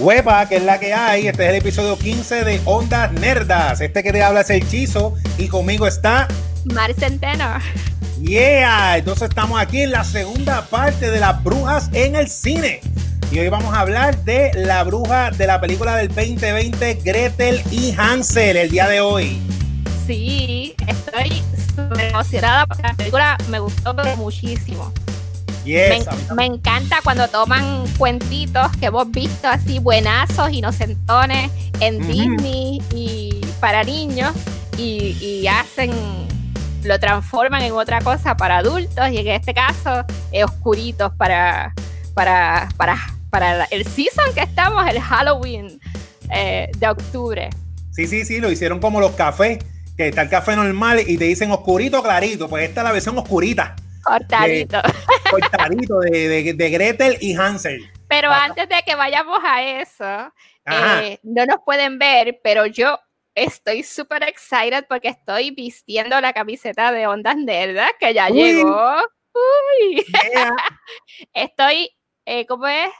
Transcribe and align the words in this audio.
Huepa, 0.00 0.48
que 0.48 0.56
es 0.56 0.62
la 0.62 0.80
que 0.80 0.94
hay. 0.94 1.28
Este 1.28 1.44
es 1.44 1.50
el 1.50 1.56
episodio 1.56 1.98
15 1.98 2.44
de 2.44 2.60
Ondas 2.64 3.12
Nerdas. 3.12 3.82
Este 3.82 4.02
que 4.02 4.12
te 4.12 4.22
habla 4.22 4.40
es 4.40 4.48
el 4.48 4.66
Chizo 4.66 5.14
y 5.36 5.46
conmigo 5.48 5.86
está 5.86 6.26
Mar 6.64 6.94
Centeno. 6.94 7.58
Yeah, 8.22 8.96
entonces 8.96 9.28
estamos 9.28 9.60
aquí 9.60 9.82
en 9.82 9.92
la 9.92 10.04
segunda 10.04 10.66
parte 10.66 11.10
de 11.10 11.20
las 11.20 11.44
brujas 11.44 11.90
en 11.92 12.16
el 12.16 12.28
cine. 12.28 12.80
Y 13.30 13.40
hoy 13.40 13.50
vamos 13.50 13.74
a 13.74 13.80
hablar 13.80 14.24
de 14.24 14.50
la 14.54 14.84
bruja 14.84 15.32
de 15.32 15.46
la 15.46 15.60
película 15.60 15.96
del 15.96 16.08
2020, 16.08 16.94
Gretel 17.04 17.62
y 17.70 17.94
Hansel, 17.96 18.56
el 18.56 18.70
día 18.70 18.88
de 18.88 19.02
hoy. 19.02 19.38
Sí, 20.06 20.74
estoy 20.86 21.42
súper 21.76 22.06
emocionada 22.06 22.66
porque 22.66 22.82
la 22.84 22.94
película 22.94 23.38
me 23.50 23.58
gustó 23.58 23.94
muchísimo. 24.16 24.92
Yes, 25.64 26.06
me, 26.30 26.34
me, 26.36 26.46
encanta 26.46 27.00
cuando 27.04 27.28
toman 27.28 27.86
cuentitos 27.98 28.74
que 28.78 28.86
hemos 28.86 29.10
visto 29.10 29.46
así 29.46 29.78
buenazos, 29.78 30.50
inocentones 30.52 31.50
en 31.80 32.06
Disney 32.06 32.82
y 32.94 33.40
para 33.60 33.84
niños 33.84 34.32
y, 34.78 35.16
y, 35.20 35.46
hacen, 35.48 35.90
lo 36.84 36.98
transforman 36.98 37.62
en 37.62 37.72
otra 37.72 38.00
cosa 38.00 38.36
para 38.36 38.58
adultos 38.58 39.10
y 39.10 39.18
en 39.18 39.28
este 39.28 39.52
caso 39.52 40.04
es 40.32 40.44
oscuritos 40.44 41.12
para, 41.16 41.74
para, 42.14 42.68
para, 42.76 42.96
para 43.28 43.64
el 43.66 43.84
season 43.86 44.32
que 44.34 44.40
estamos, 44.40 44.86
el 44.88 45.00
Halloween 45.00 45.78
eh, 46.30 46.70
de 46.78 46.88
octubre. 46.88 47.50
Sí, 47.90 48.06
sí, 48.06 48.24
sí, 48.24 48.40
lo 48.40 48.50
hicieron 48.50 48.80
como 48.80 49.00
los 49.00 49.12
cafés, 49.12 49.58
que 49.96 50.08
está 50.08 50.22
el 50.22 50.30
café 50.30 50.56
normal 50.56 51.00
y 51.06 51.18
te 51.18 51.24
dicen 51.24 51.50
oscurito 51.50 52.02
clarito, 52.02 52.48
pues 52.48 52.66
esta 52.66 52.80
es 52.80 52.84
la 52.84 52.92
versión 52.92 53.18
oscurita. 53.18 53.76
Cortadito. 54.10 54.82
De, 54.82 55.30
cortadito 55.30 56.00
de, 56.00 56.28
de, 56.28 56.54
de, 56.54 56.70
Gretel 56.70 57.16
y 57.20 57.36
Hansel. 57.36 57.88
Pero 58.08 58.30
antes 58.30 58.68
de 58.68 58.82
que 58.84 58.96
vayamos 58.96 59.38
a 59.44 59.62
eso, 59.62 60.32
eh, 60.66 61.18
no 61.22 61.46
nos 61.46 61.60
pueden 61.64 61.98
ver, 61.98 62.40
pero 62.42 62.66
yo 62.66 62.98
estoy 63.36 63.84
súper 63.84 64.24
excited 64.24 64.84
porque 64.88 65.08
estoy 65.08 65.52
vistiendo 65.52 66.20
la 66.20 66.32
camiseta 66.32 66.90
de 66.90 67.06
Ondas 67.06 67.36
Nerdas 67.36 67.92
que 68.00 68.12
ya 68.12 68.28
Uy. 68.30 68.36
llegó. 68.36 68.96
Uy. 69.32 70.04
Yeah. 70.32 70.56
Estoy, 71.32 71.88
eh, 72.26 72.46
¿cómo 72.46 72.66
es? 72.66 72.90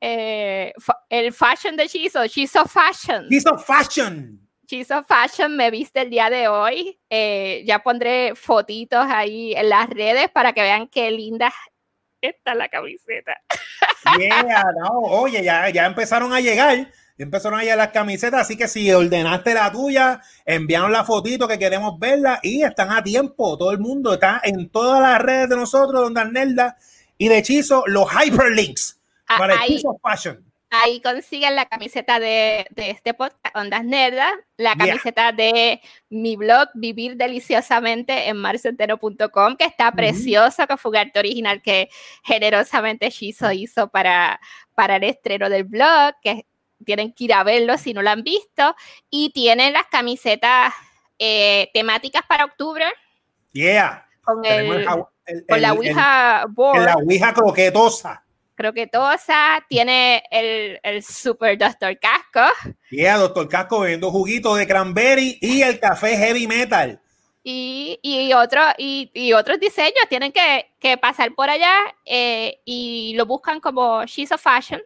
Eh, 0.00 0.72
el 1.08 1.32
fashion 1.32 1.76
de 1.76 1.88
Chizo, 1.88 2.26
Chizo 2.28 2.64
Fashion. 2.66 3.28
Chizo 3.28 3.58
Fashion. 3.58 4.41
Chizo 4.72 5.04
Fashion 5.04 5.54
me 5.54 5.70
viste 5.70 6.00
el 6.00 6.08
día 6.08 6.30
de 6.30 6.48
hoy. 6.48 6.98
Eh, 7.10 7.62
ya 7.66 7.80
pondré 7.80 8.34
fotitos 8.34 9.04
ahí 9.06 9.52
en 9.52 9.68
las 9.68 9.86
redes 9.90 10.30
para 10.30 10.54
que 10.54 10.62
vean 10.62 10.88
qué 10.88 11.10
linda 11.10 11.52
está 12.22 12.54
la 12.54 12.70
camiseta. 12.70 13.36
Yeah, 14.18 14.64
no, 14.80 15.00
oye, 15.00 15.44
ya, 15.44 15.68
ya 15.68 15.84
empezaron 15.84 16.32
a 16.32 16.40
llegar. 16.40 16.90
Ya 17.18 17.22
empezaron 17.22 17.60
a 17.60 17.62
llegar 17.64 17.76
las 17.76 17.90
camisetas, 17.90 18.40
así 18.40 18.56
que 18.56 18.66
si 18.66 18.90
ordenaste 18.90 19.52
la 19.52 19.70
tuya, 19.70 20.22
enviaron 20.46 20.90
la 20.90 21.04
fotito 21.04 21.46
que 21.46 21.58
queremos 21.58 21.98
verla 21.98 22.40
y 22.42 22.62
están 22.62 22.92
a 22.92 23.02
tiempo. 23.02 23.58
Todo 23.58 23.72
el 23.72 23.78
mundo 23.78 24.14
está 24.14 24.40
en 24.42 24.70
todas 24.70 25.02
las 25.02 25.20
redes 25.20 25.50
de 25.50 25.56
nosotros, 25.56 26.00
donde 26.00 26.24
Nelda 26.24 26.78
y 27.18 27.28
de 27.28 27.36
hechizo, 27.36 27.84
los 27.88 28.08
hyperlinks 28.10 28.98
Ah, 29.26 29.36
para 29.36 29.52
el 29.52 29.60
ahí. 29.60 29.76
Chizo 29.76 30.00
Fashion. 30.02 30.51
Ahí 30.74 31.02
consiguen 31.02 31.54
la 31.54 31.66
camiseta 31.66 32.18
de, 32.18 32.66
de 32.70 32.88
este 32.90 33.12
podcast, 33.12 33.54
Ondas 33.54 33.84
Nerdas, 33.84 34.32
la 34.56 34.72
Yeah. 34.74 34.86
camiseta 34.86 35.30
de 35.32 35.82
mi 36.08 36.36
blog, 36.36 36.68
Vivir 36.72 37.16
Deliciosamente 37.16 38.28
en 38.28 38.38
marcentero.com, 38.38 39.56
que 39.56 39.64
está 39.66 39.92
preciosa, 39.92 40.66
que 40.66 40.78
fue 40.78 40.92
un 40.92 40.96
arte 40.96 41.18
original 41.18 41.60
que 41.60 41.90
generosamente 42.24 43.10
Shizo 43.10 43.52
hizo 43.52 43.88
para, 43.88 44.40
para 44.74 44.96
el 44.96 45.04
estreno 45.04 45.50
del 45.50 45.64
blog, 45.64 46.14
que 46.22 46.46
tienen 46.86 47.12
que 47.12 47.24
ir 47.24 47.34
a 47.34 47.44
verlo 47.44 47.76
si 47.76 47.92
no 47.92 48.00
lo 48.00 48.08
han 48.08 48.22
visto, 48.22 48.74
y 49.10 49.30
tienen 49.34 49.74
las 49.74 49.86
camisetas 49.88 50.72
eh, 51.18 51.70
temáticas 51.74 52.22
para 52.26 52.46
octubre 52.46 52.86
Yeah. 53.52 54.06
con, 54.22 54.42
el, 54.46 54.72
el 54.72 54.84
ja- 54.86 55.08
el- 55.26 55.44
con 55.46 55.60
la 55.60 55.72
Ouija 55.74 56.46
board. 56.48 56.82
la 56.82 56.94
Ouija 56.94 57.34
croquetosa. 57.34 58.24
Croquetosa, 58.54 59.64
tiene 59.68 60.22
el, 60.30 60.78
el 60.82 61.02
super 61.02 61.56
Doctor 61.58 61.98
Casco 61.98 62.40
Yeah, 62.90 63.16
doctor 63.16 63.48
Casco 63.48 63.80
bebiendo 63.80 64.10
juguito 64.10 64.54
de 64.54 64.66
cranberry 64.66 65.38
y 65.40 65.62
el 65.62 65.80
café 65.80 66.16
heavy 66.16 66.46
metal. 66.46 67.00
y, 67.44 67.98
y, 68.02 68.32
otro, 68.34 68.60
y, 68.78 69.10
y 69.14 69.32
otros 69.32 69.58
diseños. 69.58 70.04
Tienen 70.08 70.30
que, 70.32 70.66
que 70.78 70.96
pasar 70.98 71.34
por 71.34 71.50
allá 71.50 71.74
eh, 72.04 72.60
y 72.64 73.14
lo 73.16 73.26
buscan 73.26 73.60
como 73.60 74.04
She's 74.04 74.30
of 74.30 74.40
Fashion, 74.40 74.80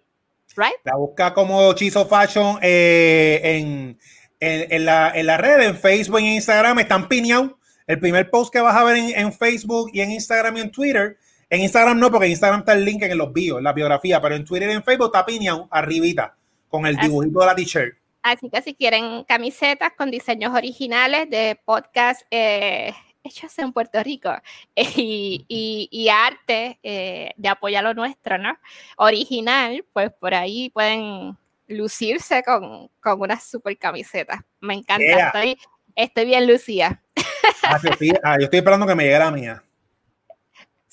right? 0.56 0.74
La 0.84 0.96
busca 0.96 1.34
como 1.34 1.72
Chizo 1.74 2.06
Fashion 2.06 2.58
eh, 2.62 3.40
en, 3.42 3.98
en, 4.40 4.72
en 4.72 4.84
la, 4.86 5.10
en 5.14 5.26
la 5.26 5.36
red, 5.36 5.60
en 5.62 5.76
Facebook 5.76 6.20
y 6.20 6.26
en 6.28 6.32
Instagram. 6.34 6.78
Están 6.78 7.08
piñados. 7.08 7.52
El 7.86 8.00
primer 8.00 8.30
post 8.30 8.52
que 8.52 8.60
vas 8.60 8.74
a 8.74 8.84
ver 8.84 8.96
en, 8.96 9.10
en, 9.16 9.32
Facebook 9.32 9.90
y 9.92 10.00
en 10.00 10.10
Instagram 10.12 10.56
y 10.56 10.60
en 10.60 10.70
Twitter. 10.70 11.18
En 11.48 11.60
Instagram 11.60 11.98
no, 11.98 12.10
porque 12.10 12.26
en 12.26 12.32
Instagram 12.32 12.60
está 12.60 12.72
el 12.72 12.84
link 12.84 13.02
en 13.02 13.16
los 13.16 13.32
bios, 13.32 13.62
la 13.62 13.72
biografía, 13.72 14.20
pero 14.20 14.34
en 14.34 14.44
Twitter 14.44 14.68
y 14.68 14.72
en 14.72 14.82
Facebook 14.82 15.06
está 15.06 15.24
piñado 15.24 15.68
arribita 15.70 16.36
con 16.68 16.86
el 16.86 16.96
dibujito 16.96 17.40
de 17.40 17.46
la 17.46 17.54
t-shirt. 17.54 17.96
Así 18.22 18.50
que 18.50 18.60
si 18.62 18.74
quieren 18.74 19.22
camisetas 19.24 19.92
con 19.96 20.10
diseños 20.10 20.52
originales 20.52 21.30
de 21.30 21.58
podcast 21.64 22.22
eh, 22.30 22.92
hechos 23.22 23.56
en 23.58 23.72
Puerto 23.72 24.02
Rico 24.02 24.30
eh, 24.74 24.84
y, 24.96 25.44
y, 25.48 25.88
y 25.92 26.08
arte 26.08 26.80
eh, 26.82 27.30
de 27.36 27.48
apoyar 27.48 27.84
lo 27.84 27.94
nuestro, 27.94 28.38
¿no? 28.38 28.58
Original, 28.96 29.84
pues 29.92 30.10
por 30.18 30.34
ahí 30.34 30.70
pueden 30.70 31.36
lucirse 31.68 32.42
con, 32.42 32.88
con 33.00 33.20
unas 33.20 33.44
super 33.44 33.76
camisetas. 33.78 34.40
Me 34.60 34.74
encanta, 34.74 35.04
Yeah. 35.04 35.26
estoy, 35.26 35.58
estoy 35.94 36.24
bien 36.24 36.46
lucida. 36.46 37.02
Ah, 37.62 37.80
yo, 37.82 37.90
estoy, 37.90 38.12
ah, 38.22 38.36
yo 38.38 38.44
estoy 38.44 38.58
esperando 38.58 38.86
que 38.86 38.94
me 38.94 39.04
llegue 39.04 39.18
la 39.18 39.30
mía. 39.30 39.62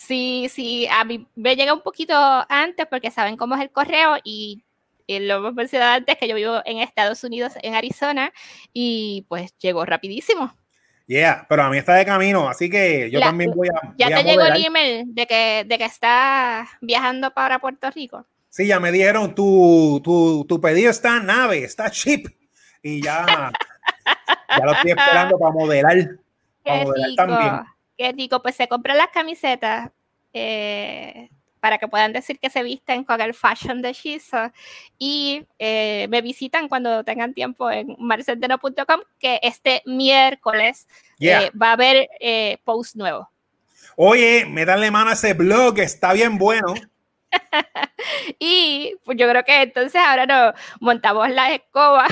Sí, 0.05 0.47
sí, 0.49 0.85
a 0.91 1.05
mí 1.05 1.25
me 1.35 1.55
llega 1.55 1.73
un 1.73 1.81
poquito 1.81 2.13
antes 2.49 2.85
porque 2.87 3.09
saben 3.09 3.37
cómo 3.37 3.55
es 3.55 3.61
el 3.61 3.71
correo 3.71 4.17
y, 4.21 4.61
y 5.07 5.19
lo 5.19 5.35
hemos 5.35 5.53
mencionado 5.53 5.93
antes 5.93 6.17
que 6.17 6.27
yo 6.27 6.35
vivo 6.35 6.61
en 6.65 6.79
Estados 6.79 7.23
Unidos, 7.23 7.53
en 7.61 7.73
Arizona, 7.73 8.33
y 8.73 9.25
pues 9.29 9.57
llegó 9.59 9.85
rapidísimo. 9.85 10.53
Yeah, 11.07 11.45
pero 11.47 11.63
a 11.63 11.69
mí 11.69 11.77
está 11.77 11.95
de 11.95 12.05
camino, 12.05 12.49
así 12.49 12.69
que 12.69 13.09
yo 13.11 13.19
La- 13.21 13.27
también 13.27 13.51
voy 13.51 13.69
a. 13.69 13.93
¿Ya 13.97 14.07
voy 14.07 14.13
a 14.13 14.17
te 14.17 14.23
llegó 14.23 14.45
el 14.45 14.65
email 14.65 15.05
de 15.15 15.25
que, 15.25 15.63
de 15.65 15.77
que 15.77 15.85
está 15.85 16.67
viajando 16.81 17.33
para 17.33 17.59
Puerto 17.59 17.89
Rico? 17.91 18.25
Sí, 18.49 18.67
ya 18.67 18.81
me 18.81 18.91
dijeron, 18.91 19.33
tu, 19.33 20.01
tu, 20.03 20.45
tu 20.47 20.59
pedido 20.59 20.91
está 20.91 21.19
nave, 21.21 21.63
está 21.63 21.89
chip. 21.89 22.27
Y 22.81 23.01
ya, 23.01 23.51
ya 24.57 24.65
lo 24.65 24.73
estoy 24.73 24.91
esperando 24.91 25.39
para 25.39 25.51
modelar. 25.53 25.97
Para 26.63 26.79
Qué 26.79 26.85
modelar 26.85 27.09
rico, 27.09 27.25
también. 27.25 27.72
Qué 27.97 28.11
rico. 28.11 28.41
Pues 28.41 28.55
se 28.55 28.67
compran 28.67 28.97
las 28.97 29.09
camisetas 29.09 29.89
eh, 30.33 31.29
para 31.59 31.77
que 31.77 31.87
puedan 31.87 32.11
decir 32.13 32.39
que 32.39 32.49
se 32.49 32.63
visten 32.63 33.03
con 33.03 33.21
el 33.21 33.33
fashion 33.33 33.81
de 33.81 33.93
Shizo 33.93 34.51
y 34.97 35.45
eh, 35.59 36.07
me 36.09 36.21
visitan 36.21 36.67
cuando 36.67 37.03
tengan 37.03 37.33
tiempo 37.33 37.71
en 37.71 37.95
marcenteno.com 37.99 39.01
que 39.19 39.39
este 39.41 39.81
miércoles 39.85 40.87
Yeah. 41.19 41.43
eh, 41.43 41.51
va 41.51 41.69
a 41.69 41.73
haber 41.73 42.09
post 42.65 42.95
nuevo. 42.95 43.29
Oye, 43.95 44.45
métanle 44.45 44.91
mano 44.91 45.11
a 45.11 45.13
ese 45.13 45.33
blog, 45.33 45.75
que 45.75 45.83
está 45.83 46.11
bien 46.11 46.37
bueno. 46.37 46.73
Y 48.37 48.95
pues 49.05 49.17
yo 49.17 49.29
creo 49.29 49.43
que 49.43 49.61
entonces 49.61 50.01
ahora 50.03 50.25
nos 50.25 50.53
montamos 50.81 51.29
las 51.29 51.51
escobas 51.51 52.11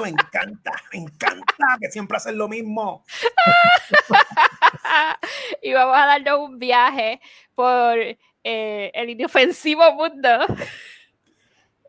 me 0.00 0.08
encanta, 0.08 0.72
me 0.92 1.00
encanta 1.00 1.66
que 1.80 1.90
siempre 1.90 2.16
hacen 2.16 2.36
lo 2.36 2.48
mismo. 2.48 3.04
y 5.62 5.72
vamos 5.72 5.96
a 5.96 6.06
darnos 6.06 6.38
un 6.40 6.58
viaje 6.58 7.20
por 7.54 7.98
eh, 7.98 8.90
el 8.94 9.10
inofensivo 9.10 9.92
mundo 9.94 10.28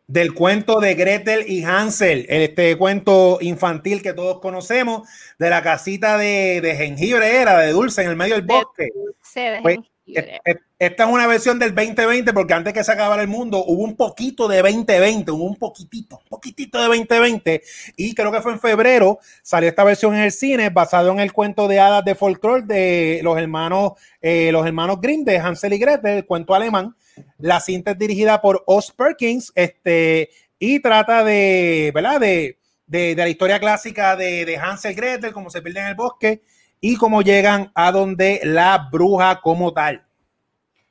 Del 0.06 0.34
cuento 0.34 0.80
de 0.80 0.94
Gretel 0.94 1.44
y 1.48 1.64
Hansel, 1.64 2.26
este 2.28 2.76
cuento 2.76 3.38
infantil 3.40 4.02
que 4.02 4.12
todos 4.12 4.40
conocemos, 4.40 5.08
de 5.38 5.50
la 5.50 5.62
casita 5.62 6.18
de, 6.18 6.60
de 6.60 6.76
jengibre, 6.76 7.36
era 7.40 7.58
de 7.58 7.72
dulce 7.72 8.02
en 8.02 8.10
el 8.10 8.16
medio 8.16 8.36
del 8.36 8.46
De 8.46 8.54
bosque. 8.54 8.88
dulce 8.94 9.40
de 9.40 9.62
Pues, 9.62 9.74
jengibre. 9.76 9.93
Esta 10.06 11.04
es 11.04 11.10
una 11.10 11.26
versión 11.26 11.58
del 11.58 11.74
2020 11.74 12.32
porque 12.34 12.52
antes 12.52 12.74
que 12.74 12.84
se 12.84 12.92
acabara 12.92 13.22
el 13.22 13.28
mundo 13.28 13.64
hubo 13.64 13.82
un 13.82 13.96
poquito 13.96 14.46
de 14.48 14.60
2020, 14.60 15.30
hubo 15.30 15.44
un 15.44 15.56
poquitito, 15.56 16.18
un 16.18 16.28
poquitito 16.28 16.78
de 16.78 16.84
2020 16.88 17.62
y 17.96 18.14
creo 18.14 18.30
que 18.30 18.42
fue 18.42 18.52
en 18.52 18.60
febrero 18.60 19.18
salió 19.42 19.68
esta 19.68 19.82
versión 19.82 20.14
en 20.14 20.22
el 20.22 20.32
cine 20.32 20.68
basado 20.68 21.10
en 21.10 21.20
el 21.20 21.32
cuento 21.32 21.68
de 21.68 21.80
hadas 21.80 22.04
de 22.04 22.14
folclore 22.14 22.66
de 22.66 23.20
los 23.22 23.38
hermanos 23.38 23.92
eh, 24.20 24.52
los 24.52 24.66
hermanos 24.66 25.00
Grimm 25.00 25.24
de 25.24 25.38
Hansel 25.38 25.72
y 25.72 25.78
Gretel, 25.78 26.18
el 26.18 26.26
cuento 26.26 26.54
alemán. 26.54 26.96
La 27.38 27.60
cinta 27.60 27.92
es 27.92 27.98
dirigida 27.98 28.40
por 28.40 28.64
Oz 28.66 28.90
Perkins 28.90 29.52
este, 29.54 30.30
y 30.58 30.80
trata 30.80 31.22
de, 31.22 31.92
¿verdad? 31.94 32.20
De, 32.20 32.58
de, 32.86 33.14
de 33.14 33.22
la 33.22 33.28
historia 33.28 33.60
clásica 33.60 34.16
de, 34.16 34.44
de 34.44 34.56
Hansel 34.56 34.92
y 34.92 34.94
Gretel, 34.94 35.32
cómo 35.32 35.50
se 35.50 35.62
pierden 35.62 35.84
en 35.84 35.88
el 35.90 35.94
bosque 35.94 36.42
y 36.84 36.96
cómo 36.96 37.22
llegan 37.22 37.72
a 37.74 37.90
donde 37.90 38.40
la 38.44 38.88
bruja 38.92 39.40
como 39.40 39.72
tal. 39.72 40.04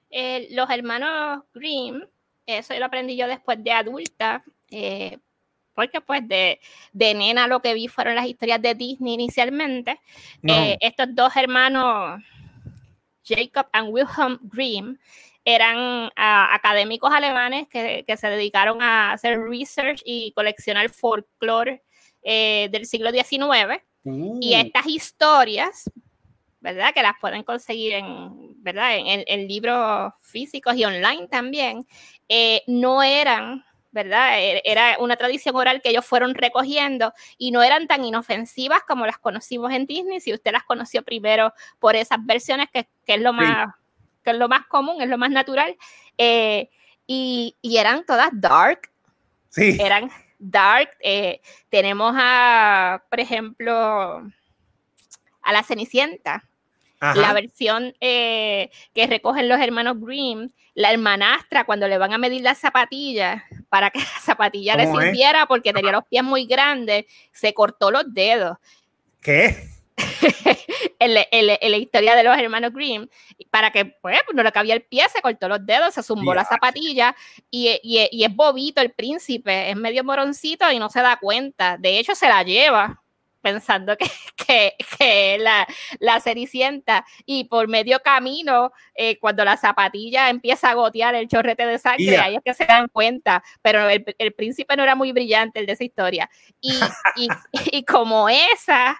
Eh, 0.09 0.47
los 0.51 0.67
hermanos 0.69 1.43
Grimm 1.53 2.01
eso 2.45 2.77
lo 2.77 2.85
aprendí 2.85 3.15
yo 3.15 3.27
después 3.27 3.63
de 3.63 3.71
adulta, 3.71 4.43
eh, 4.71 5.19
porque 5.73 6.01
pues 6.01 6.27
de, 6.27 6.59
de, 6.91 7.13
nena 7.13 7.47
lo 7.47 7.61
que 7.61 7.73
vi 7.73 7.87
fueron 7.87 8.15
las 8.15 8.25
historias 8.25 8.61
de 8.61 8.75
Disney 8.75 9.13
inicialmente. 9.13 9.99
Eh, 10.43 10.77
estos 10.81 11.07
dos 11.13 11.35
hermanos, 11.35 12.21
Jacob 13.23 13.67
y 13.73 13.81
Wilhelm 13.81 14.39
Grimm, 14.43 14.97
eran 15.45 16.09
ah, 16.15 16.49
académicos 16.53 17.13
alemanes 17.13 17.67
que, 17.67 18.03
que, 18.07 18.17
se 18.17 18.27
dedicaron 18.27 18.81
a 18.81 19.11
hacer 19.11 19.39
research 19.39 20.01
y 20.05 20.31
coleccionar 20.33 20.89
folclore 20.89 21.83
eh, 22.23 22.69
del 22.71 22.85
siglo 22.85 23.11
XIX. 23.11 23.81
Y 24.05 24.55
uh. 24.55 24.59
estas 24.59 24.85
historias, 24.87 25.89
¿verdad? 26.59 26.93
Que 26.93 27.01
las 27.01 27.13
pueden 27.19 27.43
conseguir 27.43 27.93
en, 27.93 28.61
¿verdad? 28.61 28.97
En, 28.97 29.23
en 29.27 29.47
libros 29.47 30.13
físicos 30.21 30.75
y 30.75 30.85
online 30.85 31.27
también, 31.27 31.87
eh, 32.27 32.63
no 32.67 33.03
eran 33.03 33.63
¿verdad? 33.93 34.39
E, 34.39 34.61
era 34.65 34.97
una 34.99 35.15
tradición 35.15 35.55
oral 35.55 35.81
que 35.81 35.89
ellos 35.89 36.05
fueron 36.05 36.33
recogiendo 36.33 37.13
y 37.37 37.51
no 37.51 37.61
eran 37.61 37.87
tan 37.87 38.03
inofensivas 38.03 38.81
como 38.87 39.05
las 39.05 39.19
conocimos 39.19 39.71
en 39.71 39.85
Disney, 39.85 40.19
si 40.19 40.33
usted 40.33 40.51
las 40.51 40.63
conoció 40.63 41.03
primero 41.03 41.53
por 41.79 41.95
esas 41.95 42.17
versiones, 42.25 42.67
que, 42.73 42.89
que 43.05 43.13
es, 43.13 43.21
lo 43.21 43.31
más, 43.33 43.73
que 44.23 44.31
es 44.31 44.37
lo 44.37 44.49
más 44.49 44.65
común, 44.65 45.01
es 45.01 45.07
lo 45.07 45.17
más 45.17 45.29
natural, 45.29 45.77
eh, 46.17 46.69
y, 47.05 47.55
y, 47.61 47.77
eran 47.77 48.05
todas 48.05 48.29
dark. 48.33 48.89
Sí. 49.49 49.77
Eran 49.79 50.09
dark. 50.43 50.89
Eh, 50.99 51.41
tenemos 51.69 52.13
a, 52.17 53.03
por 53.09 53.19
ejemplo, 53.19 53.73
a 55.41 55.53
la 55.53 55.63
Cenicienta. 55.63 56.43
La 57.15 57.33
versión 57.33 57.93
eh, 57.99 58.71
que 58.95 59.07
recogen 59.07 59.49
los 59.49 59.59
hermanos 59.59 59.99
Grimm, 59.99 60.47
la 60.73 60.89
hermanastra, 60.89 61.65
cuando 61.65 61.85
le 61.89 61.97
van 61.97 62.13
a 62.13 62.17
medir 62.17 62.41
las 62.41 62.59
zapatillas 62.59 63.43
para 63.67 63.89
que 63.89 63.99
la 63.99 64.21
zapatilla 64.21 64.77
le 64.77 64.87
sirviera 64.87 65.45
porque 65.45 65.73
tenía 65.73 65.91
los 65.91 66.05
pies 66.05 66.23
muy 66.23 66.45
grandes, 66.45 67.03
se 67.33 67.53
cortó 67.53 67.91
los 67.91 68.05
dedos. 68.13 68.57
¿Qué? 69.21 69.67
en, 71.05 71.47
la 71.71 71.77
historia 71.77 72.15
de 72.15 72.23
los 72.23 72.37
hermanos 72.37 72.71
Grimm, 72.73 73.07
para 73.49 73.71
que 73.71 73.85
pues, 73.85 74.17
no 74.33 74.43
le 74.43 74.51
cabía 74.51 74.73
el 74.73 74.83
pie, 74.83 75.03
se 75.09 75.21
cortó 75.21 75.47
los 75.47 75.65
dedos, 75.65 75.93
se 75.93 76.03
zumbó 76.03 76.33
la 76.33 76.45
zapatilla 76.45 77.15
y, 77.49 77.79
y, 77.83 78.23
es 78.23 78.35
bobito 78.35 78.81
el 78.81 78.91
príncipe, 78.91 79.69
es 79.69 79.75
medio 79.75 80.03
moroncito 80.03 80.71
y 80.71 80.79
no 80.79 80.89
se 80.89 81.01
da 81.01 81.17
cuenta. 81.17 81.77
De 81.77 81.99
hecho, 81.99 82.15
se 82.15 82.27
la 82.27 82.43
lleva 82.43 83.03
pensando 83.43 83.95
que, 83.97 84.05
que, 84.47 84.73
que 84.97 85.37
la, 85.37 85.67
la 85.99 86.19
cenicienta 86.19 87.05
y 87.25 87.43
por 87.43 87.67
medio 87.67 87.99
camino, 87.99 88.71
eh, 88.95 89.19
cuando 89.19 89.45
la 89.45 89.57
zapatilla 89.57 90.29
empieza 90.29 90.71
a 90.71 90.73
gotear 90.73 91.13
el 91.13 91.27
chorrete 91.27 91.67
de 91.67 91.77
sangre, 91.77 92.17
ahí 92.17 92.35
es 92.35 92.41
que 92.43 92.53
se 92.55 92.65
dan 92.65 92.87
cuenta, 92.87 93.43
pero 93.61 93.87
el, 93.87 94.03
el, 94.17 94.33
príncipe 94.33 94.75
no 94.75 94.83
era 94.83 94.95
muy 94.95 95.11
brillante 95.11 95.59
el 95.59 95.67
de 95.67 95.73
esa 95.73 95.83
historia. 95.83 96.29
Y, 96.61 96.79
y, 97.17 97.27
y 97.77 97.83
como 97.83 98.29
esa, 98.29 98.99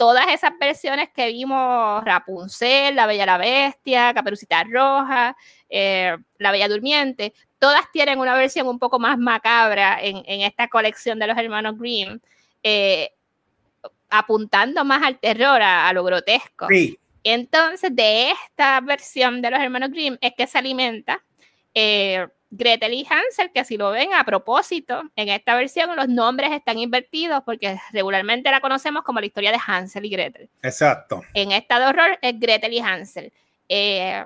todas 0.00 0.28
esas 0.32 0.52
versiones 0.58 1.10
que 1.10 1.26
vimos, 1.26 2.02
Rapunzel, 2.02 2.96
La 2.96 3.04
Bella 3.04 3.26
la 3.26 3.36
Bestia, 3.36 4.14
Caperucita 4.14 4.64
Roja, 4.64 5.36
eh, 5.68 6.16
La 6.38 6.52
Bella 6.52 6.68
Durmiente, 6.68 7.34
todas 7.58 7.82
tienen 7.92 8.18
una 8.18 8.34
versión 8.34 8.66
un 8.66 8.78
poco 8.78 8.98
más 8.98 9.18
macabra 9.18 9.98
en, 10.00 10.22
en 10.24 10.40
esta 10.40 10.68
colección 10.68 11.18
de 11.18 11.26
los 11.26 11.36
hermanos 11.36 11.78
Grimm. 11.78 12.18
Eh, 12.62 13.10
apuntando 14.08 14.86
más 14.86 15.02
al 15.02 15.18
terror, 15.18 15.60
a, 15.60 15.92
lo 15.92 16.02
grotesco. 16.02 16.66
Sí. 16.70 16.98
Entonces, 17.22 17.94
de 17.94 18.30
esta 18.30 18.80
versión 18.80 19.42
de 19.42 19.50
los 19.50 19.60
hermanos 19.60 19.90
Grimm 19.90 20.16
es 20.22 20.32
que 20.34 20.46
se 20.46 20.56
alimenta 20.56 21.22
eh, 21.74 22.26
Gretel 22.50 22.92
y 22.94 23.06
Hansel, 23.08 23.52
que 23.52 23.64
si 23.64 23.76
lo 23.76 23.90
ven 23.90 24.12
a 24.12 24.24
propósito, 24.24 25.02
en 25.14 25.28
esta 25.28 25.54
versión 25.54 25.94
los 25.94 26.08
nombres 26.08 26.50
están 26.52 26.78
invertidos 26.78 27.42
porque 27.44 27.78
regularmente 27.92 28.50
la 28.50 28.60
conocemos 28.60 29.04
como 29.04 29.20
la 29.20 29.26
historia 29.26 29.52
de 29.52 29.58
Hansel 29.64 30.04
y 30.04 30.10
Gretel. 30.10 30.50
Exacto. 30.62 31.22
En 31.34 31.52
esta 31.52 31.78
de 31.78 31.86
horror 31.86 32.18
es 32.20 32.38
Gretel 32.40 32.72
y 32.72 32.80
Hansel. 32.80 33.32
Eh, 33.68 34.24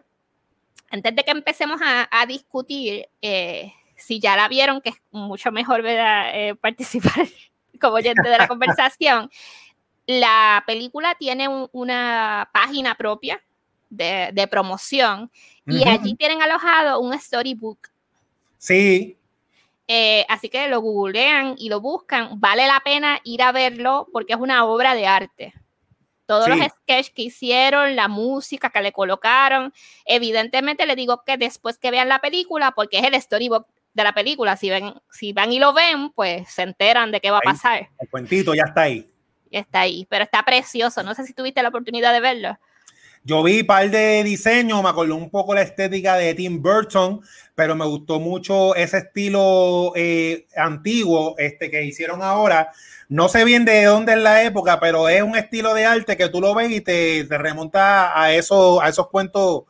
antes 0.91 1.15
de 1.15 1.23
que 1.23 1.31
empecemos 1.33 1.81
a, 1.83 2.27
discutir 2.27 3.09
eh, 3.21 3.73
si 3.97 4.21
ya 4.21 4.37
la 4.37 4.49
vieron, 4.49 4.81
que 4.81 4.91
es 4.91 4.97
mucho 5.11 5.53
mejor 5.53 5.83
participar 6.61 7.27
como 7.81 7.97
oyente 7.97 8.29
de 8.29 8.39
la 8.39 8.49
conversación, 8.49 9.31
la 10.07 10.63
película 10.67 11.15
tiene 11.19 11.49
una 11.73 12.49
página 12.53 12.95
propia 12.95 13.43
de, 13.91 14.49
promoción 14.51 15.31
y 15.67 15.87
allí 15.89 16.15
tienen 16.15 16.43
alojado 16.43 17.01
un 17.01 17.19
storybook. 17.19 17.89
Sí. 18.65 19.19
Eh, 19.87 20.25
así 20.31 20.49
que 20.49 20.69
lo 20.69 20.81
googlean 20.81 21.55
y 21.59 21.69
lo 21.69 21.83
buscan. 21.83 22.41
Vale 22.41 22.67
la 22.67 22.81
pena 22.81 23.21
ir 23.23 23.43
a 23.43 23.53
verlo 23.53 24.09
porque 24.11 24.33
es 24.33 24.39
una 24.39 24.65
obra 24.65 24.95
de 24.95 25.07
arte. 25.07 25.53
Todos 26.25 26.49
los 26.49 26.59
sketches 26.59 27.11
que 27.11 27.23
hicieron, 27.23 27.95
la 27.95 28.09
música 28.09 28.71
que 28.71 28.81
le 28.81 28.93
colocaron. 28.93 29.75
Evidentemente 30.07 30.87
le 30.87 30.97
digo 30.97 31.23
que 31.27 31.37
después 31.37 31.77
que 31.77 31.91
vean 31.91 32.09
la 32.09 32.21
película, 32.21 32.71
porque 32.71 32.99
es 32.99 33.05
el 33.05 33.21
storybook 33.21 33.67
de 33.93 34.05
la 34.05 34.15
película, 34.15 34.57
si, 34.57 34.71
ven, 34.71 34.95
si 35.11 35.35
van 35.35 35.53
y 35.53 35.59
lo 35.59 35.75
ven, 35.75 36.09
pues 36.11 36.49
se 36.49 36.63
enteran 36.63 37.11
de 37.11 37.21
qué 37.21 37.31
va 37.31 37.39
a 37.39 37.43
pasar. 37.43 37.91
El 37.99 38.09
cuentito 38.09 38.55
ya 38.55 38.65
está 38.65 38.83
ahí 38.83 39.07
está 39.59 39.81
ahí, 39.81 40.07
pero 40.09 40.25
está 40.25 40.43
precioso. 40.45 41.03
No 41.03 41.15
sé 41.15 41.25
si 41.25 41.33
tuviste 41.33 41.63
la 41.63 41.69
oportunidad 41.69 42.13
de 42.13 42.21
verlo. 42.21 42.59
Yo 43.27 43.43
vi 43.43 43.61
un 43.61 43.67
par 43.67 43.91
de 43.91 44.23
diseños, 44.23 44.83
me 44.83 44.91
acordó 44.91 45.17
un 45.17 45.31
poco 45.31 45.55
la 45.55 45.63
estética 45.63 46.17
de 46.17 46.35
Tim 46.35 46.61
Burton, 46.61 47.23
pero 47.55 47.75
me 47.75 47.87
gustó 47.87 48.21
mucho 48.21 48.75
ese 48.75 48.99
estilo 48.99 49.93
eh, 49.97 50.47
antiguo 50.55 51.35
este, 51.39 51.71
que 51.71 51.85
hicieron 51.85 52.23
ahora. 52.23 52.71
No 53.09 53.31
sé 53.31 53.45
bien 53.47 53.65
de 53.65 53.85
dónde 53.85 54.13
es 54.13 54.19
la 54.19 54.45
época, 54.45 54.79
pero 54.79 55.09
es 55.09 55.23
un 55.23 55.37
estilo 55.37 55.73
de 55.73 55.87
arte 55.87 56.19
que 56.19 56.29
tú 56.29 56.43
lo 56.43 56.55
ves 56.55 56.71
y 56.71 56.83
te, 56.83 57.27
remonta 57.31 58.21
a, 58.21 58.35
eso, 58.35 58.83
a 58.83 58.91
esos 58.91 59.09
cuentos, 59.09 59.63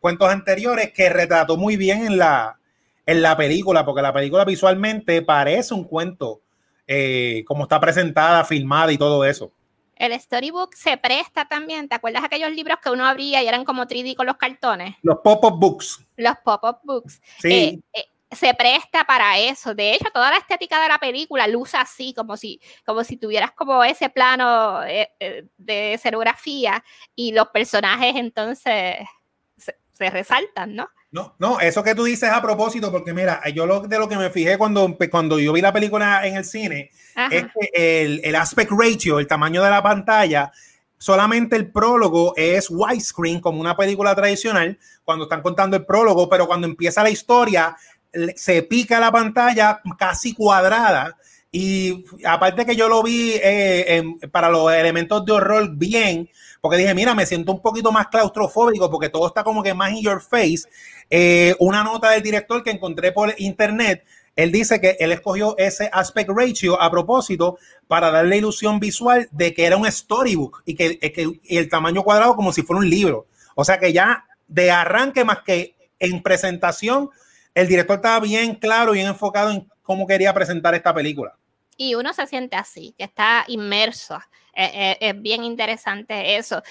cuentos 0.00 0.30
anteriores 0.30 0.90
que 0.94 1.10
retrató 1.10 1.58
muy 1.58 1.76
bien 1.76 2.06
en 2.06 2.16
la, 2.16 2.58
en 3.04 3.20
la 3.20 3.36
película, 3.36 3.84
porque 3.84 4.00
la 4.00 4.14
película 4.14 4.46
visualmente 4.46 5.20
parece 5.20 5.74
un 5.74 5.84
cuento 5.84 6.40
eh, 6.86 7.44
como 7.46 7.64
está 7.64 7.78
presentada, 7.78 8.42
filmada 8.44 8.90
y 8.90 8.96
todo 8.96 9.22
eso. 9.26 9.52
El 10.02 10.20
storybook 10.20 10.74
se 10.74 10.96
presta 10.96 11.44
también. 11.44 11.88
¿Te 11.88 11.94
acuerdas 11.94 12.24
aquellos 12.24 12.50
libros 12.50 12.78
que 12.82 12.90
uno 12.90 13.06
abría 13.06 13.40
y 13.40 13.46
eran 13.46 13.64
como 13.64 13.86
3D 13.86 14.16
con 14.16 14.26
los 14.26 14.36
cartones? 14.36 14.96
Los 15.00 15.18
pop-up 15.22 15.60
books. 15.60 16.04
Los 16.16 16.34
pop-up 16.44 16.78
books. 16.82 17.22
Sí. 17.38 17.80
Eh, 17.92 18.00
eh, 18.00 18.04
se 18.32 18.52
presta 18.52 19.04
para 19.04 19.38
eso. 19.38 19.76
De 19.76 19.94
hecho, 19.94 20.10
toda 20.12 20.32
la 20.32 20.38
estética 20.38 20.82
de 20.82 20.88
la 20.88 20.98
película 20.98 21.46
luce 21.46 21.76
así, 21.76 22.12
como 22.14 22.36
si, 22.36 22.60
como 22.84 23.04
si 23.04 23.16
tuvieras 23.16 23.52
como 23.52 23.84
ese 23.84 24.08
plano 24.10 24.80
de 24.80 25.94
escenografía 25.94 26.82
y 27.14 27.30
los 27.30 27.50
personajes 27.50 28.16
entonces 28.16 29.06
se 29.56 30.10
resaltan, 30.10 30.74
¿no? 30.74 30.88
No, 31.12 31.34
no, 31.38 31.60
eso 31.60 31.84
que 31.84 31.94
tú 31.94 32.04
dices 32.04 32.30
a 32.30 32.40
propósito, 32.40 32.90
porque 32.90 33.12
mira, 33.12 33.42
yo 33.50 33.66
lo, 33.66 33.80
de 33.80 33.98
lo 33.98 34.08
que 34.08 34.16
me 34.16 34.30
fijé 34.30 34.56
cuando, 34.56 34.96
cuando 35.10 35.38
yo 35.38 35.52
vi 35.52 35.60
la 35.60 35.72
película 35.72 36.26
en 36.26 36.36
el 36.36 36.44
cine 36.44 36.90
es 37.30 37.44
que 37.44 38.02
el, 38.02 38.22
el, 38.24 38.34
aspect 38.34 38.72
ratio, 38.72 39.18
el 39.18 39.26
tamaño 39.26 39.62
de 39.62 39.68
la 39.68 39.82
pantalla, 39.82 40.50
solamente 40.96 41.54
el 41.56 41.70
prólogo 41.70 42.32
es 42.34 42.68
widescreen, 42.70 43.40
como 43.40 43.60
una 43.60 43.76
película 43.76 44.14
tradicional, 44.14 44.78
cuando 45.04 45.24
están 45.24 45.42
contando 45.42 45.76
el 45.76 45.84
prólogo, 45.84 46.30
pero 46.30 46.46
cuando 46.46 46.66
empieza 46.66 47.02
la 47.02 47.10
historia, 47.10 47.76
se 48.34 48.62
pica 48.62 48.98
la 48.98 49.12
pantalla 49.12 49.80
casi 49.98 50.32
cuadrada. 50.32 51.16
Y 51.54 52.06
aparte 52.24 52.64
que 52.64 52.74
yo 52.74 52.88
lo 52.88 53.02
vi 53.02 53.34
eh, 53.34 54.02
para 54.30 54.48
los 54.48 54.72
elementos 54.72 55.22
de 55.26 55.32
horror 55.32 55.76
bien, 55.76 56.30
porque 56.62 56.78
dije, 56.78 56.94
mira, 56.94 57.14
me 57.14 57.26
siento 57.26 57.52
un 57.52 57.60
poquito 57.60 57.92
más 57.92 58.08
claustrofóbico 58.08 58.90
porque 58.90 59.10
todo 59.10 59.26
está 59.26 59.44
como 59.44 59.62
que 59.62 59.74
más 59.74 59.92
in 59.92 60.02
your 60.02 60.22
face. 60.22 60.62
Eh, 61.10 61.54
una 61.58 61.84
nota 61.84 62.10
del 62.10 62.22
director 62.22 62.62
que 62.62 62.70
encontré 62.70 63.12
por 63.12 63.34
internet, 63.36 64.02
él 64.34 64.50
dice 64.50 64.80
que 64.80 64.96
él 64.98 65.12
escogió 65.12 65.54
ese 65.58 65.90
aspect 65.92 66.30
ratio 66.30 66.80
a 66.80 66.90
propósito 66.90 67.58
para 67.86 68.10
darle 68.10 68.38
ilusión 68.38 68.80
visual 68.80 69.28
de 69.30 69.52
que 69.52 69.66
era 69.66 69.76
un 69.76 69.90
storybook 69.92 70.62
y 70.64 70.74
que, 70.74 70.98
el 71.50 71.68
tamaño 71.68 72.02
cuadrado 72.02 72.34
como 72.34 72.54
si 72.54 72.62
fuera 72.62 72.80
un 72.80 72.88
libro. 72.88 73.26
O 73.54 73.64
sea 73.64 73.78
que 73.78 73.92
ya 73.92 74.24
de 74.48 74.70
arranque 74.70 75.22
más 75.22 75.42
que 75.42 75.74
en 75.98 76.22
presentación, 76.22 77.10
el 77.54 77.68
director 77.68 77.96
estaba 77.96 78.20
bien 78.20 78.54
claro, 78.54 78.92
bien 78.92 79.08
enfocado 79.08 79.50
en 79.50 79.68
cómo 79.82 80.06
quería 80.06 80.32
presentar 80.32 80.74
esta 80.74 80.94
película. 80.94 81.36
Y 81.76 81.94
uno 81.94 82.12
se 82.12 82.26
siente 82.26 82.56
así, 82.56 82.94
que 82.98 83.04
está 83.04 83.44
inmerso 83.48 84.18
eh, 84.54 84.70
eh, 84.74 84.96
es 85.00 85.22
bien 85.22 85.44
interesante 85.44 86.36
eso. 86.36 86.62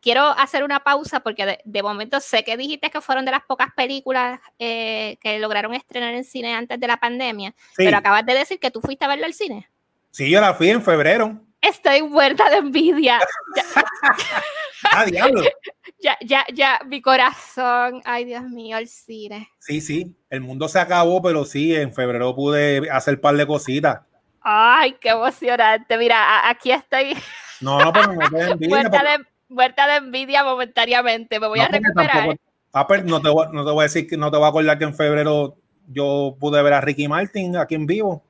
quiero 0.00 0.22
hacer 0.22 0.64
una 0.64 0.80
pausa 0.80 1.20
porque 1.20 1.58
de, 1.62 1.82
momento 1.82 2.18
sé 2.20 2.44
que 2.44 2.56
dijiste 2.56 2.90
que 2.90 3.02
fueron 3.02 3.26
de 3.26 3.30
las 3.30 3.42
pocas 3.44 3.68
películas 3.74 4.40
eh, 4.58 5.18
que 5.20 5.38
lograron 5.38 5.74
estrenar 5.74 6.14
en 6.14 6.24
cine 6.24 6.54
antes 6.54 6.80
de 6.80 6.86
la 6.86 6.96
pandemia, 6.96 7.54
pero 7.76 7.96
acabas 7.96 8.24
de 8.24 8.34
decir 8.34 8.58
que 8.58 8.70
tú 8.70 8.80
fuiste 8.80 9.04
a 9.04 9.08
verlo 9.08 9.26
al 9.26 9.34
cine. 9.34 9.68
Sí, 10.10 10.30
yo 10.30 10.40
la 10.40 10.54
fui 10.54 10.70
en 10.70 10.82
febrero. 10.82 11.38
Estoy 11.60 12.02
muerta 12.02 12.48
de 12.48 12.56
envidia. 12.56 13.20
ah, 14.92 15.04
diablo. 15.04 15.42
Ya, 15.98 16.16
ya, 16.20 16.44
ya, 16.52 16.80
mi 16.86 17.00
corazón. 17.00 18.02
Ay, 18.04 18.26
Dios 18.26 18.44
mío, 18.44 18.76
el 18.76 18.86
cine. 18.86 19.48
Sí, 19.58 19.80
sí, 19.80 20.14
el 20.28 20.42
mundo 20.42 20.68
se 20.68 20.78
acabó, 20.78 21.22
pero 21.22 21.44
sí, 21.46 21.74
en 21.74 21.92
febrero 21.92 22.36
pude 22.36 22.90
hacer 22.90 23.14
un 23.14 23.20
par 23.22 23.34
de 23.34 23.46
cositas. 23.46 24.00
Ay, 24.48 24.92
qué 25.00 25.08
emocionante. 25.08 25.98
Mira, 25.98 26.48
aquí 26.48 26.70
estoy. 26.70 27.16
No, 27.60 27.92
pero 27.92 28.12
no 28.12 28.30
te 28.30 28.40
envidia. 28.52 28.68
muerta, 28.68 29.02
de, 29.02 29.24
muerta, 29.48 29.86
de, 29.88 29.96
envidia 29.96 30.44
momentáneamente. 30.44 31.40
Me 31.40 31.48
voy 31.48 31.58
a 31.58 31.66
recuperar. 31.66 32.38
Ah, 32.72 32.86
pero 32.86 33.02
no 33.02 33.20
te, 33.20 33.28
voy, 33.28 33.48
no 33.50 33.64
te 33.64 33.72
voy 33.72 33.80
a 33.80 33.82
decir 33.82 34.06
que 34.06 34.16
no 34.16 34.30
te 34.30 34.36
voy 34.36 34.46
a 34.46 34.50
acordar 34.50 34.78
que 34.78 34.84
en 34.84 34.94
febrero 34.94 35.56
yo 35.88 36.36
pude 36.38 36.62
ver 36.62 36.74
a 36.74 36.80
Ricky 36.80 37.08
Martin 37.08 37.56
aquí 37.56 37.74
en 37.74 37.86
vivo. 37.86 38.22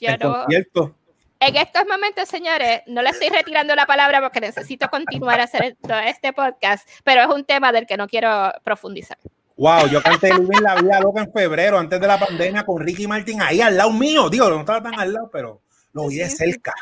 en 0.00 0.18
concierto. 0.18 0.96
En 1.38 1.56
estos 1.56 1.84
momentos, 1.88 2.28
señores, 2.28 2.82
no 2.88 3.00
le 3.00 3.10
estoy 3.10 3.28
retirando 3.28 3.76
la 3.76 3.86
palabra 3.86 4.20
porque 4.20 4.40
necesito 4.40 4.88
continuar 4.88 5.38
a 5.38 5.44
hacer 5.44 5.76
este 6.06 6.32
podcast, 6.32 6.88
pero 7.04 7.20
es 7.20 7.28
un 7.28 7.44
tema 7.44 7.70
del 7.70 7.86
que 7.86 7.96
no 7.96 8.08
quiero 8.08 8.52
profundizar. 8.64 9.18
Wow, 9.56 9.86
yo 9.86 10.02
canté 10.02 10.34
Living 10.34 10.62
la 10.62 10.74
vida 10.74 11.00
loca 11.00 11.22
en 11.22 11.32
febrero, 11.32 11.78
antes 11.78 12.00
de 12.00 12.06
la 12.06 12.18
pandemia, 12.18 12.64
con 12.64 12.82
Ricky 12.82 13.06
Martin 13.06 13.40
ahí 13.40 13.60
al 13.60 13.76
lado 13.76 13.92
mío. 13.92 14.28
Digo, 14.28 14.50
no 14.50 14.60
estaba 14.60 14.82
tan 14.82 14.98
al 14.98 15.12
lado, 15.12 15.30
pero 15.32 15.62
lo 15.92 16.08
vi 16.08 16.16
de 16.16 16.28
cerca. 16.28 16.74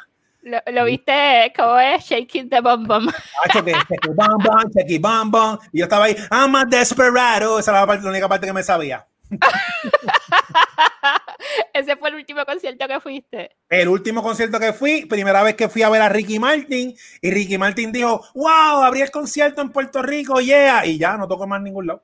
Lo, 0.43 0.85
viste, 0.85 1.53
¿cómo 1.55 1.79
es? 1.79 2.05
Shaking 2.05 2.49
the 2.49 2.61
Bum 2.61 2.85
Bum. 2.85 3.07
Shaking 3.55 5.03
Bum 5.03 5.31
Bum, 5.31 5.59
Y 5.73 5.79
yo 5.79 5.85
estaba 5.85 6.07
ahí, 6.07 6.17
I'm 6.31 6.57
a 6.57 6.65
desperado. 6.65 7.59
Esa 7.59 7.71
era 7.71 7.87
la, 7.87 7.95
la 7.95 8.11
única 8.11 8.29
parte 8.29 8.47
que 8.47 8.53
me 8.53 8.63
sabía. 8.63 9.07
Ese 11.73 11.97
fue 11.97 12.09
el 12.09 12.17
último 12.17 12.45
concierto 12.45 12.89
que 12.89 13.01
fuiste. 13.01 13.57
El 13.69 13.89
último 13.89 14.23
concierto 14.23 14.59
que 14.59 14.73
fui, 14.73 15.07
primera 15.07 15.43
vez 15.43 15.57
que 15.57 15.69
fui 15.69 15.83
a 15.83 15.91
ver 15.91 16.03
a 16.03 16.09
Ricky 16.09 16.39
Martin, 16.39 16.95
y 17.21 17.31
Ricky 17.31 17.59
Martin 17.59 17.93
dijo, 17.93 18.25
wow, 18.35 18.83
abrí 18.83 19.03
el 19.03 19.11
concierto 19.11 19.61
en 19.61 19.71
Puerto 19.71 20.03
Rico, 20.03 20.41
yeah, 20.41 20.87
y 20.87 20.99
ya 20.99 21.17
no 21.17 21.29
tocó 21.29 21.47
más 21.47 21.59
en 21.59 21.65
ningún 21.65 21.87
lado. 21.87 22.03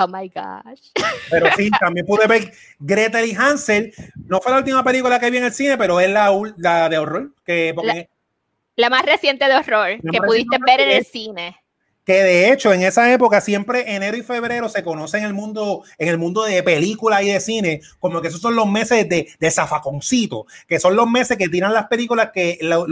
Oh 0.00 0.08
my 0.08 0.28
gosh. 0.28 0.90
Pero 1.30 1.46
sí, 1.56 1.70
también 1.80 2.06
pude 2.06 2.26
ver 2.26 2.52
Gretel 2.78 3.26
y 3.26 3.34
Hansel. 3.34 3.92
No 4.26 4.40
fue 4.40 4.52
la 4.52 4.58
última 4.58 4.82
película 4.82 5.20
que 5.20 5.30
vi 5.30 5.38
en 5.38 5.44
el 5.44 5.52
cine, 5.52 5.76
pero 5.76 6.00
es 6.00 6.10
la, 6.10 6.32
la 6.56 6.88
de 6.88 6.98
horror. 6.98 7.32
Que, 7.44 7.74
la, 8.76 8.88
más 8.88 9.04
reciente 9.04 9.46
de 9.46 9.56
horror 9.56 10.00
que 10.10 10.20
pudiste 10.22 10.56
ver 10.66 10.80
en 10.80 10.90
el 10.90 11.04
cine 11.04 11.56
que 12.04 12.24
de 12.24 12.50
hecho 12.50 12.72
en 12.72 12.82
esa 12.82 13.12
época 13.12 13.40
siempre 13.40 13.94
enero 13.94 14.16
y 14.16 14.22
febrero 14.22 14.68
se 14.68 14.82
conoce 14.82 15.18
en 15.18 15.24
el 15.24 15.34
mundo, 15.34 15.84
en 15.98 16.08
el 16.08 16.18
mundo 16.18 16.42
de 16.42 16.62
películas 16.62 17.22
y 17.22 17.30
de 17.30 17.40
cine, 17.40 17.80
como 18.00 18.20
que 18.20 18.28
esos 18.28 18.40
son 18.40 18.56
los 18.56 18.68
meses 18.68 19.08
de, 19.08 19.28
de 19.38 19.50
zafaconcito, 19.50 20.46
que 20.66 20.80
son 20.80 20.96
los 20.96 21.08
meses 21.08 21.36
que 21.36 21.48
tiran 21.48 21.72
las 21.72 21.86
películas 21.86 22.30
que 22.32 22.58
los 22.62 22.86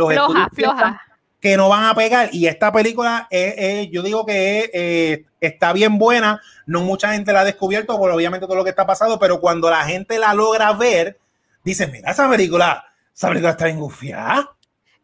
floja, 0.53 1.03
que 1.41 1.57
no 1.57 1.69
van 1.69 1.85
a 1.85 1.95
pegar. 1.95 2.31
Y 2.33 2.47
esta 2.47 2.73
película, 2.73 3.27
es, 3.31 3.89
yo 3.91 4.03
digo 4.03 4.27
que 4.27 4.71
eh, 4.73 5.25
está 5.41 5.73
bien 5.73 5.99
buena, 5.99 6.41
no 6.67 6.83
mucha 6.83 7.13
gente 7.13 7.33
la 7.33 7.41
ha 7.41 7.45
descubierto 7.45 7.97
por 7.99 8.11
obviamente 8.11 8.47
todo 8.47 8.57
lo 8.57 8.65
que 8.65 8.71
está 8.71 8.87
pasando, 8.87 9.19
pero 9.19 9.41
cuando 9.41 9.71
la 9.71 9.85
gente 9.85 10.19
la 10.19 10.35
logra 10.35 10.73
ver, 10.73 11.19
dicen, 11.65 11.93
mira 11.93 12.11
esa 12.11 12.29
película, 12.29 12.85
esa 13.15 13.29
película 13.29 13.51
está 13.53 13.69
engufiada 13.69 14.59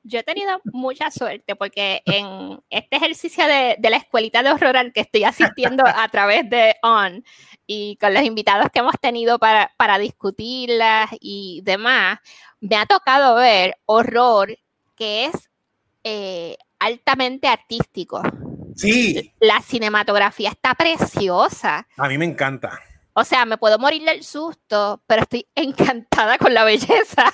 yo 0.05 0.19
he 0.19 0.23
tenido 0.23 0.61
mucha 0.65 1.11
suerte 1.11 1.57
porque 1.57 2.03
en 2.05 2.63
este 2.69 2.97
ejercicio 2.97 3.47
de, 3.47 3.77
la 3.81 3.97
escuelita 3.97 4.43
de 4.43 4.51
horror 4.51 4.77
al 4.77 4.93
que 4.93 5.01
estoy 5.01 5.25
asistiendo 5.25 5.83
a 5.87 6.07
través 6.09 6.49
de 6.49 6.77
ON 6.83 7.25
y 7.67 7.97
con 7.97 8.13
los 8.13 8.23
invitados 8.23 8.69
que 8.71 8.81
hemos 8.81 9.01
tenido 9.01 9.39
para, 9.39 9.73
para 9.79 9.99
discutirlas 9.99 11.09
y 11.21 11.63
demás, 11.65 12.19
me 12.61 12.77
ha 12.77 12.85
tocado 12.85 13.37
ver 13.37 13.79
horror 13.87 14.59
que 14.95 15.25
es 15.25 15.51
eh, 16.05 16.57
altamente 16.79 17.49
artístico. 17.49 18.23
Sí. 18.77 19.33
La 19.41 19.61
cinematografía 19.61 20.51
está 20.51 20.75
preciosa. 20.75 21.87
A 21.97 22.09
mí 22.09 22.19
me 22.19 22.25
encanta. 22.25 22.81
O 23.17 23.23
sea, 23.23 23.45
me 23.45 23.57
puedo 23.59 23.79
morir 23.79 24.03
del 24.03 24.25
susto, 24.25 25.01
pero 25.07 25.23
estoy 25.23 25.47
encantada 25.55 26.37
con 26.37 26.53
la 26.53 26.65
belleza. 26.65 27.33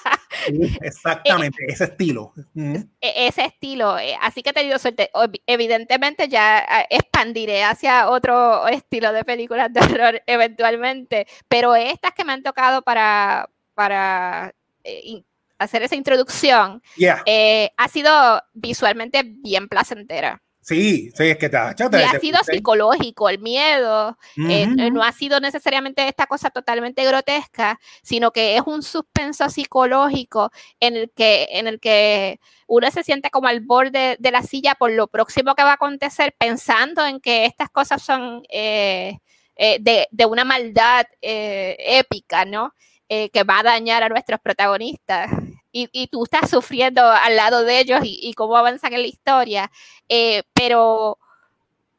exactamente, 0.82 1.56
ese 1.68 1.84
estilo. 1.84 2.34
E, 2.54 3.26
ese 3.26 3.46
estilo. 3.46 3.98
Eh, 3.98 4.14
así 4.20 4.42
que 4.42 4.50
he 4.50 4.52
tenido 4.52 4.78
suerte. 4.78 5.10
Evidentemente 5.46 6.28
ya 6.28 6.86
expandiré 6.90 7.64
hacia 7.64 8.10
otro 8.10 8.68
estilo 8.68 9.12
de 9.12 9.24
películas 9.24 9.72
de 9.72 9.80
horror 9.80 10.22
eventualmente, 10.26 11.26
pero 11.48 11.74
estas 11.74 12.12
que 12.12 12.24
me 12.24 12.32
han 12.34 12.42
tocado 12.42 12.82
para, 12.82 13.48
para 13.74 14.54
eh, 14.84 15.22
hacer 15.60 15.82
esa 15.82 15.94
introducción 15.94 16.82
eh, 17.26 17.70
ha 17.76 17.88
sido 17.88 18.42
visualmente 18.52 19.22
bien 19.24 19.68
placentera. 19.68 20.42
Sí, 20.62 21.10
sí, 21.16 21.24
es 21.24 21.38
que 21.38 21.48
te, 21.48 21.58
te, 21.74 21.98
y 21.98 22.02
ha 22.02 22.20
sido 22.20 22.38
psicológico, 22.44 23.30
el 23.30 23.38
miedo, 23.38 24.16
eh, 24.36 24.66
no 24.66 25.02
ha 25.02 25.10
sido 25.10 25.40
necesariamente 25.40 26.06
esta 26.06 26.26
cosa 26.26 26.50
totalmente 26.50 27.02
grotesca, 27.04 27.80
sino 28.02 28.30
que 28.30 28.56
es 28.56 28.62
un 28.66 28.82
suspenso 28.82 29.48
psicológico 29.48 30.52
en 30.78 30.96
el 30.96 31.10
que, 31.10 31.48
en 31.50 31.66
el 31.66 31.80
que 31.80 32.40
uno 32.66 32.90
se 32.90 33.02
siente 33.02 33.30
como 33.30 33.48
al 33.48 33.60
borde 33.60 34.16
de 34.20 34.30
la 34.30 34.42
silla 34.42 34.74
por 34.74 34.92
lo 34.92 35.08
próximo 35.08 35.54
que 35.54 35.64
va 35.64 35.70
a 35.70 35.74
acontecer, 35.74 36.34
pensando 36.38 37.06
en 37.06 37.20
que 37.20 37.46
estas 37.46 37.70
cosas 37.70 38.02
son 38.02 38.42
eh, 38.50 39.18
eh, 39.56 39.78
de, 39.80 40.08
de, 40.10 40.26
una 40.26 40.44
maldad 40.44 41.06
épica, 41.20 42.44
¿no? 42.44 42.74
que 43.08 43.42
va 43.42 43.58
a 43.58 43.64
dañar 43.64 44.04
a 44.04 44.08
nuestros 44.08 44.38
protagonistas 44.38 45.32
y, 45.72 46.08
tú 46.08 46.24
estás 46.24 46.50
sufriendo 46.50 47.04
al 47.04 47.36
lado 47.36 47.64
de 47.64 47.80
ellos 47.80 48.00
y, 48.02 48.32
cómo 48.34 48.56
avanzan 48.56 48.92
en 48.92 49.02
la 49.02 49.08
historia, 49.08 49.70
eh, 50.08 50.42
pero, 50.52 51.18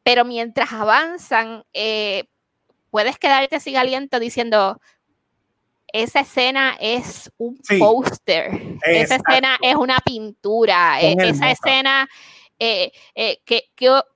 pero 0.04 0.26
mientras 0.26 0.72
avanzan, 0.74 1.64
eh, 1.74 2.26
puedes 2.90 3.18
quedarte 3.18 3.60
sin 3.60 3.78
aliento 3.78 4.20
diciendo, 4.20 4.80
esa 5.88 6.22
escena 6.22 6.78
es 6.80 7.32
un 7.38 7.60
póster, 7.80 8.78
esa 8.86 9.16
escena 9.16 9.58
es 9.62 9.76
una 9.76 10.00
pintura, 10.00 11.02
e, 11.02 11.16
esa 11.20 11.52
escena, 11.52 12.10
eh, 12.60 12.92
qué, 13.46 13.70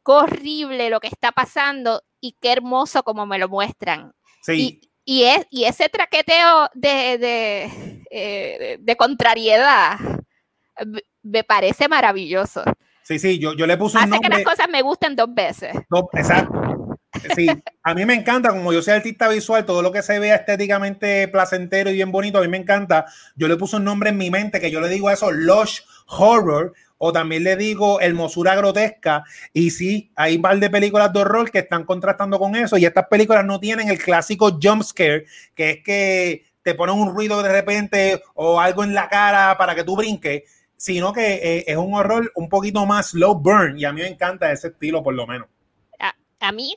horrible 0.03 0.89
lo 0.89 0.99
que 0.99 1.07
está 1.07 1.31
pasando 1.31 2.03
y 2.19 2.33
qué 2.39 2.51
hermoso 2.51 3.03
como 3.03 3.25
me 3.25 3.39
lo 3.39 3.49
muestran. 3.49 4.13
Sí. 4.41 4.79
Y, 4.81 4.89
es, 5.05 5.45
y 5.49 5.65
ese 5.65 5.87
traqueteo 5.89 6.69
de, 6.73 7.17
de, 7.17 8.03
eh, 8.11 8.77
de 8.79 8.95
contrariedad 8.95 9.97
me 11.21 11.43
parece 11.43 11.87
maravilloso. 11.87 12.63
Sí, 13.03 13.19
sí, 13.19 13.37
yo, 13.37 13.53
yo 13.53 13.67
le 13.67 13.77
puse 13.77 13.97
un 13.97 14.03
Hace 14.03 14.19
que 14.19 14.29
las 14.29 14.43
cosas 14.43 14.67
me 14.67 14.81
gusten 14.81 15.15
dos 15.15 15.33
veces. 15.33 15.75
exacto. 16.13 16.97
Sí, 17.35 17.47
a 17.83 17.93
mí 17.93 18.05
me 18.05 18.13
encanta, 18.13 18.49
como 18.49 18.73
yo 18.73 18.81
soy 18.81 18.93
artista 18.93 19.27
visual, 19.29 19.65
todo 19.65 19.81
lo 19.81 19.91
que 19.91 20.01
se 20.01 20.19
vea 20.19 20.35
estéticamente 20.35 21.27
placentero 21.27 21.89
y 21.89 21.93
bien 21.93 22.11
bonito, 22.11 22.39
a 22.39 22.41
mí 22.41 22.47
me 22.47 22.57
encanta. 22.57 23.05
Yo 23.35 23.47
le 23.47 23.55
puse 23.57 23.77
un 23.77 23.83
nombre 23.83 24.09
en 24.09 24.17
mi 24.17 24.29
mente 24.29 24.59
que 24.59 24.71
yo 24.71 24.81
le 24.81 24.89
digo 24.89 25.07
a 25.07 25.13
eso, 25.13 25.31
Lush 25.31 25.81
Horror, 26.07 26.73
o 26.97 27.11
también 27.11 27.43
le 27.43 27.55
digo 27.55 27.99
hermosura 27.99 28.55
grotesca. 28.55 29.23
Y 29.53 29.71
sí, 29.71 30.11
hay 30.15 30.37
un 30.37 30.41
par 30.41 30.59
de 30.59 30.69
películas 30.69 31.11
de 31.11 31.19
horror 31.19 31.51
que 31.51 31.59
están 31.59 31.83
contrastando 31.83 32.39
con 32.39 32.55
eso. 32.55 32.77
Y 32.77 32.85
estas 32.85 33.07
películas 33.07 33.45
no 33.45 33.59
tienen 33.59 33.89
el 33.89 33.97
clásico 33.97 34.57
jump 34.61 34.83
scare, 34.83 35.25
que 35.53 35.69
es 35.71 35.83
que 35.83 36.45
te 36.63 36.73
ponen 36.73 36.95
un 36.95 37.13
ruido 37.13 37.43
de 37.43 37.51
repente 37.51 38.23
o 38.33 38.59
algo 38.59 38.83
en 38.83 38.93
la 38.93 39.07
cara 39.07 39.57
para 39.57 39.75
que 39.75 39.83
tú 39.83 39.95
brinques, 39.95 40.43
sino 40.77 41.13
que 41.13 41.35
eh, 41.35 41.65
es 41.67 41.77
un 41.77 41.93
horror 41.93 42.31
un 42.35 42.49
poquito 42.49 42.85
más 42.85 43.09
slow 43.09 43.35
burn. 43.35 43.77
Y 43.77 43.85
a 43.85 43.93
mí 43.93 44.01
me 44.01 44.07
encanta 44.07 44.51
ese 44.51 44.69
estilo, 44.69 45.03
por 45.03 45.13
lo 45.13 45.27
menos. 45.27 45.47
A, 46.39 46.51
mí 46.51 46.75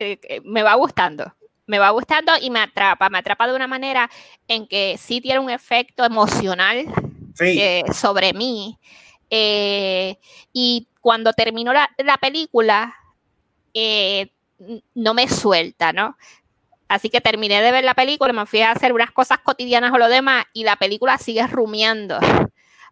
eh, 0.00 0.18
eh, 0.22 0.40
me 0.44 0.62
va 0.62 0.74
gustando 0.74 1.32
me 1.68 1.78
va 1.78 1.90
gustando 1.90 2.32
y 2.40 2.50
me 2.50 2.60
atrapa, 2.60 3.08
me 3.08 3.18
atrapa 3.18 3.48
de 3.48 3.54
una 3.54 3.66
manera 3.66 4.08
en 4.46 4.68
que 4.68 4.96
sí 4.98 5.20
tiene 5.20 5.40
un 5.40 5.50
efecto 5.50 6.04
emocional 6.04 6.86
sobre 7.92 8.32
mí 8.32 8.78
eh, 9.30 10.18
y 10.52 10.88
cuando 11.00 11.32
terminó 11.32 11.72
la, 11.72 11.88
película, 12.20 12.94
eh, 13.74 14.30
no 14.94 15.14
me 15.14 15.28
suelta, 15.28 15.92
¿no? 15.92 16.16
Así 16.88 17.10
que 17.10 17.20
terminé 17.20 17.60
de 17.62 17.72
ver 17.72 17.84
la 17.84 17.94
película, 17.94 18.32
me 18.32 18.46
fui 18.46 18.60
a 18.60 18.70
hacer 18.70 18.92
unas 18.92 19.10
cosas 19.10 19.38
cotidianas 19.38 19.92
o 19.92 19.98
lo 19.98 20.08
demás 20.08 20.44
y 20.52 20.64
la 20.64 20.76
película 20.76 21.18
sigue 21.18 21.46
rumiando. 21.46 22.18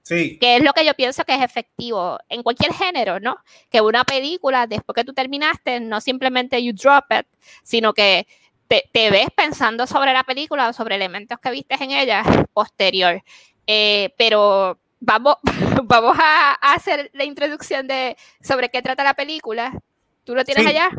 Sí. 0.02 0.38
Que 0.38 0.56
es 0.56 0.62
lo 0.62 0.72
que 0.72 0.84
yo 0.84 0.94
pienso 0.94 1.24
que 1.24 1.34
es 1.34 1.42
efectivo 1.42 2.18
en 2.28 2.42
cualquier 2.42 2.74
género, 2.74 3.20
¿no? 3.20 3.38
Que 3.70 3.80
una 3.80 4.04
película, 4.04 4.66
después 4.66 4.94
que 4.94 5.04
tú 5.04 5.14
terminaste, 5.14 5.80
no 5.80 6.00
simplemente 6.00 6.62
you 6.62 6.72
drop 6.74 7.04
it, 7.18 7.26
sino 7.62 7.94
que 7.94 8.26
te, 8.68 9.10
ves 9.10 9.28
pensando 9.34 9.86
sobre 9.86 10.12
la 10.12 10.24
película 10.24 10.68
o 10.68 10.72
sobre 10.72 10.96
elementos 10.96 11.38
que 11.38 11.50
viste 11.50 11.76
en 11.82 11.92
ella 11.92 12.22
posterior. 12.52 13.22
Eh, 13.66 14.12
pero 14.18 14.78
vamos, 15.00 15.36
vamos 15.84 16.16
a, 16.20 16.52
hacer 16.74 17.10
la 17.14 17.24
introducción 17.24 17.86
de 17.86 18.16
sobre 18.42 18.68
qué 18.68 18.82
trata 18.82 19.04
la 19.04 19.14
película. 19.14 19.72
¿Tú 20.24 20.34
lo 20.34 20.44
tienes 20.44 20.66
allá? 20.66 20.90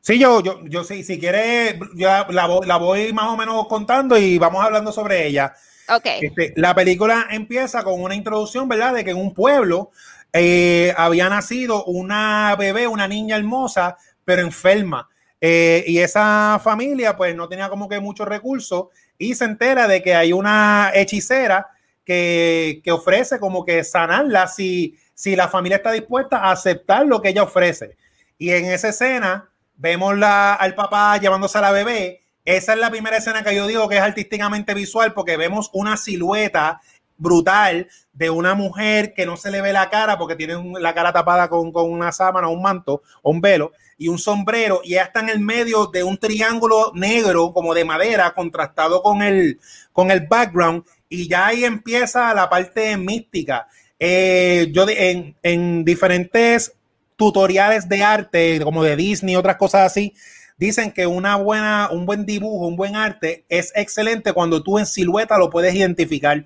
Sí, 0.00 0.18
yo, 0.18 0.42
yo, 0.42 0.60
yo 0.66 0.84
sí, 0.84 1.02
si 1.02 1.18
quieres, 1.18 1.76
ya 1.94 2.26
la, 2.28 2.46
la, 2.66 2.76
voy 2.76 3.12
más 3.14 3.26
o 3.26 3.36
menos 3.38 3.66
contando 3.68 4.18
y 4.18 4.36
vamos 4.36 4.62
hablando 4.62 4.92
sobre 4.92 5.26
ella. 5.26 5.54
Ok. 5.88 6.06
Este, 6.20 6.52
la 6.56 6.74
película 6.74 7.28
empieza 7.30 7.82
con 7.82 8.02
una 8.02 8.14
introducción, 8.14 8.68
¿verdad? 8.68 8.94
De 8.94 9.04
que 9.04 9.12
en 9.12 9.16
un 9.16 9.32
pueblo 9.32 9.90
eh, 10.32 10.92
había 10.96 11.28
nacido 11.28 11.84
una 11.84 12.54
bebé, 12.56 12.86
una 12.86 13.08
niña 13.08 13.36
hermosa, 13.36 13.96
pero 14.24 14.42
enferma. 14.42 15.08
Eh, 15.40 15.84
y 15.86 15.98
esa 15.98 16.60
familia 16.62 17.16
pues 17.16 17.36
no 17.36 17.48
tenía 17.48 17.68
como 17.68 17.88
que 17.88 18.00
muchos 18.00 18.26
recursos 18.26 18.86
y 19.18 19.34
se 19.34 19.44
entera 19.44 19.86
de 19.86 20.02
que 20.02 20.14
hay 20.14 20.32
una 20.32 20.90
hechicera 20.94 21.68
que, 22.04 22.82
ofrece 22.90 23.38
como 23.38 23.64
que 23.64 23.82
sanarla 23.84 24.46
si, 24.46 24.98
si 25.14 25.36
la 25.36 25.48
familia 25.48 25.76
está 25.76 25.92
dispuesta 25.92 26.38
a 26.38 26.52
aceptar 26.52 27.06
lo 27.06 27.20
que 27.20 27.30
ella 27.30 27.42
ofrece. 27.42 27.96
Y 28.38 28.50
en 28.50 28.66
esa 28.66 28.88
escena 28.88 29.50
vemos 29.76 30.16
la, 30.16 30.54
al 30.54 30.74
papá 30.74 31.16
llevándose 31.18 31.58
a 31.58 31.62
la 31.62 31.72
bebé. 31.72 32.22
Esa 32.44 32.74
es 32.74 32.78
la 32.78 32.90
primera 32.90 33.16
escena 33.16 33.42
que 33.42 33.54
yo 33.54 33.66
digo 33.66 33.88
que 33.88 33.96
es 33.96 34.02
artísticamente 34.02 34.74
visual 34.74 35.14
porque 35.14 35.36
vemos 35.36 35.70
una 35.72 35.96
silueta 35.96 36.80
brutal 37.16 37.88
de 38.12 38.30
una 38.30 38.54
mujer 38.54 39.14
que 39.14 39.26
no 39.26 39.36
se 39.36 39.50
le 39.50 39.60
ve 39.60 39.72
la 39.72 39.88
cara 39.88 40.18
porque 40.18 40.36
tiene 40.36 40.56
la 40.80 40.94
cara 40.94 41.12
tapada 41.12 41.48
con, 41.48 41.72
una 41.74 42.12
sábana, 42.12 42.48
un 42.48 42.62
manto 42.62 43.02
un 43.22 43.40
velo 43.40 43.72
y 43.96 44.08
un 44.08 44.18
sombrero 44.18 44.80
y 44.84 44.94
ella 44.94 45.04
está 45.04 45.20
en 45.20 45.28
el 45.28 45.40
medio 45.40 45.86
de 45.86 46.02
un 46.02 46.18
triángulo 46.18 46.92
negro 46.94 47.52
como 47.52 47.74
de 47.74 47.84
madera 47.84 48.34
contrastado 48.34 49.02
con 49.02 49.22
el, 49.22 49.60
con 49.92 50.10
el 50.10 50.26
background 50.26 50.84
y 51.14 51.28
ya 51.28 51.46
ahí 51.46 51.64
empieza 51.64 52.34
la 52.34 52.48
parte 52.48 52.96
mística. 52.96 53.68
Eh, 53.98 54.68
yo 54.72 54.86
en, 54.88 55.36
en 55.42 55.84
diferentes 55.84 56.72
tutoriales 57.16 57.88
de 57.88 58.02
arte 58.02 58.60
como 58.62 58.82
de 58.82 58.96
Disney, 58.96 59.36
otras 59.36 59.56
cosas 59.56 59.82
así, 59.82 60.14
dicen 60.56 60.92
que 60.92 61.06
una 61.06 61.36
buena, 61.36 61.88
un 61.90 62.06
buen 62.06 62.26
dibujo, 62.26 62.66
un 62.66 62.76
buen 62.76 62.96
arte 62.96 63.44
es 63.48 63.72
excelente 63.74 64.32
cuando 64.32 64.62
tú 64.62 64.78
en 64.78 64.86
silueta 64.86 65.38
lo 65.38 65.50
puedes 65.50 65.74
identificar 65.74 66.44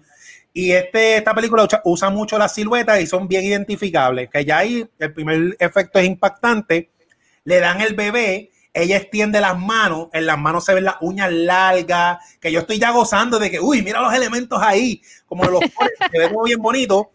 y 0.52 0.72
este, 0.72 1.18
esta 1.18 1.34
película 1.34 1.68
usa, 1.84 2.10
mucho 2.10 2.36
las 2.36 2.52
siluetas 2.52 3.00
y 3.00 3.06
son 3.06 3.28
bien 3.28 3.44
identificables, 3.44 4.28
que 4.28 4.44
ya 4.44 4.58
ahí 4.58 4.88
el 4.98 5.12
primer 5.12 5.56
efecto 5.60 6.00
es 6.00 6.06
impactante. 6.06 6.90
Le 7.44 7.60
dan 7.60 7.80
el 7.80 7.94
bebé, 7.94 8.50
ella 8.82 8.96
extiende 8.96 9.40
las 9.40 9.58
manos, 9.58 10.08
en 10.12 10.26
las 10.26 10.38
manos 10.38 10.64
se 10.64 10.74
ven 10.74 10.84
las 10.84 10.96
uñas 11.00 11.32
largas, 11.32 12.18
que 12.40 12.52
yo 12.52 12.60
estoy 12.60 12.78
ya 12.78 12.90
gozando 12.90 13.38
de 13.38 13.50
que, 13.50 13.60
uy, 13.60 13.82
mira 13.82 14.00
los 14.00 14.12
elementos 14.12 14.60
ahí, 14.62 15.02
como 15.26 15.44
los 15.44 15.60
se 16.12 16.18
ve 16.18 16.28
como 16.28 16.44
bien 16.44 16.60
bonito. 16.60 17.12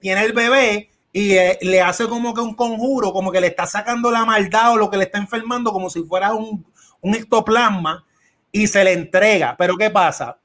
Tiene 0.00 0.24
el 0.24 0.32
bebé 0.32 0.90
y 1.12 1.32
eh, 1.32 1.58
le 1.62 1.80
hace 1.80 2.06
como 2.06 2.34
que 2.34 2.40
un 2.40 2.54
conjuro, 2.54 3.12
como 3.12 3.32
que 3.32 3.40
le 3.40 3.48
está 3.48 3.66
sacando 3.66 4.10
la 4.10 4.24
maldad 4.24 4.72
o 4.72 4.76
lo 4.76 4.90
que 4.90 4.96
le 4.96 5.04
está 5.04 5.18
enfermando, 5.18 5.72
como 5.72 5.90
si 5.90 6.02
fuera 6.02 6.34
un, 6.34 6.64
un 7.00 7.14
ectoplasma, 7.14 8.04
y 8.52 8.66
se 8.66 8.84
le 8.84 8.92
entrega. 8.92 9.56
Pero 9.58 9.76
¿qué 9.76 9.90
pasa? 9.90 10.38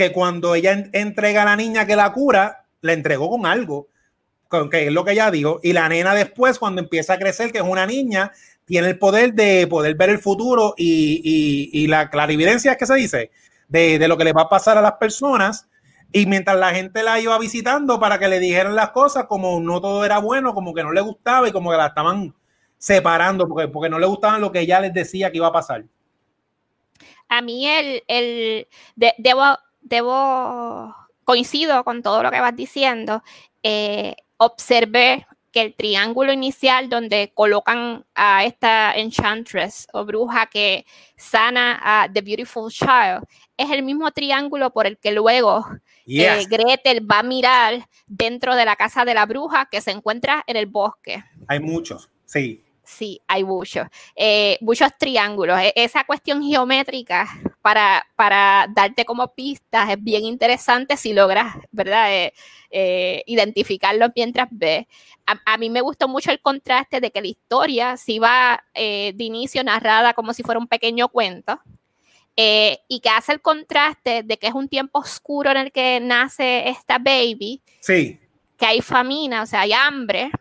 que 0.00 0.12
cuando 0.12 0.54
ella 0.54 0.88
entrega 0.92 1.42
a 1.42 1.44
la 1.44 1.56
niña 1.56 1.86
que 1.86 1.94
la 1.94 2.10
cura, 2.10 2.64
la 2.80 2.94
entregó 2.94 3.28
con 3.28 3.44
algo, 3.44 3.88
con 4.48 4.70
que 4.70 4.86
es 4.86 4.92
lo 4.94 5.04
que 5.04 5.12
ella 5.12 5.30
dijo, 5.30 5.60
y 5.62 5.74
la 5.74 5.90
nena 5.90 6.14
después, 6.14 6.58
cuando 6.58 6.80
empieza 6.80 7.12
a 7.12 7.18
crecer, 7.18 7.52
que 7.52 7.58
es 7.58 7.64
una 7.64 7.86
niña, 7.86 8.32
tiene 8.70 8.86
el 8.86 8.98
poder 9.00 9.34
de 9.34 9.66
poder 9.66 9.96
ver 9.96 10.10
el 10.10 10.20
futuro 10.20 10.74
y, 10.76 11.88
la 11.88 12.08
clarividencia, 12.08 12.76
que 12.76 12.86
se 12.86 12.94
dice, 12.94 13.32
de, 13.66 14.06
lo 14.06 14.16
que 14.16 14.22
le 14.22 14.32
va 14.32 14.42
a 14.42 14.48
pasar 14.48 14.78
a 14.78 14.80
las 14.80 14.92
personas. 14.92 15.68
Y 16.12 16.26
mientras 16.26 16.56
la 16.56 16.70
gente 16.70 17.02
la 17.02 17.18
iba 17.18 17.36
visitando 17.40 17.98
para 17.98 18.20
que 18.20 18.28
le 18.28 18.38
dijeran 18.38 18.76
las 18.76 18.90
cosas, 18.90 19.24
como 19.24 19.58
no 19.58 19.80
todo 19.80 20.04
era 20.04 20.18
bueno, 20.18 20.54
como 20.54 20.72
que 20.72 20.84
no 20.84 20.92
le 20.92 21.00
gustaba 21.00 21.48
y 21.48 21.52
como 21.52 21.72
que 21.72 21.78
la 21.78 21.88
estaban 21.88 22.32
separando 22.78 23.48
porque, 23.48 23.66
porque 23.66 23.90
no 23.90 23.98
le 23.98 24.06
gustaban 24.06 24.40
lo 24.40 24.52
que 24.52 24.60
ella 24.60 24.78
les 24.78 24.94
decía 24.94 25.32
que 25.32 25.38
iba 25.38 25.48
a 25.48 25.52
pasar. 25.52 25.84
A 27.28 27.42
mí 27.42 27.66
el, 27.66 28.04
el 28.06 28.68
debo 28.94 29.58
debo, 29.80 30.94
coincido 31.24 31.82
con 31.82 32.02
todo 32.02 32.22
lo 32.22 32.30
que 32.30 32.40
vas 32.40 32.54
diciendo, 32.54 33.24
eh, 33.64 34.14
observé 34.36 35.26
que 35.50 35.60
el 35.62 35.74
triángulo 35.74 36.32
inicial 36.32 36.88
donde 36.88 37.32
colocan 37.34 38.04
a 38.14 38.44
esta 38.44 38.96
enchantress 38.96 39.88
o 39.92 40.04
bruja 40.04 40.46
que 40.46 40.86
sana 41.16 41.80
a 41.82 42.08
The 42.12 42.22
Beautiful 42.22 42.70
Child 42.70 43.24
es 43.56 43.70
el 43.70 43.82
mismo 43.82 44.10
triángulo 44.10 44.72
por 44.72 44.86
el 44.86 44.98
que 44.98 45.12
luego 45.12 45.66
eh, 46.06 46.44
Gretel 46.48 47.10
va 47.10 47.20
a 47.20 47.22
mirar 47.22 47.86
dentro 48.06 48.54
de 48.54 48.64
la 48.64 48.76
casa 48.76 49.04
de 49.04 49.14
la 49.14 49.26
bruja 49.26 49.66
que 49.70 49.80
se 49.80 49.90
encuentra 49.90 50.42
en 50.46 50.56
el 50.56 50.66
bosque. 50.66 51.22
Hay 51.46 51.60
muchos, 51.60 52.10
sí. 52.26 52.62
Sí, 52.82 53.20
hay 53.28 53.44
muchos. 53.44 53.86
Eh, 54.16 54.58
muchos 54.60 54.90
triángulos. 54.98 55.60
E, 55.60 55.72
esa 55.76 56.02
cuestión 56.04 56.42
geométrica 56.42 57.28
para, 57.62 58.06
para 58.16 58.66
darte 58.74 59.04
como 59.04 59.34
pistas 59.34 59.90
es 59.90 60.02
bien 60.02 60.24
interesante 60.24 60.96
si 60.96 61.12
logras, 61.12 61.56
¿verdad? 61.70 62.12
Eh, 62.12 62.32
eh, 62.70 63.22
identificarlo 63.26 64.06
mientras 64.14 64.48
ves. 64.50 64.86
A, 65.26 65.58
mí 65.58 65.70
me 65.70 65.80
gustó 65.80 66.08
mucho 66.08 66.32
el 66.32 66.40
contraste 66.40 67.00
de 67.00 67.12
que 67.12 67.20
la 67.20 67.28
historia 67.28 67.96
si 67.96 68.18
va 68.18 68.64
de 68.74 69.14
inicio 69.16 69.62
narrada 69.62 70.12
como 70.12 70.32
si 70.32 70.42
fuera 70.42 70.58
un 70.58 70.66
pequeño 70.66 71.08
cuento. 71.08 71.60
y 72.36 73.00
que 73.00 73.08
hace 73.08 73.32
el 73.32 73.40
contraste 73.40 74.24
de 74.24 74.38
que 74.38 74.48
es 74.48 74.54
un 74.54 74.68
tiempo 74.68 74.98
oscuro 74.98 75.52
en 75.52 75.58
el 75.58 75.72
que 75.72 76.00
nace 76.00 76.68
esta 76.68 76.98
baby. 76.98 77.62
Sí. 77.78 78.18
Que 78.56 78.66
hay 78.66 78.80
famina, 78.80 79.42
o 79.42 79.46
sea, 79.46 79.60
hay 79.60 79.72
hambre. 79.72 80.32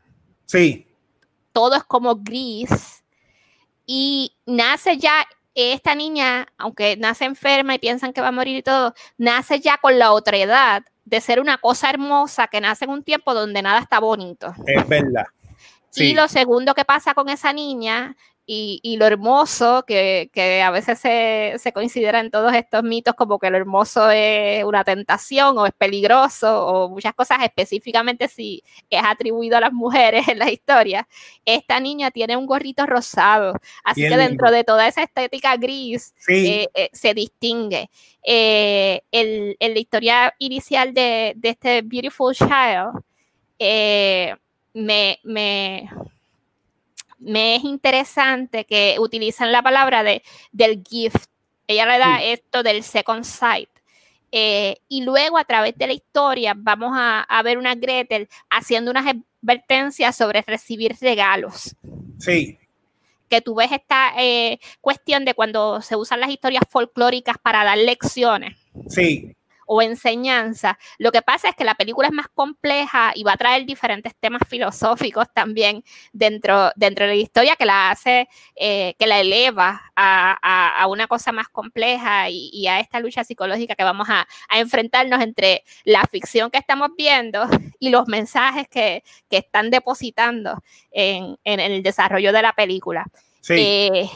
Sí 0.45 0.87
todo 1.51 1.75
es 1.75 1.83
como 1.83 2.15
gris. 2.15 3.03
Y 3.85 4.33
nace 4.45 4.97
ya 4.97 5.25
esta 5.59 5.95
niña, 5.95 6.47
aunque 6.57 6.97
nace 6.97 7.25
enferma 7.25 7.75
y 7.75 7.79
piensan 7.79 8.13
que 8.13 8.21
va 8.21 8.29
a 8.29 8.31
morir 8.31 8.57
y 8.57 8.63
todo, 8.63 8.93
nace 9.17 9.59
ya 9.59 9.77
con 9.77 9.99
la 9.99 10.11
otra 10.11 10.37
edad 10.37 10.83
de 11.05 11.21
ser 11.21 11.39
una 11.39 11.57
cosa 11.57 11.89
hermosa 11.89 12.47
que 12.47 12.61
nace 12.61 12.85
en 12.85 12.91
un 12.91 13.03
tiempo 13.03 13.33
donde 13.33 13.61
nada 13.61 13.79
está 13.79 13.99
bonito. 13.99 14.53
Es 14.65 14.87
verdad. 14.87 15.25
Y 15.95 16.13
lo 16.13 16.27
segundo 16.27 16.75
que 16.75 16.85
pasa 16.85 17.13
con 17.13 17.29
esa 17.29 17.51
niña 17.51 18.15
y, 18.51 18.97
lo 18.97 19.05
hermoso, 19.05 19.83
que, 19.85 20.61
a 20.65 20.71
veces 20.71 20.97
se, 20.97 21.53
se, 21.59 21.71
considera 21.71 22.19
en 22.19 22.31
todos 22.31 22.51
estos 22.55 22.81
mitos 22.81 23.13
como 23.13 23.37
que 23.37 23.51
lo 23.51 23.57
hermoso 23.57 24.09
es 24.09 24.63
una 24.63 24.83
tentación 24.83 25.55
o 25.59 25.67
es 25.67 25.73
peligroso 25.73 26.65
o 26.65 26.89
muchas 26.89 27.13
cosas 27.13 27.43
específicamente 27.43 28.27
si 28.27 28.63
es 28.89 29.03
atribuido 29.05 29.57
a 29.57 29.59
las 29.59 29.71
mujeres 29.71 30.27
en 30.27 30.39
la 30.39 30.51
historia. 30.51 31.07
Esta 31.45 31.79
niña 31.79 32.09
tiene 32.09 32.37
un 32.37 32.47
gorrito 32.47 32.87
rosado, 32.87 33.53
así 33.83 34.01
que 34.01 34.17
dentro 34.17 34.49
de 34.49 34.63
toda 34.63 34.87
esa 34.87 35.03
estética 35.03 35.55
gris 35.55 36.15
eh, 36.27 36.67
eh, 36.73 36.89
se 36.91 37.13
distingue. 37.13 37.91
Eh, 38.23 39.03
el, 39.11 39.57
en 39.59 39.73
la 39.75 39.79
historia 39.79 40.33
inicial 40.39 40.95
de, 40.95 41.33
de 41.35 41.49
este 41.49 41.83
Beautiful 41.83 42.33
Child, 42.33 43.03
me, 44.73 45.19
me 45.23 45.89
me 47.19 47.55
es 47.55 47.63
interesante 47.63 48.65
que 48.65 48.95
utilizan 48.99 49.51
la 49.51 49.61
palabra 49.61 50.03
de, 50.03 50.23
del 50.51 50.83
gift. 50.83 51.25
Ella 51.67 51.85
le 51.85 51.99
da 51.99 52.23
esto 52.23 52.63
del 52.63 52.83
second 52.83 53.23
sight. 53.23 53.69
Eh, 54.31 54.77
y 54.87 55.03
luego 55.03 55.37
a 55.37 55.43
través 55.43 55.75
de 55.75 55.87
la 55.87 55.93
historia 55.93 56.53
vamos 56.55 56.91
a, 56.93 57.41
ver 57.43 57.57
una 57.57 57.75
Gretel 57.75 58.29
haciendo 58.49 58.91
unas 58.91 59.05
advertencias 59.41 60.15
sobre 60.15 60.43
recibir 60.43 60.95
regalos. 61.01 61.75
Sí. 62.19 62.57
Que 63.27 63.41
tú 63.41 63.55
ves 63.55 63.71
esta 63.71 64.13
eh, 64.17 64.59
cuestión 64.81 65.25
de 65.25 65.33
cuando 65.33 65.81
se 65.81 65.95
usan 65.95 66.19
las 66.19 66.29
historias 66.29 66.63
folclóricas 66.69 67.37
para 67.37 67.63
dar 67.63 67.77
lecciones. 67.77 68.55
Sí 68.87 69.35
o 69.71 69.83
enseñanza. 69.83 70.79
Lo 70.97 71.11
que 71.11 71.21
pasa 71.21 71.49
es 71.49 71.55
que 71.55 71.63
la 71.63 71.75
película 71.75 72.07
es 72.07 72.13
más 72.13 72.27
compleja 72.27 73.11
y 73.13 73.21
va 73.21 73.33
a 73.33 73.37
traer 73.37 73.67
diferentes 73.67 74.15
temas 74.19 74.41
filosóficos 74.49 75.27
también 75.31 75.83
dentro, 76.11 76.71
dentro 76.75 77.05
de 77.05 77.13
la 77.13 77.21
historia 77.21 77.55
que 77.55 77.65
la 77.65 77.91
hace, 77.91 78.27
eh, 78.55 78.95
que 78.97 79.05
la 79.05 79.19
eleva 79.19 79.79
a, 79.95 80.87
una 80.89 81.05
cosa 81.05 81.31
más 81.31 81.49
compleja 81.49 82.31
y, 82.31 82.65
a 82.65 82.79
esta 82.79 82.99
lucha 82.99 83.23
psicológica 83.23 83.75
que 83.75 83.83
vamos 83.83 84.07
a, 84.09 84.27
enfrentarnos 84.57 85.21
entre 85.21 85.63
la 85.83 86.03
ficción 86.05 86.49
que 86.49 86.57
estamos 86.57 86.89
viendo 86.97 87.45
y 87.79 87.89
los 87.89 88.07
mensajes 88.07 88.67
que, 88.67 89.03
están 89.29 89.69
depositando 89.69 90.63
en, 90.89 91.37
el 91.43 91.83
desarrollo 91.83 92.33
de 92.33 92.41
la 92.41 92.53
película. 92.53 93.05
Sí. 93.41 93.53
Eh, 93.53 94.09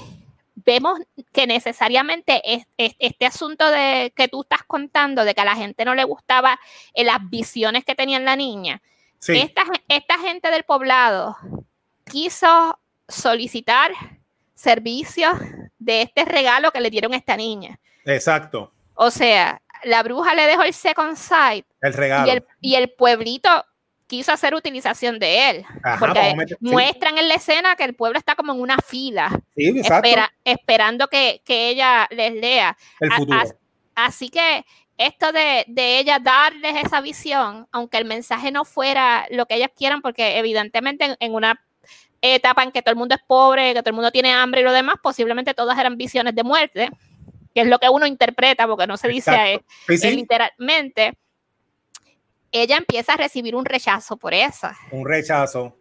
vemos 0.66 1.00
que 1.32 1.48
necesariamente 1.48 2.42
este 2.78 3.26
asunto 3.26 3.70
de 3.70 4.14
que 4.16 4.28
tú 4.28 4.42
estás 4.42 4.64
contando, 4.64 5.26
de 5.26 5.34
que 5.34 5.42
a 5.42 5.46
la 5.46 5.56
gente 5.56 5.86
no 5.86 5.96
le 5.96 6.04
gustaba 6.04 6.60
eh, 6.94 7.04
las 7.04 7.18
visiones 7.30 7.86
que 7.86 7.96
tenía 7.96 8.20
la 8.20 8.36
niña, 8.36 8.82
esta, 9.28 9.64
esta 9.88 10.20
gente 10.20 10.52
del 10.52 10.64
poblado 10.64 11.38
quiso 12.06 12.80
solicitar 13.08 13.92
servicios 14.54 15.34
de 15.80 16.02
este 16.02 16.26
regalo 16.26 16.72
que 16.72 16.82
le 16.82 16.90
dieron 16.90 17.14
a 17.14 17.18
esta 17.18 17.38
niña. 17.38 17.80
Exacto. 18.06 18.74
O 18.96 19.12
sea, 19.12 19.62
la 19.84 20.04
bruja 20.04 20.34
le 20.36 20.48
dejó 20.48 20.64
el 20.64 20.74
second 20.74 21.16
sight. 21.16 21.66
El 21.82 21.94
regalo. 21.94 22.46
y 22.62 22.76
el 22.76 22.92
pueblito 22.92 23.66
quiso 24.14 24.32
hacer 24.32 24.54
utilización 24.54 25.18
de 25.18 25.50
él. 25.50 25.66
porque 26.00 26.36
muestran 26.60 27.18
en 27.18 27.28
la 27.28 27.34
escena 27.34 27.76
que 27.76 27.84
el 27.84 27.96
pueblo 27.96 28.20
está 28.20 28.36
como 28.36 28.54
en 28.54 28.62
una 28.62 28.78
fila, 28.78 29.42
esperando 30.46 31.08
que, 31.08 31.42
ella 31.48 32.08
les 32.12 32.34
lea. 32.34 32.78
El 33.00 33.12
futuro. 33.12 33.40
así 33.96 34.30
que 34.30 34.66
esto 35.00 35.32
de, 35.32 35.66
de 35.68 35.98
ella 35.98 36.20
darles 36.20 36.76
esa 36.86 37.02
visión, 37.02 37.68
aunque 37.72 37.98
el 37.98 38.06
mensaje 38.06 38.52
no 38.52 38.66
fuera 38.66 39.26
lo 39.32 39.48
que 39.48 39.56
ellas 39.56 39.72
quieran, 39.76 40.04
porque 40.04 40.38
evidentemente 40.38 41.18
en, 41.20 41.34
una 41.34 41.60
etapa 42.22 42.62
en 42.62 42.72
que 42.72 42.84
todo 42.84 42.92
el 42.92 43.00
mundo 43.00 43.16
es 43.16 43.22
pobre, 43.26 43.74
que 43.74 43.82
todo 43.82 43.90
el 43.90 43.96
mundo 43.96 44.12
tiene 44.12 44.32
hambre 44.32 44.62
y 44.62 44.64
lo 44.64 44.72
demás, 44.72 44.98
posiblemente 45.02 45.56
todas 45.56 45.80
eran 45.80 45.98
visiones 45.98 46.36
de 46.36 46.44
muerte, 46.44 46.90
que 47.56 47.62
es 47.62 47.68
lo 47.68 47.80
que 47.80 47.90
uno 47.90 48.06
interpreta, 48.06 48.68
porque 48.68 48.86
no 48.86 48.96
se 48.96 49.08
dice 49.08 49.64
literalmente. 49.88 51.18
Ella 52.54 52.78
empieza 52.78 53.14
a 53.14 53.18
recibir 53.18 53.56
un 53.56 53.66
rechazo 53.66 54.16
por 54.16 54.34
eso. 54.34 54.68
Un 54.92 55.06
rechazo. 55.06 55.76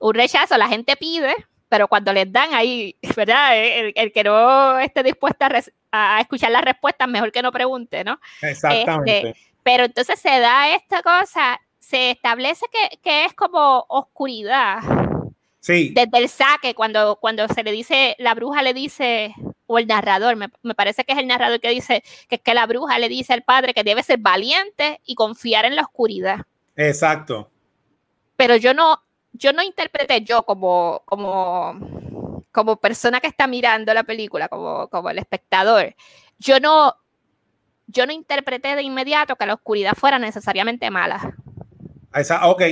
Un 0.00 0.14
rechazo, 0.14 0.58
la 0.58 0.68
gente 0.68 0.96
pide, 0.96 1.34
pero 1.68 1.88
cuando 1.88 2.12
les 2.12 2.30
dan 2.30 2.52
ahí, 2.54 2.96
¿verdad? 3.16 3.52
El, 3.56 4.12
que 4.12 4.24
no 4.24 4.78
esté 4.78 5.02
dispuesta 5.02 5.48
a, 5.90 6.16
a, 6.16 6.20
escuchar 6.20 6.50
las 6.50 6.62
respuestas, 6.62 7.08
mejor 7.08 7.32
que 7.32 7.42
no 7.42 7.52
pregunte, 7.52 8.04
¿no? 8.04 8.20
Exactamente. 8.42 9.28
Este, 9.28 9.40
pero 9.62 9.84
entonces 9.84 10.18
se 10.18 10.40
da 10.40 10.74
esta 10.74 11.02
cosa, 11.02 11.60
se 11.78 12.10
establece 12.10 12.66
que, 12.72 12.98
que 12.98 13.24
es 13.24 13.34
como 13.34 13.84
oscuridad. 13.88 14.80
Sí. 15.60 15.92
Desde 15.94 16.18
el 16.18 16.28
saque, 16.28 16.74
cuando, 16.74 17.16
cuando 17.16 17.46
se 17.48 17.62
le 17.62 17.72
dice, 17.72 18.16
la 18.18 18.34
bruja 18.34 18.62
le 18.62 18.74
dice, 18.74 19.34
o 19.68 19.78
el 19.78 19.86
narrador, 19.86 20.34
me, 20.34 20.48
me, 20.62 20.74
parece 20.74 21.04
que 21.04 21.12
es 21.12 21.18
el 21.18 21.26
narrador 21.26 21.60
que 21.60 21.68
dice 21.68 22.02
que 22.28 22.36
es 22.36 22.40
que 22.40 22.54
la 22.54 22.66
bruja 22.66 22.98
le 22.98 23.08
dice 23.08 23.34
al 23.34 23.42
padre 23.42 23.74
que 23.74 23.84
debe 23.84 24.02
ser 24.02 24.18
valiente 24.18 25.00
y 25.04 25.14
confiar 25.14 25.66
en 25.66 25.76
la 25.76 25.82
oscuridad. 25.82 26.40
Exacto. 26.74 27.50
Pero 28.36 28.56
yo 28.56 28.72
no, 28.72 29.02
yo 29.32 29.52
no 29.52 29.62
interpreté 29.62 30.22
yo 30.22 30.42
como, 30.44 31.02
como, 31.04 32.44
como 32.50 32.76
persona 32.76 33.20
que 33.20 33.26
está 33.26 33.46
mirando 33.46 33.92
la 33.92 34.04
película, 34.04 34.48
como, 34.48 34.88
como 34.88 35.10
el 35.10 35.18
espectador, 35.18 35.94
yo 36.38 36.60
no, 36.60 36.96
yo 37.86 38.06
no 38.06 38.12
interpreté 38.12 38.74
de 38.74 38.82
inmediato 38.82 39.36
que 39.36 39.46
la 39.46 39.54
oscuridad 39.54 39.94
fuera 39.94 40.18
necesariamente 40.18 40.90
mala. 40.90 41.34
Esa, 42.14 42.48
ok. 42.48 42.62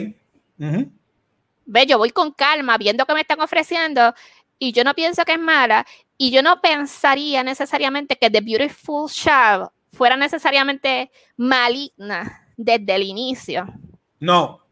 Ve, 1.66 1.86
yo 1.86 1.98
voy 1.98 2.10
con 2.10 2.32
calma, 2.32 2.78
viendo 2.78 3.04
que 3.04 3.14
me 3.14 3.20
están 3.20 3.40
ofreciendo, 3.40 4.14
y 4.58 4.72
yo 4.72 4.84
no 4.84 4.94
pienso 4.94 5.24
que 5.24 5.32
es 5.32 5.40
mala, 5.40 5.86
y 6.18 6.30
yo 6.30 6.42
no 6.42 6.60
pensaría 6.60 7.42
necesariamente 7.42 8.16
que 8.16 8.30
The 8.30 8.40
Beautiful 8.40 9.10
Child 9.10 9.68
fuera 9.92 10.16
necesariamente 10.16 11.10
maligna 11.36 12.48
desde 12.56 12.94
el 12.94 13.02
inicio. 13.02 13.66
No, 14.20 14.66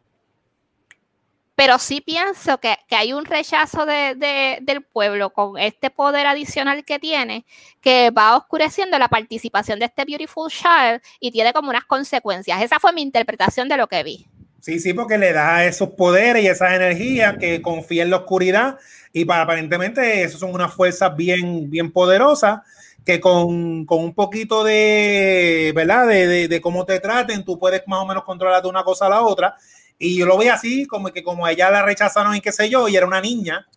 pero 1.55 1.79
sí 1.79 2.01
pienso 2.01 2.59
que, 2.59 2.77
hay 2.91 3.13
un 3.13 3.23
rechazo 3.23 3.85
del 3.85 4.83
pueblo 4.91 5.31
con 5.31 5.57
este 5.57 5.89
poder 5.89 6.27
adicional 6.27 6.83
que 6.83 6.99
tiene, 6.99 7.45
que 7.81 8.11
va 8.11 8.35
oscureciendo 8.35 8.99
la 8.99 9.07
participación 9.07 9.79
de 9.79 9.85
este 9.85 10.03
Beautiful 10.03 10.51
Child 10.51 11.01
y 11.19 11.31
tiene 11.31 11.53
como 11.53 11.69
unas 11.69 11.85
consecuencias. 11.85 12.61
Esa 12.61 12.79
fue 12.79 12.91
mi 12.91 13.01
interpretación 13.01 13.69
de 13.69 13.77
lo 13.77 13.87
que 13.87 14.03
vi. 14.03 14.27
Sí, 14.65 14.79
sí, 14.79 14.95
porque 14.95 15.19
le 15.19 15.31
da 15.31 15.63
esos 15.63 15.89
poderes 15.89 16.43
y 16.43 16.47
esas 16.47 16.73
energías 16.73 17.37
que 17.37 17.61
confía 17.61 18.01
en 18.01 18.09
la 18.09 18.17
oscuridad 18.17 18.79
y 19.13 19.23
para, 19.23 19.43
aparentemente 19.43 20.23
eso 20.23 20.39
son 20.39 20.55
unas 20.55 20.73
fuerzas 20.73 21.15
bien, 21.15 21.69
bien 21.69 21.91
poderosas 21.91 22.61
que 23.05 23.19
con, 23.19 23.85
un 23.87 24.13
poquito 24.15 24.63
de, 24.63 25.71
¿verdad? 25.75 26.07
De, 26.07 26.47
de, 26.47 26.61
cómo 26.61 26.83
te 26.83 26.99
traten, 26.99 27.45
tú 27.45 27.59
puedes 27.59 27.83
más 27.85 27.99
o 27.99 28.07
menos 28.07 28.23
controlar 28.23 28.63
de 28.63 28.67
una 28.67 28.83
cosa 28.83 29.05
a 29.05 29.09
la 29.09 29.21
otra 29.21 29.55
y 29.99 30.17
yo 30.17 30.25
lo 30.25 30.35
veía 30.35 30.55
así, 30.55 30.87
como 30.87 31.09
que 31.09 31.21
como 31.21 31.47
ella 31.47 31.69
la 31.69 31.83
rechazaron 31.83 32.35
y 32.35 32.41
qué 32.41 32.51
sé 32.51 32.67
yo, 32.67 32.87
y 32.87 32.95
era 32.95 33.05
una 33.05 33.21
niña, 33.21 33.67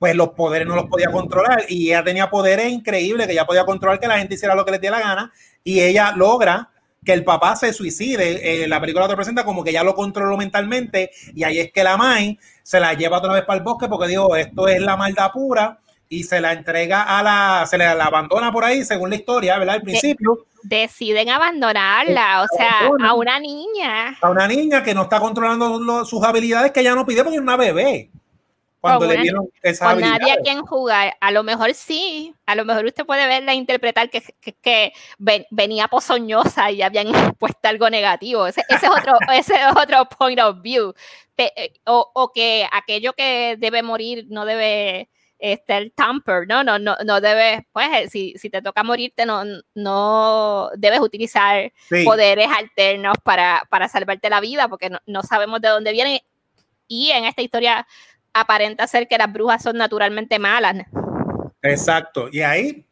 pues 0.00 0.16
los 0.16 0.30
poderes 0.30 0.66
no 0.66 0.74
los 0.74 0.86
podía 0.86 1.12
controlar. 1.12 1.64
Y 1.68 1.90
ella 1.90 2.02
tenía 2.02 2.28
poderes 2.28 2.72
increíbles, 2.72 3.28
que 3.28 3.34
ella 3.34 3.46
podía 3.46 3.64
controlar 3.64 4.00
que 4.00 4.08
la 4.08 4.18
gente 4.18 4.34
hiciera 4.34 4.56
lo 4.56 4.64
que 4.64 4.72
le 4.72 4.80
diera 4.80 4.98
la 4.98 5.04
gana. 5.04 5.32
Y 5.62 5.80
ella 5.80 6.12
logra 6.16 6.72
que 7.04 7.12
el 7.12 7.24
papá 7.24 7.56
se 7.56 7.72
suicide. 7.72 8.62
Eh, 8.64 8.68
la 8.68 8.80
película 8.80 9.08
te 9.08 9.14
presenta 9.14 9.44
como 9.44 9.62
que 9.62 9.72
ya 9.72 9.82
lo 9.82 9.94
controló 9.94 10.36
mentalmente. 10.36 11.10
Y 11.34 11.44
ahí 11.44 11.58
es 11.58 11.72
que 11.72 11.84
la 11.84 11.96
Mai 11.96 12.38
se 12.62 12.80
la 12.80 12.94
lleva 12.94 13.18
otra 13.18 13.32
vez 13.32 13.44
para 13.44 13.58
el 13.58 13.64
bosque 13.64 13.88
porque 13.88 14.08
dijo, 14.08 14.34
esto 14.36 14.68
es 14.68 14.80
la 14.80 14.96
maldad 14.96 15.30
pura. 15.32 15.80
Y 16.08 16.24
se 16.24 16.40
la 16.40 16.52
entrega 16.52 17.02
a 17.02 17.22
la, 17.22 17.66
se 17.66 17.78
la, 17.78 17.94
la 17.94 18.04
abandona 18.04 18.52
por 18.52 18.64
ahí, 18.64 18.84
según 18.84 19.10
la 19.10 19.16
historia, 19.16 19.58
¿verdad? 19.58 19.76
Al 19.76 19.82
principio 19.82 20.46
deciden 20.64 21.28
abandonarla, 21.28 22.42
o 22.42 22.56
sea, 22.56 22.88
a 23.06 23.14
una 23.14 23.38
niña. 23.38 24.16
A 24.20 24.30
una 24.30 24.48
niña 24.48 24.82
que 24.82 24.94
no 24.94 25.02
está 25.02 25.20
controlando 25.20 26.04
sus 26.04 26.22
habilidades 26.24 26.72
que 26.72 26.80
ella 26.80 26.94
no 26.94 27.06
pide 27.06 27.22
porque 27.22 27.36
es 27.36 27.42
una 27.42 27.56
bebé. 27.56 28.10
Cuando 28.84 29.06
le 29.06 29.22
dieron 29.22 29.48
esa 29.62 29.92
Con 29.92 30.00
nadie 30.02 30.32
a 30.32 30.36
quien 30.42 30.60
jugar. 30.60 31.16
A 31.18 31.30
lo 31.30 31.42
mejor 31.42 31.72
sí, 31.72 32.34
a 32.44 32.54
lo 32.54 32.66
mejor 32.66 32.84
usted 32.84 33.06
puede 33.06 33.26
verla 33.26 33.52
e 33.52 33.54
interpretar 33.54 34.10
que, 34.10 34.22
que, 34.60 34.92
venía 35.48 35.88
pozoñosa 35.88 36.70
y 36.70 36.82
habían 36.82 37.06
puesto 37.38 37.66
algo 37.66 37.88
negativo. 37.88 38.46
Ese, 38.46 38.62
es 38.68 38.82
otro, 38.86 39.16
ese 39.32 39.54
es 39.54 39.74
otro 39.74 40.06
point 40.18 40.38
of 40.38 40.60
view. 40.60 40.92
Eh, 41.38 41.72
o, 41.86 42.10
o 42.14 42.30
que 42.30 42.68
aquello 42.70 43.14
que 43.14 43.56
debe 43.58 43.82
morir 43.82 44.26
no 44.28 44.44
debe 44.44 45.08
el 45.38 45.92
tamper, 45.92 46.46
¿no? 46.46 46.62
No, 46.62 46.78
no, 46.78 46.94
no 47.06 47.20
debes, 47.22 47.62
pues, 47.72 47.88
eh, 47.94 48.08
si, 48.10 48.34
si 48.36 48.50
te 48.50 48.60
toca 48.60 48.82
morirte, 48.82 49.24
no, 49.24 49.44
no 49.74 50.70
debes 50.76 51.00
utilizar 51.00 51.72
poderes 52.04 52.48
alternos 52.54 53.14
para, 53.22 53.62
para, 53.70 53.88
salvarte 53.88 54.28
la 54.28 54.40
vida, 54.40 54.68
porque 54.68 54.90
no, 54.90 54.98
no, 55.06 55.22
sabemos 55.22 55.62
de 55.62 55.68
dónde 55.68 55.92
viene. 55.92 56.24
Y 56.86 57.10
en 57.10 57.24
esta 57.24 57.40
historia 57.42 57.86
aparenta 58.34 58.86
ser 58.86 59.08
que 59.08 59.16
las 59.16 59.32
brujas 59.32 59.62
son 59.62 59.76
naturalmente 59.76 60.38
malas. 60.38 60.76
Exacto. 61.62 62.28
Y 62.30 62.40
ahí 62.42 62.84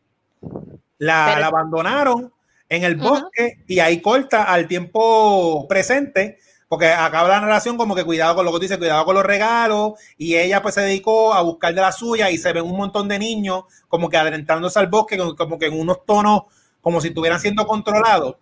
la, 0.98 1.38
la 1.38 1.46
abandonaron 1.48 2.32
en 2.68 2.84
el 2.84 2.96
bosque 2.96 3.62
y 3.66 3.80
ahí 3.80 4.00
corta 4.00 4.44
al 4.44 4.66
tiempo 4.66 5.66
presente 5.68 6.38
porque 6.72 6.86
acaba 6.86 7.28
la 7.28 7.40
narración 7.42 7.76
como 7.76 7.94
que 7.94 8.02
cuidado 8.02 8.34
con 8.34 8.46
lo 8.46 8.52
que 8.54 8.60
dice, 8.60 8.78
cuidado 8.78 9.04
con 9.04 9.14
los 9.14 9.26
regalos, 9.26 9.92
y 10.16 10.36
ella 10.36 10.62
pues 10.62 10.74
se 10.74 10.80
dedicó 10.80 11.34
a 11.34 11.42
buscar 11.42 11.74
de 11.74 11.82
la 11.82 11.92
suya 11.92 12.30
y 12.30 12.38
se 12.38 12.50
ven 12.50 12.64
un 12.64 12.78
montón 12.78 13.08
de 13.08 13.18
niños 13.18 13.64
como 13.88 14.08
que 14.08 14.16
adentrándose 14.16 14.78
al 14.78 14.86
bosque, 14.86 15.18
como 15.18 15.58
que 15.58 15.66
en 15.66 15.78
unos 15.78 16.06
tonos 16.06 16.44
como 16.80 17.02
si 17.02 17.08
estuvieran 17.08 17.40
siendo 17.40 17.66
controlados. 17.66 18.36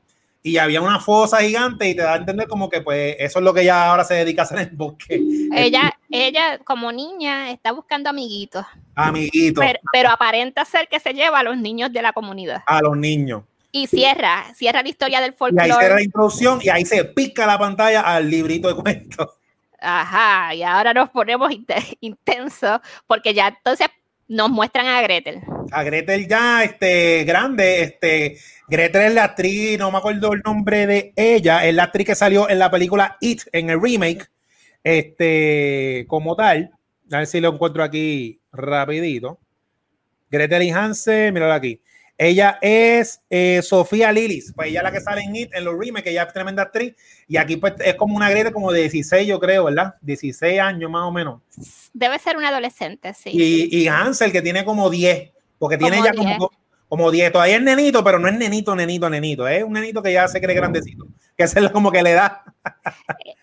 Y 0.44 0.58
había 0.58 0.80
una 0.80 1.00
fosa 1.00 1.38
gigante 1.38 1.88
y 1.88 1.96
te 1.96 2.02
da 2.02 2.12
a 2.12 2.18
entender 2.18 2.46
como 2.46 2.70
que 2.70 2.82
pues 2.82 3.16
eso 3.18 3.40
es 3.40 3.44
lo 3.44 3.52
que 3.52 3.62
ella 3.62 3.90
ahora 3.90 4.04
se 4.04 4.14
dedica 4.14 4.42
a 4.42 4.44
hacer 4.44 4.60
en 4.60 4.68
el 4.68 4.76
bosque. 4.76 5.20
Ella, 5.52 5.92
ella 6.10 6.58
como 6.58 6.92
niña 6.92 7.50
está 7.50 7.72
buscando 7.72 8.10
amiguitos. 8.10 8.64
Amiguitos. 8.94 9.64
Pero, 9.64 9.78
pero 9.92 10.10
aparenta 10.10 10.64
ser 10.64 10.88
que 10.88 11.00
se 11.00 11.12
lleva 11.12 11.40
a 11.40 11.42
los 11.42 11.56
niños 11.56 11.92
de 11.92 12.02
la 12.02 12.12
comunidad. 12.12 12.62
A 12.66 12.80
los 12.80 12.96
niños. 12.96 13.42
Y 13.72 13.86
cierra, 13.86 14.52
cierra 14.54 14.82
la 14.82 14.88
historia 14.88 15.20
del 15.20 15.32
folclore. 15.32 15.68
Y 15.68 15.70
ahí 15.70 15.78
cierra 15.78 15.94
la 15.94 16.02
introducción 16.02 16.58
y 16.62 16.68
ahí 16.68 16.84
se 16.84 17.04
pica 17.04 17.46
la 17.46 17.58
pantalla 17.58 18.00
al 18.00 18.28
librito 18.28 18.68
de 18.68 18.74
cuentos. 18.74 19.28
Ajá, 19.80 20.54
y 20.54 20.62
ahora 20.62 20.92
nos 20.92 21.08
ponemos 21.10 21.50
intensos 22.00 22.80
porque 23.06 23.32
ya 23.32 23.48
entonces 23.48 23.88
nos 24.28 24.50
muestran 24.50 24.86
a 24.86 25.00
Gretel. 25.02 25.40
A 25.72 25.82
Gretel 25.82 26.28
ya, 26.28 26.62
este, 26.64 27.24
grande, 27.24 27.82
este, 27.82 28.38
Gretel 28.68 29.02
es 29.02 29.14
la 29.14 29.24
actriz, 29.24 29.78
no 29.78 29.90
me 29.90 29.98
acuerdo 29.98 30.32
el 30.32 30.42
nombre 30.44 30.86
de 30.86 31.12
ella, 31.16 31.66
es 31.66 31.74
la 31.74 31.84
actriz 31.84 32.06
que 32.06 32.14
salió 32.14 32.48
en 32.48 32.58
la 32.58 32.70
película 32.70 33.16
It, 33.20 33.42
en 33.52 33.70
el 33.70 33.80
remake, 33.80 34.28
este, 34.84 36.04
como 36.08 36.36
tal. 36.36 36.70
A 37.12 37.18
ver 37.18 37.26
si 37.26 37.40
lo 37.40 37.52
encuentro 37.52 37.82
aquí 37.82 38.40
rapidito. 38.52 39.38
Gretel 40.30 40.70
Hansen, 40.72 41.34
míralo 41.34 41.52
aquí. 41.52 41.80
Ella 42.22 42.58
es 42.60 43.22
eh, 43.30 43.62
Sofía 43.62 44.12
Lilis, 44.12 44.52
pues 44.54 44.68
ella 44.68 44.80
es 44.80 44.84
la 44.84 44.92
que 44.92 45.00
sale 45.00 45.22
en 45.22 45.34
It, 45.34 45.54
en 45.54 45.64
los 45.64 45.74
remakes, 45.78 46.10
ella 46.10 46.24
es 46.24 46.32
tremenda 46.34 46.64
actriz, 46.64 46.94
y 47.26 47.38
aquí 47.38 47.56
pues 47.56 47.72
es 47.78 47.94
como 47.94 48.14
una 48.14 48.28
greta 48.28 48.52
como 48.52 48.70
de 48.72 48.80
16, 48.80 49.26
yo 49.26 49.40
creo, 49.40 49.64
¿verdad? 49.64 49.94
16 50.02 50.60
años 50.60 50.90
más 50.90 51.04
o 51.04 51.10
menos. 51.10 51.40
Debe 51.94 52.18
ser 52.18 52.36
un 52.36 52.44
adolescente, 52.44 53.14
sí. 53.14 53.30
Y, 53.32 53.74
y 53.74 53.88
Hansel, 53.88 54.32
que 54.32 54.42
tiene 54.42 54.66
como 54.66 54.90
10, 54.90 55.30
porque 55.58 55.78
tiene 55.78 55.96
ya 56.04 56.12
como, 56.12 56.50
como 56.90 57.10
10, 57.10 57.32
todavía 57.32 57.56
es 57.56 57.62
nenito, 57.62 58.04
pero 58.04 58.18
no 58.18 58.28
es 58.28 58.34
nenito, 58.34 58.76
nenito, 58.76 59.08
nenito, 59.08 59.48
es 59.48 59.64
un 59.64 59.72
nenito 59.72 60.02
que 60.02 60.12
ya 60.12 60.28
se 60.28 60.42
cree 60.42 60.54
grandecito, 60.54 61.06
que 61.48 61.60
es 61.60 61.70
como 61.70 61.90
que 61.90 62.02
le 62.02 62.12
da. 62.12 62.44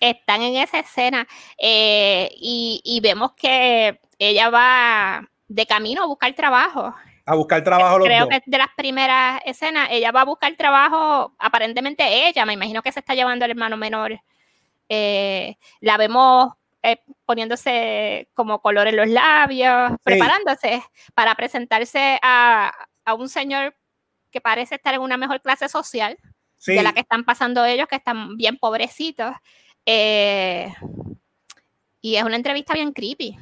Están 0.00 0.42
en 0.42 0.56
esa 0.56 0.78
escena 0.78 1.26
eh, 1.56 2.30
y, 2.36 2.80
y 2.84 3.00
vemos 3.00 3.32
que 3.32 4.00
ella 4.18 4.50
va 4.50 5.28
de 5.48 5.66
camino 5.66 6.02
a 6.02 6.06
buscar 6.06 6.32
trabajo 6.34 6.94
a 7.28 7.34
buscar 7.34 7.62
trabajo. 7.62 7.98
Creo 8.02 8.26
que 8.26 8.42
de 8.46 8.58
las 8.58 8.70
primeras 8.74 9.42
escenas, 9.44 9.88
ella 9.90 10.10
va 10.12 10.22
a 10.22 10.24
buscar 10.24 10.54
trabajo, 10.56 11.34
aparentemente 11.38 12.26
ella, 12.26 12.46
me 12.46 12.54
imagino 12.54 12.82
que 12.82 12.90
se 12.90 13.00
está 13.00 13.14
llevando 13.14 13.44
el 13.44 13.50
hermano 13.50 13.76
menor. 13.76 14.18
Eh, 14.88 15.56
la 15.80 15.98
vemos 15.98 16.54
eh, 16.82 17.02
poniéndose 17.26 18.30
como 18.32 18.62
color 18.62 18.86
en 18.86 18.96
los 18.96 19.08
labios, 19.08 19.92
preparándose 20.02 20.82
para 21.14 21.34
presentarse 21.34 22.18
a, 22.22 22.72
un 23.18 23.28
señor 23.28 23.74
que 24.30 24.40
parece 24.40 24.76
estar 24.76 24.94
en 24.94 25.00
una 25.00 25.16
mejor 25.18 25.42
clase 25.42 25.68
social 25.68 26.18
de 26.66 26.82
la 26.82 26.92
que 26.92 27.00
están 27.00 27.24
pasando 27.24 27.64
ellos, 27.64 27.86
que 27.88 27.96
están 27.96 28.36
bien 28.36 28.56
pobrecitos. 28.56 29.32
Eh, 29.86 30.72
y 32.00 32.16
es 32.16 32.24
una 32.24 32.36
entrevista 32.36 32.74
bien 32.74 32.92
creepy. 32.92 33.36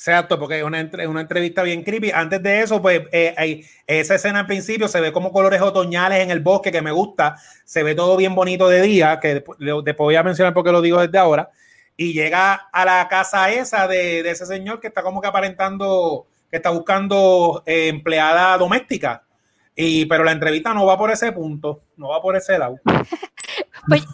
Exacto, 0.00 0.38
porque 0.38 0.58
es 0.58 0.64
una, 0.64 0.90
una, 1.08 1.20
entrevista 1.20 1.62
bien 1.62 1.82
creepy. 1.82 2.10
Antes 2.10 2.42
de 2.42 2.62
eso, 2.62 2.80
pues 2.80 3.02
eh, 3.12 3.66
esa 3.86 4.14
escena 4.14 4.40
al 4.40 4.46
principio 4.46 4.88
se 4.88 4.98
ve 4.98 5.12
como 5.12 5.30
colores 5.30 5.60
otoñales 5.60 6.20
en 6.20 6.30
el 6.30 6.40
bosque, 6.40 6.72
que 6.72 6.80
me 6.80 6.90
gusta. 6.90 7.36
Se 7.66 7.82
ve 7.82 7.94
todo 7.94 8.16
bien 8.16 8.34
bonito 8.34 8.66
de 8.66 8.80
día, 8.80 9.20
que 9.20 9.34
después, 9.34 9.58
voy 9.98 10.16
a 10.16 10.22
mencionar 10.22 10.54
porque 10.54 10.72
lo 10.72 10.80
digo 10.80 10.98
desde 11.00 11.18
ahora. 11.18 11.50
Y 11.98 12.14
llega 12.14 12.54
a 12.54 12.84
la 12.86 13.08
casa 13.08 13.50
esa 13.50 13.86
de, 13.86 14.20
ese 14.20 14.46
señor 14.46 14.80
que 14.80 14.86
está 14.86 15.02
como 15.02 15.20
que 15.20 15.28
aparentando, 15.28 16.26
que 16.50 16.56
está 16.56 16.70
buscando 16.70 17.62
eh, 17.66 17.88
empleada 17.88 18.56
doméstica. 18.56 19.24
Y, 19.80 20.06
pero 20.06 20.24
la 20.24 20.32
entrevista 20.32 20.74
no 20.74 20.86
va 20.86 20.98
por 20.98 21.10
ese 21.10 21.32
punto, 21.32 21.82
no 21.96 22.08
va 22.08 22.20
por 22.20 22.36
ese 22.36 22.58
lado. 22.58 22.78
pues, 23.88 24.04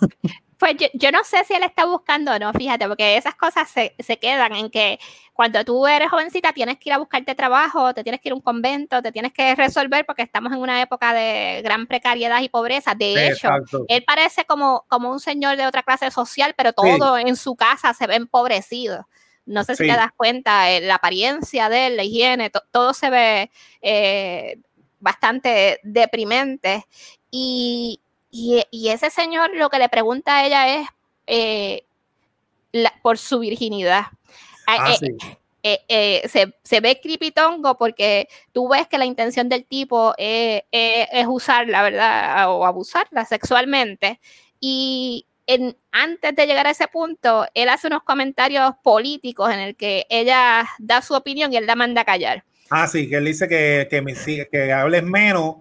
pues 0.59 0.77
yo, 0.95 1.11
no 1.11 1.23
sé 1.25 1.45
si 1.45 1.55
él 1.55 1.63
está 1.63 1.85
buscando 1.85 2.33
o 2.33 2.39
no, 2.39 2.53
fíjate, 2.53 2.89
porque 2.89 3.17
esas 3.17 3.35
cosas 3.35 3.69
se, 3.69 3.95
se, 3.99 4.19
quedan 4.19 4.55
en 4.55 4.71
que 4.71 4.99
cuando 5.33 5.63
tú 5.65 5.87
eres 5.87 6.09
jovencita 6.09 6.53
tienes 6.53 6.79
que 6.79 6.89
ir 6.89 6.93
a 6.95 6.99
buscarte 6.99 7.35
trabajo, 7.35 7.93
te 7.93 8.03
tienes 8.03 8.21
que 8.21 8.31
ir 8.31 8.33
a 8.33 8.37
un 8.37 8.41
convento, 8.41 9.03
te 9.03 9.13
tienes 9.13 9.33
que 9.33 9.55
resolver 9.55 10.07
porque 10.07 10.23
estamos 10.23 10.53
en 10.53 10.61
una 10.61 10.81
época 10.81 11.13
de 11.13 11.61
gran 11.63 11.87
precariedad 11.87 12.41
y 12.41 12.49
pobreza. 12.49 12.95
De 12.95 13.29
hecho, 13.29 13.49
él 13.89 14.05
parece 14.05 14.45
como, 14.45 14.87
como 14.89 15.11
un 15.11 15.21
señor 15.21 15.57
de 15.57 15.67
otra 15.67 15.83
clase 15.83 16.11
social, 16.11 16.55
pero 16.57 16.73
todo 16.73 17.19
en 17.19 17.37
su 17.37 17.55
casa 17.55 17.93
se 17.93 18.07
ve 18.07 18.15
empobrecido. 18.15 19.07
No 19.47 19.63
sé 19.63 19.77
si 19.77 19.87
te 19.87 19.93
das 19.93 20.11
cuenta, 20.17 20.73
eh, 20.73 20.81
la 20.81 20.97
apariencia 20.97 21.69
de 21.69 21.87
él, 21.87 21.97
la 21.97 22.03
higiene, 22.03 22.51
todo 22.73 22.93
se 22.95 23.11
ve 23.11 23.51
eh, 23.81 24.59
bastante 25.01 25.81
deprimente. 25.83 26.87
Y, 27.31 28.01
y, 28.31 28.89
ese 28.89 29.11
señor 29.11 29.55
lo 29.55 29.69
que 29.71 29.79
le 29.79 29.89
pregunta 29.89 30.39
a 30.39 30.47
ella 30.47 30.81
es 30.81 30.89
eh, 31.27 31.85
por 33.03 33.19
su 33.19 33.41
virginidad. 33.41 34.07
Ah, 34.67 34.95
eh, 35.63 35.81
eh, 35.89 36.29
se, 36.29 36.55
se, 36.63 36.81
ve 36.81 37.01
cripitongo 37.01 37.77
porque 37.77 38.29
tú 38.53 38.69
ves 38.69 38.87
que 38.87 38.99
la 38.99 39.05
intención 39.05 39.49
del 39.49 39.65
tipo 39.65 40.15
es 40.17 40.63
usarla, 41.27 41.83
¿verdad? 41.83 42.51
O 42.51 42.65
abusarla 42.65 43.25
sexualmente. 43.25 44.21
Y 44.61 45.27
en, 45.47 45.77
antes 45.93 46.35
de 46.35 46.47
llegar 46.47 46.67
a 46.67 46.71
ese 46.71 46.89
punto, 46.89 47.47
él 47.55 47.69
hace 47.69 47.87
unos 47.87 48.03
comentarios 48.03 48.73
políticos 48.83 49.53
en 49.53 49.61
el 49.61 49.77
que 49.77 50.07
ella 50.09 50.69
da 50.79 51.03
su 51.03 51.15
opinión 51.15 51.53
y 51.53 51.57
él 51.57 51.67
la 51.67 51.77
manda 51.77 52.03
a 52.03 52.05
callar. 52.05 52.45
Ah, 52.71 52.87
sí, 52.87 53.09
que 53.09 53.17
él 53.17 53.25
dice 53.25 53.49
que, 53.49 53.87
que, 53.91 54.03
me, 54.03 54.15
que 54.15 54.73
hables 54.73 55.03
menos 55.03 55.57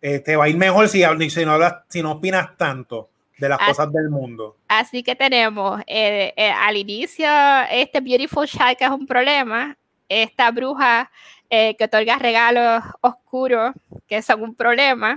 te 0.00 0.16
este, 0.16 0.36
va 0.36 0.44
a 0.44 0.48
ir 0.48 0.56
mejor 0.56 0.88
si, 0.88 1.02
si, 1.30 1.44
no, 1.44 1.52
hablas, 1.52 1.76
si 1.88 2.02
no 2.02 2.12
opinas 2.12 2.56
tanto 2.56 3.10
de 3.38 3.48
las 3.48 3.58
cosas 3.58 3.92
del 3.92 4.08
mundo. 4.08 4.56
Así 4.68 5.02
que 5.02 5.14
tenemos 5.14 5.80
eh, 5.86 6.32
eh, 6.36 6.50
al 6.50 6.76
inicio 6.76 7.28
este 7.70 8.00
Beautiful 8.00 8.46
Child 8.46 8.76
que 8.78 8.84
es 8.84 8.90
un 8.90 9.06
problema, 9.06 9.76
esta 10.08 10.50
bruja 10.50 11.10
eh, 11.50 11.74
que 11.76 11.84
otorga 11.84 12.18
regalos 12.18 12.84
oscuros 13.00 13.74
que 14.06 14.22
son 14.22 14.42
un 14.42 14.54
problema, 14.54 15.16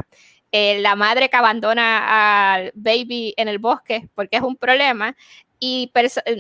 la 0.52 0.96
madre 0.96 1.30
que 1.30 1.38
abandona 1.38 2.56
al 2.56 2.72
baby 2.74 3.36
en 3.38 3.48
el 3.48 3.60
bosque 3.60 4.10
porque 4.16 4.38
es 4.38 4.42
un 4.42 4.56
problema, 4.56 5.16
y 5.60 5.92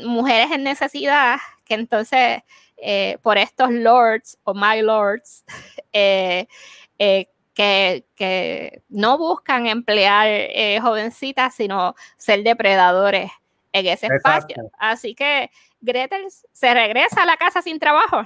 mujeres 0.03 0.51
en 0.51 0.63
necesidad 0.63 1.37
que 1.65 1.75
entonces 1.75 2.41
por 3.21 3.37
estos 3.37 3.71
lords 3.71 4.37
o 4.43 4.53
my 4.53 4.81
lords 4.81 5.43
que, 8.15 8.81
no 8.89 9.17
buscan 9.17 9.67
emplear 9.67 10.27
eh, 10.27 10.79
jovencitas, 10.81 11.55
sino 11.55 11.95
ser 12.17 12.43
depredadores 12.43 13.31
en 13.73 13.87
ese 13.87 14.07
espacio. 14.07 14.71
Así 14.79 15.13
que 15.13 15.49
Gretel 15.81 16.25
se 16.51 16.73
regresa 16.73 17.23
a 17.23 17.25
la 17.25 17.37
casa 17.37 17.61
sin 17.61 17.79
trabajo. 17.79 18.23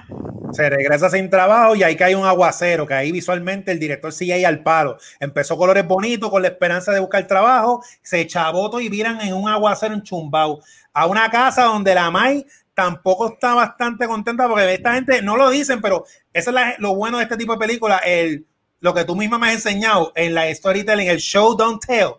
Se 0.52 0.70
regresa 0.70 1.10
sin 1.10 1.30
trabajo 1.30 1.74
y 1.74 1.82
ahí 1.82 1.96
cae 1.96 2.14
un 2.14 2.24
aguacero, 2.24 2.86
que 2.86 2.94
ahí 2.94 3.10
visualmente 3.10 3.72
el 3.72 3.80
director 3.80 4.12
sigue 4.12 4.34
ahí 4.34 4.44
al 4.44 4.62
palo. 4.62 4.98
Empezó 5.18 5.56
colores 5.56 5.86
bonitos 5.86 6.30
con 6.30 6.42
la 6.42 6.48
esperanza 6.48 6.92
de 6.92 7.00
buscar 7.00 7.26
trabajo, 7.26 7.82
se 8.02 8.20
echó 8.20 8.40
y 8.80 8.88
viran 8.88 9.20
en 9.20 9.34
un 9.34 9.48
aguacero 9.48 9.94
en 9.94 10.02
Chumbao 10.02 10.60
a 10.92 11.06
una 11.06 11.28
casa 11.28 11.64
donde 11.64 11.94
la 11.94 12.10
Mai 12.10 12.46
tampoco 12.74 13.34
está 13.34 13.54
bastante 13.54 14.06
contenta 14.06 14.48
porque 14.48 14.74
esta 14.74 14.94
gente 14.94 15.22
no 15.22 15.36
lo 15.36 15.50
dicen, 15.50 15.80
pero 15.80 16.04
eso 16.32 16.50
es 16.50 16.78
lo 16.78 16.94
bueno 16.94 17.18
de 17.18 17.24
este 17.24 17.36
tipo 17.36 17.52
de 17.52 17.58
película, 17.58 17.98
el 17.98 18.46
lo 18.84 18.92
que 18.92 19.06
tú 19.06 19.16
misma 19.16 19.38
me 19.38 19.48
has 19.48 19.54
enseñado 19.54 20.12
en 20.14 20.34
la 20.34 20.54
storytelling, 20.54 21.08
el 21.08 21.16
show 21.16 21.56
don't 21.56 21.82
tell, 21.82 22.16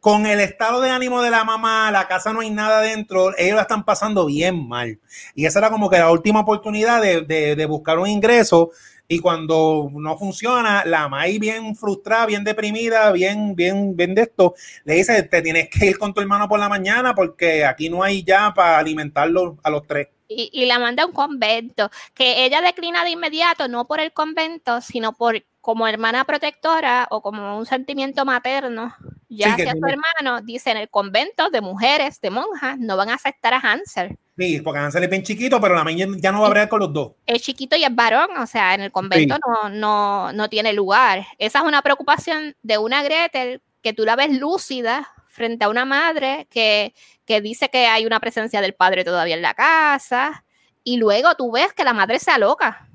con 0.00 0.24
el 0.24 0.40
estado 0.40 0.80
de 0.80 0.88
ánimo 0.88 1.20
de 1.20 1.30
la 1.30 1.44
mamá, 1.44 1.90
la 1.90 2.08
casa 2.08 2.32
no 2.32 2.40
hay 2.40 2.48
nada 2.48 2.80
dentro, 2.80 3.36
ellos 3.36 3.56
la 3.56 3.62
están 3.62 3.84
pasando 3.84 4.24
bien 4.24 4.66
mal. 4.66 4.98
Y 5.34 5.44
esa 5.44 5.58
era 5.58 5.68
como 5.68 5.90
que 5.90 5.98
la 5.98 6.10
última 6.10 6.40
oportunidad 6.40 7.02
de, 7.02 7.66
buscar 7.68 7.98
un 7.98 8.08
ingreso. 8.08 8.70
Y 9.06 9.18
cuando 9.18 9.90
no 9.92 10.16
funciona, 10.16 10.84
la 10.84 11.08
May 11.08 11.38
bien 11.38 11.76
frustrada, 11.76 12.26
bien 12.26 12.44
deprimida, 12.44 13.12
bien, 13.12 13.54
bien, 13.54 13.94
bien 13.96 14.14
de 14.14 14.22
esto, 14.22 14.54
le 14.84 14.94
dice, 14.94 15.22
te 15.24 15.42
tienes 15.42 15.68
que 15.68 15.86
ir 15.86 15.98
con 15.98 16.14
tu 16.14 16.20
hermano 16.20 16.48
por 16.48 16.58
la 16.58 16.68
mañana 16.68 17.14
porque 17.14 17.64
aquí 17.64 17.90
no 17.90 18.02
hay 18.02 18.24
ya 18.24 18.52
para 18.54 18.78
alimentarlo 18.78 19.58
a 19.62 19.70
los 19.70 19.86
tres 19.86 20.08
y, 20.28 20.66
la 20.66 20.78
manda 20.78 21.02
a 21.02 21.06
un 21.06 21.12
convento, 21.12 21.90
que 22.14 22.44
ella 22.44 22.60
declina 22.60 23.04
de 23.04 23.10
inmediato, 23.10 23.68
no 23.68 23.86
por 23.86 24.00
el 24.00 24.12
convento, 24.12 24.80
sino 24.80 25.12
por 25.12 25.44
como 25.60 25.86
hermana 25.88 26.24
protectora 26.24 27.06
o 27.10 27.22
como 27.22 27.56
un 27.58 27.66
sentimiento 27.66 28.24
materno, 28.24 28.94
ya 29.36 29.54
hacia 29.54 29.72
su 29.72 29.86
hermano, 29.86 30.42
dice 30.42 30.70
en 30.70 30.78
el 30.78 30.88
convento 30.88 31.50
de 31.50 31.60
mujeres, 31.60 32.20
de 32.20 32.30
monjas, 32.30 32.78
no 32.78 32.96
van 32.96 33.10
a 33.10 33.14
aceptar 33.14 33.54
a 33.54 33.58
Hansel. 33.58 34.16
Sí, 34.36 34.60
porque 34.60 34.80
Hansel 34.80 35.04
es 35.04 35.10
bien 35.10 35.22
chiquito, 35.22 35.60
pero 35.60 35.74
la 35.74 35.84
niña 35.84 36.06
ya 36.18 36.32
no 36.32 36.40
va 36.40 36.48
a 36.48 36.50
bregar 36.50 36.68
con 36.68 36.80
los 36.80 36.92
dos. 36.92 37.12
Es 37.26 37.42
chiquito 37.42 37.76
y 37.76 37.84
es 37.84 37.94
varón, 37.94 38.36
o 38.36 38.46
sea, 38.46 38.74
en 38.74 38.80
el 38.80 38.92
convento 38.92 39.36
no, 39.46 39.68
no, 39.68 40.32
no 40.32 40.48
tiene 40.48 40.72
lugar. 40.72 41.24
Esa 41.38 41.60
es 41.60 41.64
una 41.64 41.82
preocupación 41.82 42.56
de 42.62 42.78
una 42.78 43.02
Gretel 43.02 43.62
que 43.82 43.92
tú 43.92 44.04
la 44.04 44.16
ves 44.16 44.36
lúcida, 44.38 45.14
frente 45.34 45.64
a 45.64 45.68
una 45.68 45.84
madre 45.84 46.46
que, 46.48 46.94
dice 47.42 47.68
que 47.68 47.86
hay 47.86 48.06
una 48.06 48.20
presencia 48.20 48.60
del 48.60 48.74
padre 48.74 49.04
todavía 49.04 49.34
en 49.34 49.42
la 49.42 49.54
casa 49.54 50.44
y 50.84 50.96
luego 50.96 51.34
tú 51.34 51.50
ves 51.50 51.72
que 51.72 51.84
la 51.84 51.92
madre 51.92 52.20
se 52.20 52.30
aloca. 52.30 52.88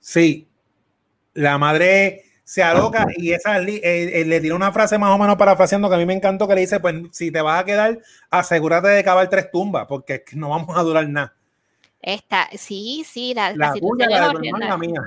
Sí, 0.00 0.48
la 1.34 1.58
madre 1.58 2.24
se 2.52 2.62
aloca 2.62 3.06
y 3.16 3.32
esa 3.32 3.62
eh, 3.62 3.80
eh, 3.82 4.24
le 4.26 4.38
tiene 4.38 4.54
una 4.54 4.72
frase 4.72 4.98
más 4.98 5.10
o 5.10 5.16
menos 5.16 5.36
parafraseando 5.36 5.88
que 5.88 5.94
a 5.94 5.98
mí 5.98 6.04
me 6.04 6.12
encantó 6.12 6.46
que 6.46 6.54
le 6.54 6.60
dice, 6.60 6.80
pues 6.80 6.96
si 7.10 7.30
te 7.30 7.40
vas 7.40 7.62
a 7.62 7.64
quedar, 7.64 7.98
asegúrate 8.30 8.88
de 8.88 9.02
cavar 9.02 9.26
tres 9.30 9.50
tumbas 9.50 9.86
porque 9.88 10.22
no 10.34 10.50
vamos 10.50 10.76
a 10.76 10.82
durar 10.82 11.08
nada. 11.08 11.34
Esta, 12.02 12.50
sí, 12.58 13.06
sí, 13.10 13.32
la, 13.32 13.54
la, 13.54 13.72
la 14.58 14.76
mía. 14.76 15.00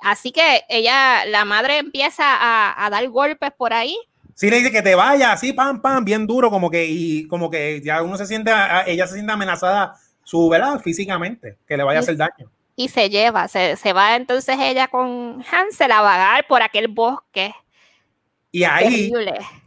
Así 0.00 0.32
que 0.32 0.64
ella, 0.70 1.26
la 1.26 1.44
madre 1.44 1.76
empieza 1.76 2.24
a, 2.24 2.86
a 2.86 2.88
dar 2.88 3.06
golpes 3.10 3.50
por 3.58 3.74
ahí 3.74 3.94
Sí 4.32 4.48
le 4.48 4.56
dice 4.56 4.72
que 4.72 4.80
te 4.80 4.94
vaya, 4.94 5.32
así, 5.32 5.52
pam, 5.52 5.82
pam, 5.82 6.06
bien 6.06 6.26
duro, 6.26 6.48
como 6.48 6.70
que, 6.70 6.86
y 6.86 7.26
como 7.26 7.50
que 7.50 7.82
ya 7.82 8.02
uno 8.02 8.16
se 8.16 8.24
siente, 8.24 8.50
ella 8.86 9.06
se 9.06 9.14
siente 9.14 9.32
amenazada, 9.32 9.94
su, 10.24 10.48
¿verdad? 10.48 10.80
Físicamente, 10.80 11.58
que 11.66 11.76
le 11.76 11.84
vaya 11.84 11.98
a 11.98 12.02
hacer 12.02 12.16
daño. 12.16 12.50
Y 12.76 12.88
se 12.88 13.08
lleva, 13.08 13.48
se, 13.48 13.76
se 13.76 13.92
va 13.92 14.16
entonces 14.16 14.56
ella 14.60 14.88
con 14.88 15.42
Hansel 15.50 15.90
a 15.92 16.02
vagar 16.02 16.46
por 16.46 16.62
aquel 16.62 16.88
bosque. 16.88 17.54
Y 18.52 18.64
ahí, 18.64 19.10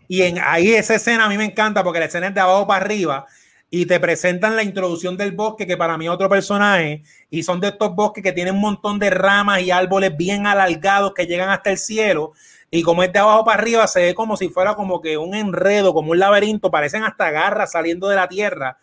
y 0.07 0.21
en 0.21 0.39
ahí 0.39 0.73
esa 0.73 0.95
escena 0.95 1.25
a 1.25 1.29
mí 1.29 1.37
me 1.37 1.45
encanta 1.45 1.83
porque 1.83 1.99
la 1.99 2.05
escena 2.05 2.27
es 2.27 2.33
de 2.33 2.41
abajo 2.41 2.67
para 2.67 2.85
arriba 2.85 3.25
y 3.71 3.85
te 3.85 3.99
presentan 3.99 4.55
la 4.55 4.63
introducción 4.63 5.15
del 5.15 5.31
bosque, 5.31 5.67
que 5.67 5.77
para 5.77 5.97
mí 5.97 6.05
es 6.05 6.11
otro 6.11 6.27
personaje, 6.27 7.03
y 7.29 7.43
son 7.43 7.59
de 7.59 7.67
estos 7.67 7.93
bosques 7.93 8.23
que 8.23 8.31
tienen 8.31 8.55
un 8.55 8.61
montón 8.61 8.97
de 8.97 9.11
ramas 9.11 9.61
y 9.61 9.69
árboles 9.69 10.17
bien 10.17 10.47
alargados 10.47 11.13
que 11.13 11.27
llegan 11.27 11.49
hasta 11.49 11.69
el 11.69 11.77
cielo, 11.77 12.33
y 12.71 12.81
como 12.81 13.03
es 13.03 13.13
de 13.13 13.19
abajo 13.19 13.45
para 13.45 13.61
arriba, 13.61 13.87
se 13.87 14.01
ve 14.01 14.15
como 14.15 14.37
si 14.37 14.49
fuera 14.49 14.73
como 14.75 15.01
que 15.01 15.17
un 15.17 15.35
enredo, 15.35 15.93
como 15.93 16.11
un 16.11 16.19
laberinto, 16.19 16.71
parecen 16.71 17.03
hasta 17.03 17.29
garras 17.29 17.71
saliendo 17.71 18.07
de 18.07 18.15
la 18.15 18.27
tierra, 18.27 18.77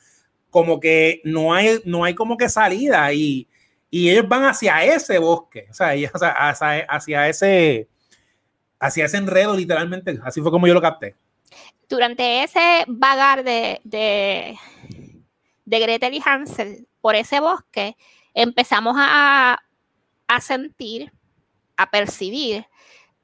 como 0.50 0.78
que 0.78 1.20
no 1.24 1.52
hay, 1.52 1.80
no 1.84 2.04
hay 2.04 2.14
como 2.14 2.36
que 2.36 2.48
salida 2.48 3.12
y, 3.12 3.48
ellos 3.90 4.28
van 4.28 4.44
hacia 4.44 4.84
ese 4.84 5.18
bosque, 5.18 5.68
o 5.70 5.74
sea, 5.74 5.92
hacia, 6.88 7.28
ese, 7.28 7.88
hacia 8.78 9.04
ese 9.04 9.16
enredo 9.16 9.56
literalmente, 9.56 10.18
así 10.24 10.40
fue 10.40 10.50
como 10.50 10.66
yo 10.66 10.74
lo 10.74 10.82
capté. 10.82 11.16
Durante 11.88 12.42
ese 12.42 12.84
vagar 12.88 13.44
de, 13.44 13.80
de, 13.84 14.58
de 15.64 15.78
Gretel 15.78 16.14
y 16.14 16.22
Hansel 16.24 16.88
por 17.00 17.14
ese 17.14 17.40
bosque, 17.40 17.96
empezamos 18.34 18.96
a, 18.98 19.62
a 20.26 20.40
sentir, 20.40 21.12
a 21.76 21.90
percibir 21.90 22.66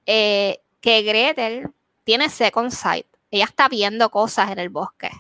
eh, 0.07 0.59
que 0.81 1.03
Gretel 1.03 1.71
tiene 2.05 2.29
second 2.29 2.71
sight. 2.71 3.07
Ella 3.31 3.45
está 3.45 3.69
viendo 3.69 4.11
cosas 4.11 4.51
en 4.51 4.59
el 4.59 4.69
bosque. 4.69 5.11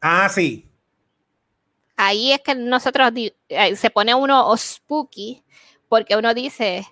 Ah, 0.00 0.28
sí. 0.28 0.67
Ahí 2.00 2.30
es 2.30 2.40
que 2.42 2.54
nosotros 2.54 3.10
eh, 3.48 3.74
se 3.74 3.90
pone 3.90 4.14
uno 4.14 4.56
spooky 4.56 5.42
porque 5.88 6.16
uno 6.16 6.32
dice, 6.32 6.86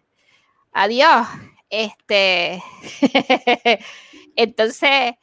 adiós, 0.73 1.29
este, 1.71 2.61
entonces 4.37 5.14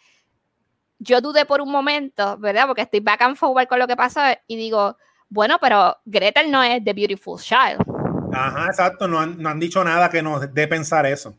yo 1.00 1.19
dudé 1.19 1.46
por 1.46 1.60
un 1.60 1.69
momento, 1.69 2.38
¿verdad? 2.38 2.65
Porque 2.67 2.84
estoy 2.84 3.02
back 3.02 3.24
and 3.24 3.36
forward 3.36 3.67
con 3.67 3.78
lo 3.78 3.86
que 3.86 3.98
pasó 3.98 4.22
y 4.48 4.56
digo, 4.56 4.96
bueno, 5.28 5.58
pero 5.60 5.98
Gretel 6.06 6.50
no 6.50 6.63
es 6.63 6.82
The 6.82 6.93
Beautiful 6.93 7.41
Child. 7.41 7.84
Ajá, 8.34 8.67
exacto, 8.67 9.10
no 9.10 9.19
han, 9.19 9.38
no 9.38 9.50
han 9.50 9.60
dicho 9.60 9.84
nada 9.84 10.10
que 10.10 10.24
nos 10.24 10.54
dé 10.54 10.65
pensar 10.65 11.06
eso. 11.06 11.36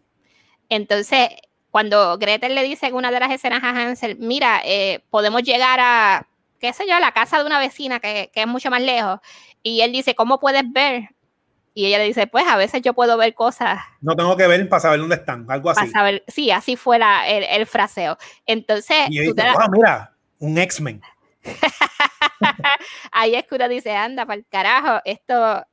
Entonces, 0.69 1.31
cuando 1.71 2.19
Gretel 2.19 2.55
le 2.55 2.63
dice 2.63 2.89
en 2.89 2.95
una 2.95 3.11
de 3.11 3.21
las 3.21 3.33
escenas 3.33 3.65
a 3.65 3.71
Hansel, 3.71 4.19
mira, 4.19 4.61
eh, 4.67 5.03
podemos 5.09 5.43
llegar 5.43 5.81
a, 5.81 6.27
qué 6.65 6.73
sé 6.73 6.87
yo, 6.89 6.99
la 6.99 7.13
casa 7.13 7.39
de 7.39 7.45
una 7.45 7.59
vecina 7.59 8.01
que, 8.01 8.31
que, 8.33 8.41
es 8.41 8.47
mucho 8.47 8.71
más 8.71 8.81
lejos, 8.81 9.21
y 9.63 9.83
él 9.83 9.93
dice, 9.93 10.15
¿cómo 10.15 10.41
puedes 10.41 10.63
ver? 10.73 11.11
Y 11.75 11.87
ella 11.87 11.99
le 11.99 12.05
dice, 12.05 12.27
pues 12.27 12.47
a 12.47 12.57
veces 12.57 12.81
yo 12.81 12.95
puedo 12.95 13.19
ver 13.19 13.35
cosas. 13.35 13.81
No 14.01 14.17
tengo 14.17 14.35
que 14.37 14.47
ver 14.47 14.67
para 14.69 14.81
saber 14.81 15.01
dónde 15.01 15.17
están, 15.17 15.45
algo 15.51 15.69
así. 15.71 15.81
Para 15.81 15.91
saber, 15.91 16.25
sí, 16.27 16.51
así 16.51 16.77
fue 16.77 16.99
la, 16.99 17.29
el, 17.29 17.43
el, 17.45 17.67
fraseo. 17.67 18.17
Entonces, 18.47 18.97
y 19.11 19.19
dice, 19.19 19.35
la... 19.37 19.69
mira, 19.71 20.15
un 20.39 20.57
X-Men. 20.57 21.03
Ahí 23.13 23.35
es 23.35 23.45
que 23.45 23.57
uno 23.57 23.69
dice, 23.69 23.95
anda, 23.95 24.25
para 24.25 24.39
el 24.39 24.47
carajo, 24.47 25.03
esto, 25.05 25.67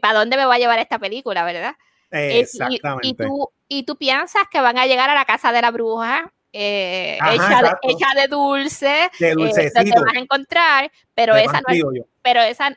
¿para 0.00 0.18
dónde 0.18 0.36
me 0.36 0.46
va 0.46 0.54
a 0.54 0.58
llevar 0.58 0.80
esta 0.80 0.98
película, 0.98 1.44
verdad? 1.44 1.76
Exactamente. 2.10 3.06
Y, 3.06 3.10
y, 3.10 3.14
tú, 3.14 3.48
y 3.68 3.82
tú 3.84 3.96
piensas 3.96 4.42
que 4.50 4.60
van 4.60 4.78
a 4.78 4.86
llegar 4.86 5.10
a 5.10 5.14
la 5.14 5.26
casa 5.26 5.52
de 5.52 5.62
la 5.62 5.70
bruja, 5.70 6.32
eh, 6.56 7.18
Ajá, 7.20 7.34
hecha, 7.34 7.62
de, 7.62 7.76
hecha, 7.82 8.14
de, 8.14 8.28
dulce, 8.28 9.10
de 9.18 9.32
dulcecito. 9.32 9.80
Eh, 9.80 9.84
donde 9.84 10.00
vas 10.00 10.14
a 10.14 10.18
encontrar, 10.20 10.92
pero 11.12 11.34
de 11.34 11.42
esa 11.42 11.60
no 11.60 11.74
es, 11.74 11.82
pero 12.22 12.42
esa, 12.42 12.76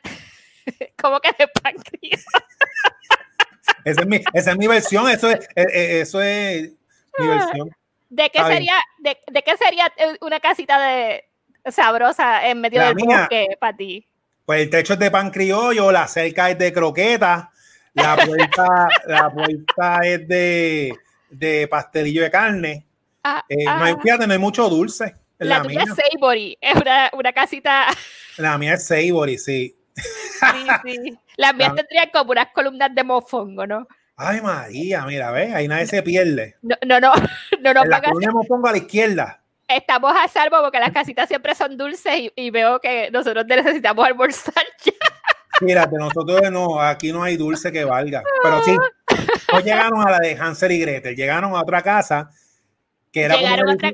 ¿cómo 1.00 1.20
que 1.20 1.30
de 1.38 1.46
pan 1.46 1.74
esa, 3.84 4.00
es 4.00 4.06
mi, 4.06 4.20
esa 4.34 4.50
es 4.50 4.58
mi 4.58 4.66
versión, 4.66 5.08
eso 5.08 5.30
es, 5.30 5.48
eso 5.54 6.20
es 6.20 6.72
mi 7.18 7.28
versión. 7.28 7.70
¿De 8.08 8.30
qué, 8.30 8.42
sería, 8.42 8.74
de, 8.98 9.16
¿De 9.30 9.42
qué 9.42 9.56
sería 9.56 9.92
una 10.22 10.40
casita 10.40 10.80
de 10.80 11.26
sabrosa 11.70 12.48
en 12.48 12.60
medio 12.60 12.80
La 12.80 12.86
del 12.86 12.96
mía, 12.96 13.20
bosque 13.20 13.56
para 13.60 13.76
ti? 13.76 14.08
Pues 14.44 14.62
el 14.62 14.70
techo 14.70 14.94
es 14.94 14.98
de 14.98 15.12
pan 15.12 15.30
criollo, 15.30 15.92
la 15.92 16.08
cerca 16.08 16.50
es 16.50 16.58
de 16.58 16.72
croqueta, 16.72 17.52
la 17.92 18.16
puerta, 18.16 18.88
la 19.06 19.30
puerta 19.30 20.00
es 20.02 20.26
de, 20.26 20.92
de 21.30 21.68
pastelillo 21.68 22.22
de 22.22 22.30
carne. 22.30 22.87
Ah, 23.36 23.44
Eh, 23.48 23.64
ah, 23.66 23.78
no 23.78 23.84
hay, 23.84 23.94
fíjate, 24.02 24.26
no 24.26 24.32
hay 24.32 24.38
mucho 24.38 24.68
dulce. 24.68 25.14
la 25.38 25.58
La, 25.58 25.62
tuya 25.62 25.84
mía. 25.84 25.94
es 25.96 26.04
Savory, 26.12 26.58
es 26.60 26.74
una, 26.76 27.10
una 27.12 27.32
casita. 27.32 27.86
la 28.38 28.58
mía 28.58 28.74
es 28.74 28.86
Savory, 28.86 29.38
sí. 29.38 29.74
La- 31.36 31.52
tendrían 31.52 32.10
como 32.12 32.32
unas 32.32 32.48
columnas 32.52 32.94
de 32.94 33.04
mofongo, 33.04 33.66
¿no? 33.66 33.86
Ay, 34.16 34.40
María, 34.40 35.04
mira, 35.06 35.30
ve, 35.30 35.54
ahí 35.54 35.68
nadie 35.68 35.86
se 35.86 36.02
pierde. 36.02 36.56
No, 36.62 36.74
no, 36.86 36.98
no, 37.00 37.12
no 37.60 37.74
nos 37.74 37.84
en 37.84 37.90
la 37.90 37.96
van 38.00 38.06
a 38.06 38.12
colonia 38.12 38.30
me 38.32 38.46
pongo 38.48 38.68
a 38.68 38.72
la 38.72 38.78
izquierda. 38.78 39.40
estamos 39.68 40.12
a 40.16 40.26
salvo 40.28 40.56
porque 40.62 40.80
las 40.80 40.90
casitas 40.92 41.28
siempre 41.28 41.54
son 41.54 41.76
dulces 41.76 42.12
y, 42.18 42.32
y 42.34 42.50
veo 42.50 42.80
que 42.80 43.10
nosotros 43.12 43.44
necesitamos 43.46 44.04
almorzar 44.06 44.54
ya. 44.84 44.92
Fíjate, 45.60 45.96
nosotros 45.96 46.50
no, 46.50 46.80
aquí 46.80 47.12
no 47.12 47.22
hay 47.22 47.36
dulce 47.36 47.70
que 47.72 47.84
valga. 47.84 48.22
Pero 48.42 48.62
sí, 48.64 48.76
no 49.52 49.60
llegaron 49.60 50.06
a 50.06 50.10
la 50.12 50.18
de 50.18 50.36
Hansel 50.36 50.72
y 50.72 50.80
Gretel, 50.80 51.14
llegaron 51.16 51.54
a 51.54 51.60
otra 51.62 51.82
casa 51.82 52.30
que 53.12 53.22
era 53.22 53.36
Llegaron 53.36 53.70
otra 53.70 53.92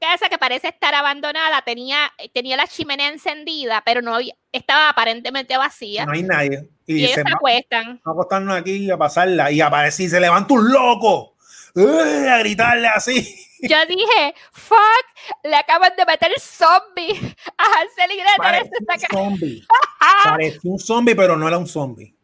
casa 0.00 0.28
que 0.28 0.38
parece 0.38 0.68
estar 0.68 0.94
abandonada, 0.94 1.62
tenía, 1.62 2.12
tenía 2.32 2.56
la 2.56 2.66
chimenea 2.66 3.08
encendida, 3.08 3.82
pero 3.86 4.02
no 4.02 4.14
había, 4.14 4.34
estaba 4.52 4.90
aparentemente 4.90 5.56
vacía. 5.56 6.04
no 6.04 6.12
hay 6.12 6.22
nadie. 6.22 6.68
Y, 6.86 6.96
y 6.96 7.04
ellos 7.04 7.14
se 7.14 7.34
acuestan. 7.34 7.84
vamos 7.84 8.00
a 8.04 8.10
acostarnos 8.10 8.56
aquí 8.56 8.90
a 8.90 8.98
pasarla. 8.98 9.50
Y 9.50 9.60
aparece 9.60 10.04
y 10.04 10.08
se 10.08 10.20
levanta 10.20 10.52
un 10.52 10.70
loco 10.70 11.34
¡Uy! 11.74 12.28
a 12.28 12.38
gritarle 12.38 12.88
así. 12.88 13.36
Yo 13.62 13.76
dije, 13.86 14.34
fuck, 14.52 15.04
le 15.42 15.56
acaban 15.56 15.92
de 15.96 16.04
meter 16.04 16.32
zombie 16.38 17.34
a 17.56 17.64
Hansel 17.64 18.12
y 18.12 18.16
Gretel. 18.16 18.70
Un 19.10 19.18
zombie. 19.18 19.66
Parecía 20.24 20.70
un 20.70 20.78
zombie, 20.78 21.16
pero 21.16 21.36
no 21.36 21.48
era 21.48 21.58
un 21.58 21.66
zombie. 21.66 22.14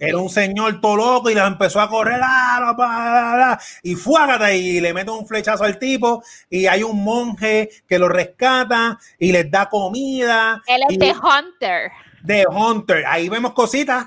Era 0.00 0.18
un 0.18 0.28
señor 0.30 0.80
todo 0.80 0.96
loco 0.96 1.30
y 1.30 1.34
les 1.34 1.44
empezó 1.44 1.80
a 1.80 1.88
correr 1.88 2.20
ah, 2.22 2.58
la, 2.60 2.74
la, 2.76 3.10
la, 3.10 3.36
la, 3.36 3.60
y 3.82 3.94
fuágata 3.94 4.52
y 4.52 4.80
le 4.80 4.92
mete 4.92 5.10
un 5.10 5.26
flechazo 5.26 5.64
al 5.64 5.78
tipo 5.78 6.22
y 6.50 6.66
hay 6.66 6.82
un 6.82 7.02
monje 7.02 7.70
que 7.88 7.98
lo 7.98 8.08
rescata 8.08 8.98
y 9.18 9.32
les 9.32 9.50
da 9.50 9.68
comida 9.68 10.62
Él 10.66 10.82
es 10.88 10.98
The 10.98 11.12
Hunter. 11.12 11.90
de 12.22 12.44
Hunter. 12.48 13.04
Ahí 13.06 13.28
vemos 13.28 13.52
cositas, 13.52 14.06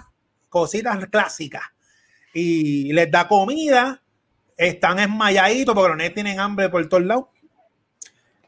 cositas 0.49 1.05
clásicas 1.07 1.63
y 2.33 2.91
les 2.91 3.09
da 3.09 3.27
comida, 3.27 4.01
están 4.57 4.99
esmayaditos 4.99 5.73
porque 5.73 6.03
los 6.03 6.13
tienen 6.13 6.39
hambre 6.39 6.69
por 6.69 6.88
todos 6.88 7.03
lados. 7.03 7.25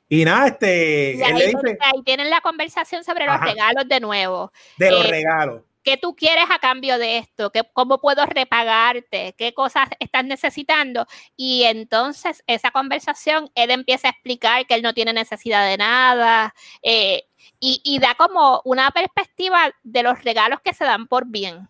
Y 0.09 0.23
nada, 0.23 0.47
este, 0.47 1.15
Y 1.17 1.21
él 1.21 1.35
le 1.35 1.45
ahí, 1.45 1.53
dice 1.53 1.77
ahí 1.81 2.03
tienen 2.03 2.29
la 2.29 2.39
conversación 2.41 3.03
sobre 3.03 3.25
los 3.25 3.35
Ajá. 3.35 3.45
regalos 3.45 3.87
de 3.87 3.99
nuevo. 3.99 4.51
de 4.77 4.91
los 4.91 5.05
eh, 5.05 5.09
regalos. 5.09 5.61
¿Qué 5.87 5.95
tú 5.95 6.17
quieres 6.17 6.43
a 6.49 6.59
cambio 6.59 6.97
de 6.97 7.17
esto? 7.17 7.49
¿Qué, 7.49 7.61
¿Cómo 7.71 8.01
puedo 8.01 8.25
repagarte? 8.25 9.33
¿Qué 9.37 9.53
cosas 9.53 9.87
estás 10.01 10.25
necesitando? 10.25 11.07
Y 11.37 11.63
entonces 11.63 12.43
esa 12.45 12.71
conversación, 12.71 13.49
él 13.55 13.71
empieza 13.71 14.09
a 14.09 14.11
explicar 14.11 14.67
que 14.67 14.73
él 14.73 14.81
no 14.81 14.93
tiene 14.93 15.13
necesidad 15.13 15.65
de 15.65 15.77
nada 15.77 16.53
eh, 16.83 17.23
y, 17.61 17.79
y 17.85 17.99
da 17.99 18.15
como 18.15 18.61
una 18.65 18.91
perspectiva 18.91 19.73
de 19.81 20.03
los 20.03 20.21
regalos 20.25 20.59
que 20.59 20.73
se 20.73 20.83
dan 20.83 21.07
por 21.07 21.25
bien. 21.25 21.69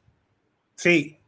Sí, 0.73 1.19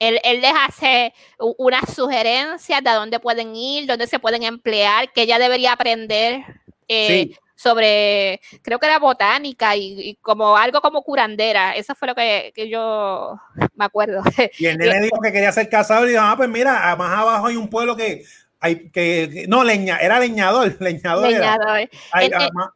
Él, 0.00 0.18
él 0.24 0.40
les 0.40 0.54
hace 0.66 1.14
unas 1.38 1.94
sugerencias 1.94 2.82
de 2.82 2.90
a 2.90 2.96
dónde 2.96 3.20
pueden 3.20 3.54
ir, 3.54 3.86
dónde 3.86 4.08
se 4.08 4.18
pueden 4.18 4.42
emplear, 4.42 5.12
que 5.12 5.22
ella 5.22 5.38
debería 5.38 5.74
aprender 5.74 6.42
eh, 6.88 7.28
sí. 7.28 7.36
Sobre, 7.58 8.40
creo 8.62 8.78
que 8.78 8.86
era 8.86 9.00
botánica 9.00 9.74
y, 9.74 10.00
y 10.00 10.14
como 10.16 10.56
algo 10.56 10.80
como 10.80 11.02
curandera. 11.02 11.74
Eso 11.74 11.92
fue 11.96 12.06
lo 12.06 12.14
que, 12.14 12.52
que 12.54 12.68
yo 12.68 13.36
me 13.74 13.84
acuerdo. 13.84 14.22
Y 14.58 14.66
el 14.66 14.78
nene 14.78 15.00
dijo 15.02 15.20
que 15.20 15.32
quería 15.32 15.50
ser 15.50 15.68
casado 15.68 16.06
y 16.06 16.10
dijo, 16.10 16.22
ah, 16.24 16.34
pues 16.36 16.48
mira, 16.48 16.94
más 16.96 17.18
abajo 17.18 17.46
hay 17.48 17.56
un 17.56 17.68
pueblo 17.68 17.96
que 17.96 18.22
hay 18.60 18.90
que, 18.90 19.46
no, 19.48 19.64
leña, 19.64 19.98
era 19.98 20.20
leñador, 20.20 20.76
leñador. 20.80 21.30
era. 21.30 21.56
Leñador. 21.56 21.90
Hay- 22.12 22.26
Eh, 22.26 22.30
eh, 22.32 22.48
ah, 22.56 22.70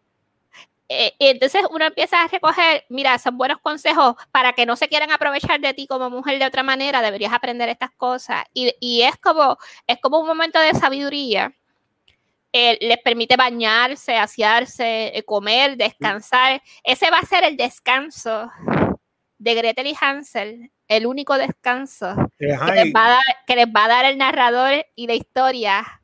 Eh, 0.88 1.12
y 1.18 1.26
entonces 1.28 1.62
uno 1.70 1.86
empieza 1.86 2.22
a 2.22 2.26
recoger, 2.28 2.84
mira, 2.90 3.16
son 3.18 3.38
buenos 3.38 3.58
consejos 3.62 4.14
para 4.30 4.52
que 4.52 4.66
no 4.66 4.76
se 4.76 4.88
quieran 4.88 5.10
aprovechar 5.12 5.58
de 5.60 5.72
ti 5.74 5.86
como 5.86 6.10
mujer 6.10 6.38
de 6.38 6.44
otra 6.44 6.62
manera, 6.64 7.00
deberías 7.00 7.32
aprender 7.32 7.68
estas 7.70 7.92
cosas. 7.92 8.44
Y, 8.52 8.74
y 8.80 9.02
es 9.02 9.16
como, 9.16 9.56
es 9.86 9.98
como 10.02 10.18
un 10.20 10.26
momento 10.26 10.58
de 10.60 10.74
sabiduría. 10.74 11.54
Eh, 12.52 12.76
les 12.82 12.98
permite 12.98 13.36
bañarse, 13.36 14.16
asearse, 14.16 15.16
eh, 15.16 15.22
comer, 15.24 15.76
descansar. 15.76 16.60
Ese 16.84 17.10
va 17.10 17.18
a 17.18 17.26
ser 17.26 17.44
el 17.44 17.56
descanso 17.56 18.50
de 19.38 19.54
Gretel 19.54 19.86
y 19.86 19.96
Hansel, 19.98 20.70
el 20.86 21.06
único 21.06 21.36
descanso 21.38 22.08
ajá, 22.08 22.30
que 22.38 22.84
les, 22.84 22.94
va 22.94 23.06
a 23.06 23.08
dar, 23.10 23.22
que 23.46 23.56
les 23.56 23.66
va 23.66 23.84
a 23.86 23.88
dar 23.88 24.04
el 24.04 24.18
narrador 24.18 24.84
y 24.94 25.06
la 25.06 25.14
historia 25.14 26.00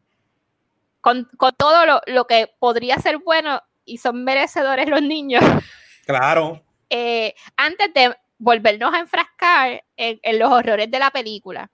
con, 1.00 1.28
con 1.36 1.52
todo 1.56 1.84
lo, 1.86 2.00
lo 2.06 2.26
que 2.26 2.50
podría 2.58 2.96
ser 2.98 3.18
bueno 3.18 3.60
y 3.84 3.98
son 3.98 4.24
merecedores 4.24 4.88
los 4.88 5.02
niños. 5.02 5.44
claro. 6.06 6.62
eh, 6.90 7.34
antes 7.56 7.92
de 7.94 8.16
volvernos 8.38 8.94
a 8.94 9.00
enfrascar 9.00 9.84
en, 9.96 10.18
en 10.22 10.38
los 10.38 10.50
horrores 10.50 10.90
de 10.90 10.98
la 10.98 11.10
película, 11.10 11.70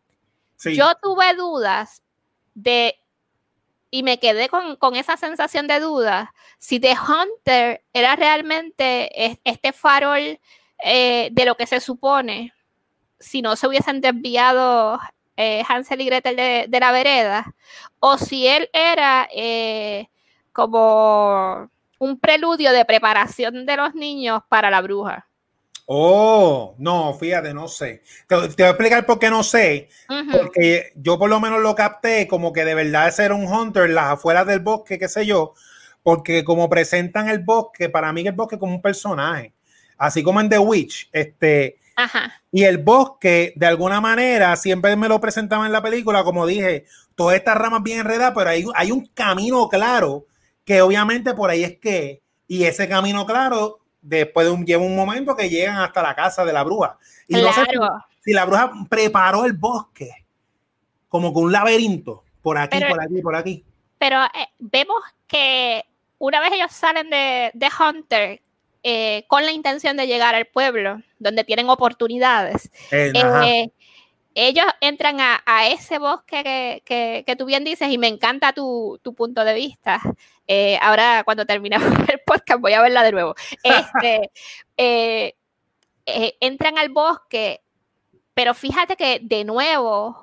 Sí. 0.56 0.74
yo 0.76 0.94
tuve 1.02 1.34
dudas 1.34 2.02
de, 2.54 2.96
y 3.94 4.02
me 4.02 4.18
quedé 4.18 4.48
con, 4.48 4.74
con 4.76 4.96
esa 4.96 5.16
sensación 5.16 5.68
de 5.68 5.78
dudas, 5.78 6.28
si 6.58 6.80
The 6.80 6.94
Hunter 6.98 7.84
era 7.92 8.16
realmente 8.16 9.26
es- 9.26 9.38
este 9.44 9.72
farol 9.72 10.40
eh, 10.84 11.28
de 11.32 11.44
lo 11.44 11.54
que 11.56 11.66
se 11.66 11.78
supone, 11.80 12.52
si 13.20 13.42
no 13.42 13.56
se 13.56 13.68
hubiesen 13.68 14.00
desviado 14.00 14.98
eh, 15.36 15.62
Hansel 15.68 16.00
y 16.00 16.06
Gretel 16.06 16.36
de, 16.36 16.66
de 16.68 16.80
la 16.80 16.92
vereda, 16.92 17.54
o 18.00 18.18
si 18.18 18.46
él 18.48 18.68
era 18.72 19.28
eh, 19.32 20.08
como 20.52 21.70
un 21.98 22.18
preludio 22.18 22.72
de 22.72 22.84
preparación 22.84 23.66
de 23.66 23.76
los 23.76 23.94
niños 23.94 24.42
para 24.48 24.70
la 24.70 24.80
bruja. 24.82 25.28
Oh, 25.86 26.74
no, 26.78 27.12
fíjate, 27.14 27.52
no 27.52 27.68
sé. 27.68 28.02
Te, 28.26 28.36
te 28.48 28.62
voy 28.62 28.66
a 28.66 28.70
explicar 28.70 29.04
por 29.04 29.18
qué 29.18 29.28
no 29.30 29.42
sé. 29.42 29.88
Porque 30.32 30.92
yo 30.96 31.18
por 31.18 31.28
lo 31.28 31.40
menos 31.40 31.60
lo 31.60 31.74
capté 31.74 32.26
como 32.26 32.52
que 32.52 32.64
de 32.64 32.74
verdad 32.74 33.10
ser 33.10 33.32
un 33.32 33.46
hunter 33.46 33.84
en 33.84 33.94
las 33.94 34.12
afueras 34.12 34.46
del 34.46 34.60
bosque, 34.60 34.98
qué 34.98 35.08
sé 35.08 35.26
yo. 35.26 35.54
Porque 36.02 36.44
como 36.44 36.68
presentan 36.70 37.28
el 37.28 37.40
bosque, 37.40 37.88
para 37.88 38.12
mí 38.12 38.26
el 38.26 38.32
bosque 38.32 38.56
es 38.56 38.60
como 38.60 38.74
un 38.74 38.82
personaje. 38.82 39.52
Así 39.98 40.22
como 40.22 40.40
en 40.40 40.48
The 40.48 40.58
Witch, 40.58 41.08
este, 41.12 41.78
Ajá. 41.96 42.42
y 42.50 42.64
el 42.64 42.78
bosque, 42.78 43.52
de 43.56 43.66
alguna 43.66 44.00
manera, 44.00 44.56
siempre 44.56 44.96
me 44.96 45.08
lo 45.08 45.20
presentaban 45.20 45.66
en 45.66 45.72
la 45.72 45.82
película, 45.82 46.24
como 46.24 46.46
dije, 46.46 46.84
todas 47.14 47.36
estas 47.36 47.56
ramas 47.56 47.82
bien 47.82 48.00
enredadas, 48.00 48.32
pero 48.34 48.50
hay, 48.50 48.64
hay 48.74 48.90
un 48.90 49.06
camino 49.14 49.68
claro, 49.68 50.26
que 50.64 50.82
obviamente 50.82 51.32
por 51.34 51.50
ahí 51.50 51.62
es 51.62 51.78
que, 51.78 52.22
y 52.48 52.64
ese 52.64 52.88
camino 52.88 53.24
claro, 53.24 53.78
después 54.04 54.46
de 54.46 54.52
un, 54.52 54.64
lleva 54.66 54.82
un 54.84 54.94
momento 54.94 55.34
que 55.34 55.48
llegan 55.48 55.78
hasta 55.78 56.02
la 56.02 56.14
casa 56.14 56.44
de 56.44 56.52
la 56.52 56.62
bruja. 56.62 56.98
Y 57.26 57.34
no 57.36 57.52
sé 57.52 57.64
si- 57.64 57.66
Claro. 57.76 58.04
si, 58.22 58.32
la 58.32 58.44
bruja 58.44 58.72
preparó 58.88 59.44
el 59.46 59.54
bosque, 59.54 60.10
como 61.08 61.32
con 61.32 61.44
un 61.44 61.52
laberinto, 61.52 62.22
por 62.42 62.58
aquí, 62.58 62.78
Pero- 62.78 62.90
por 62.90 63.00
aquí, 63.02 63.22
por 63.22 63.34
aquí. 63.36 63.64
Pero 63.98 64.22
eh, 64.24 64.48
vemos 64.58 64.96
que 65.26 65.84
una 66.18 66.40
vez 66.40 66.52
ellos 66.52 66.70
salen 66.72 67.08
de, 67.08 67.50
de 67.54 67.68
Hunter, 67.80 68.40
eh, 68.82 69.24
con 69.28 69.44
la 69.46 69.52
intención 69.52 69.96
de 69.96 70.06
llegar 70.06 70.34
al 70.34 70.44
pueblo, 70.46 71.00
donde 71.18 71.42
tienen 71.44 71.70
oportunidades. 71.70 72.70
Eh, 72.90 73.70
ellos 74.34 74.66
entran 74.80 75.20
a, 75.20 75.42
a 75.46 75.68
ese 75.68 75.98
bosque 75.98 76.42
que, 76.42 76.82
que- 76.84 77.24
que 77.26 77.36
tú 77.36 77.44
bien 77.46 77.64
dices 77.64 77.88
y 77.90 77.98
me 77.98 78.08
encanta 78.08 78.52
tu, 78.52 78.98
tu 79.02 79.14
punto 79.14 79.44
de 79.44 79.54
vista. 79.54 80.00
Eh, 80.46 80.78
ahora, 80.82 81.22
cuando 81.24 81.46
terminemos 81.46 81.88
el 82.10 82.20
podcast, 82.26 82.60
voy 82.60 82.72
a 82.72 82.82
verla 82.82 83.02
de 83.02 83.12
nuevo. 83.12 83.34
Este, 83.62 84.30
eh, 84.76 85.34
eh, 86.06 86.36
entran 86.40 86.76
al 86.78 86.90
bosque, 86.90 87.62
pero 88.34 88.52
fíjate 88.54 88.96
que 88.96 89.20
de 89.22 89.44
nuevo 89.44 90.16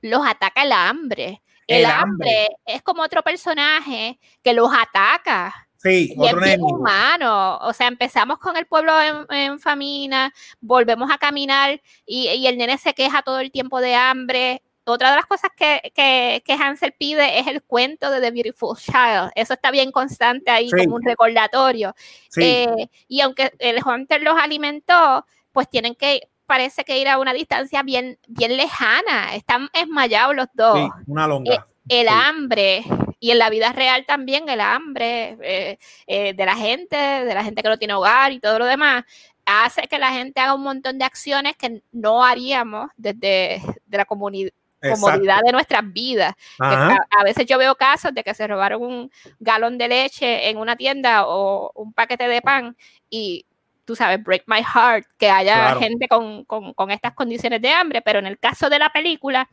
los 0.00 0.26
ataca 0.26 0.62
el 0.62 0.72
hambre. 0.72 1.42
El, 1.66 1.80
El 1.80 1.84
hambre. 1.86 2.30
hambre. 2.46 2.56
es 2.64 2.82
como 2.82 3.02
otro 3.02 3.22
personaje 3.22 4.18
que 4.42 4.54
los 4.54 4.70
ataca. 4.72 5.67
Sí, 5.78 6.12
Y 6.16 6.26
es 6.26 6.32
otro 6.32 6.40
bien 6.42 6.54
enemigo. 6.54 6.78
humano. 6.78 7.56
O 7.62 7.72
sea, 7.72 7.86
empezamos 7.88 8.38
con 8.38 8.56
el 8.56 8.66
pueblo 8.66 8.92
en, 9.00 9.26
en 9.30 9.58
famina, 9.58 10.32
volvemos 10.60 11.10
a 11.10 11.18
caminar 11.18 11.80
y, 12.06 12.28
y 12.28 12.46
el 12.46 12.58
nene 12.58 12.76
se 12.78 12.92
queja 12.94 13.22
todo 13.22 13.40
el 13.40 13.50
tiempo 13.50 13.80
de 13.80 13.94
hambre. 13.94 14.62
Otra 14.84 15.10
de 15.10 15.16
las 15.16 15.26
cosas 15.26 15.50
que, 15.54 15.92
que, 15.94 16.42
que 16.46 16.52
Hansel 16.54 16.92
pide 16.98 17.38
es 17.40 17.46
el 17.46 17.62
cuento 17.62 18.10
de 18.10 18.22
The 18.22 18.30
Beautiful 18.30 18.74
Child. 18.78 19.32
Eso 19.34 19.52
está 19.52 19.70
bien 19.70 19.92
constante 19.92 20.50
ahí 20.50 20.70
Sí. 20.70 20.76
como 20.84 20.96
un 20.96 21.02
recordatorio. 21.02 21.94
Sí, 22.30 22.40
Eh, 22.42 22.88
y 23.06 23.20
aunque 23.20 23.52
el 23.58 23.80
Hunter 23.84 24.22
los 24.22 24.34
alimentó, 24.40 25.26
pues 25.52 25.68
tienen 25.68 25.94
que, 25.94 26.30
parece 26.46 26.84
que 26.84 26.98
ir 26.98 27.06
a 27.08 27.18
una 27.18 27.34
distancia 27.34 27.82
bien, 27.82 28.18
bien 28.28 28.56
lejana. 28.56 29.34
Están 29.34 29.68
esmayados 29.74 30.34
los 30.34 30.46
dos 30.54 30.78
sí, 30.78 30.88
una 31.06 31.26
longa. 31.26 31.66
el 31.90 32.06
Sí. 32.08 32.14
hambre 32.14 32.82
y 33.20 33.30
en 33.30 33.38
la 33.38 33.50
vida 33.50 33.72
real 33.72 34.04
también 34.06 34.48
el 34.48 34.60
hambre 34.60 35.36
eh, 35.42 35.78
eh, 36.06 36.34
de 36.34 36.46
la 36.46 36.56
gente, 36.56 36.96
de 36.96 37.34
la 37.34 37.42
gente 37.44 37.62
que 37.62 37.68
no 37.68 37.78
tiene 37.78 37.94
hogar 37.94 38.32
y 38.32 38.40
todo 38.40 38.58
lo 38.58 38.64
demás, 38.66 39.04
hace 39.44 39.82
que 39.88 39.98
la 39.98 40.12
gente 40.12 40.40
haga 40.40 40.54
un 40.54 40.62
montón 40.62 40.98
de 40.98 41.04
acciones 41.04 41.56
que 41.56 41.82
no 41.92 42.22
haríamos 42.24 42.90
desde 42.96 43.60
de 43.86 43.96
la 43.96 44.06
comuni- 44.06 44.52
Exacto. 44.80 45.06
comodidad 45.06 45.40
de 45.44 45.50
nuestras 45.52 45.82
vidas. 45.92 46.34
A, 46.60 46.96
a 47.18 47.24
veces 47.24 47.46
yo 47.46 47.58
veo 47.58 47.74
casos 47.74 48.14
de 48.14 48.22
que 48.22 48.32
se 48.34 48.46
robaron 48.46 48.80
un 48.82 49.10
galón 49.40 49.76
de 49.78 49.88
leche 49.88 50.48
en 50.50 50.56
una 50.58 50.76
tienda 50.76 51.26
o 51.26 51.72
un 51.74 51.92
paquete 51.92 52.28
de 52.28 52.40
pan 52.42 52.76
y 53.10 53.44
tú 53.84 53.96
sabes, 53.96 54.22
break 54.22 54.44
my 54.46 54.62
heart, 54.62 55.06
que 55.18 55.30
haya 55.30 55.54
Claro. 55.54 55.80
gente 55.80 56.06
con, 56.08 56.44
con- 56.44 56.74
con 56.74 56.90
estas 56.92 57.14
condiciones 57.14 57.60
de 57.62 57.70
hambre, 57.70 58.02
pero 58.02 58.18
en 58.20 58.26
el 58.26 58.38
caso 58.38 58.68
de 58.68 58.78
la 58.78 58.90
película, 58.90 59.48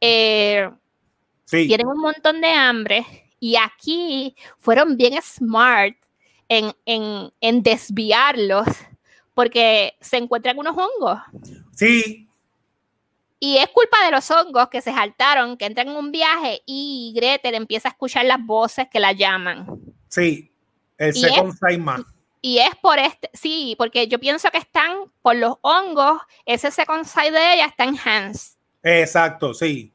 eh, 0.00 0.70
Sí, 1.50 1.66
tienen 1.66 1.88
un 1.88 1.98
montón 2.00 2.40
de 2.40 2.48
hambre 2.52 3.04
y 3.40 3.56
aquí 3.56 4.36
fueron 4.58 4.96
bien 4.96 5.20
smart 5.20 5.96
en, 6.48 6.72
en, 6.84 7.32
en 7.40 7.62
desviarlos 7.62 8.66
porque 9.34 9.94
se 10.00 10.18
encuentran 10.18 10.58
unos 10.58 10.76
hongos. 10.76 11.18
sí, 11.74 12.28
Y 13.38 13.56
es 13.56 13.68
culpa 13.68 14.04
de 14.04 14.10
los 14.12 14.30
hongos 14.30 14.68
que 14.68 14.80
se 14.80 14.92
saltaron, 14.92 15.56
que 15.56 15.64
entran 15.64 15.88
en 15.88 15.96
un 15.96 16.12
viaje 16.12 16.62
y 16.66 17.12
Gretel 17.16 17.54
empieza 17.54 17.88
a 17.88 17.92
escuchar 17.92 18.26
las 18.26 18.44
voces 18.44 18.86
que 18.90 19.00
la 19.00 19.12
llaman. 19.12 19.66
sí. 20.08 20.46
El 20.98 21.16
Y 21.16 21.20
second 21.20 21.54
side 21.54 21.78
man. 21.78 22.04
Y 22.42 22.58
es 22.58 22.76
por 22.82 22.98
este, 22.98 23.30
sí, 23.32 23.74
porque 23.78 24.06
yo 24.06 24.18
pienso 24.18 24.50
que 24.50 24.58
están 24.58 25.10
por 25.22 25.34
los 25.34 25.54
hongos, 25.62 26.20
ese 26.44 26.70
second 26.70 27.06
side 27.06 27.30
de 27.30 27.54
ella 27.54 27.64
está 27.64 27.84
en 27.84 27.96
Hans. 28.04 28.58
Exacto, 28.82 29.54
sí. 29.54 29.94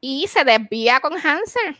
Y 0.00 0.26
se 0.28 0.44
desvía 0.44 1.00
con 1.00 1.14
Hansel. 1.14 1.76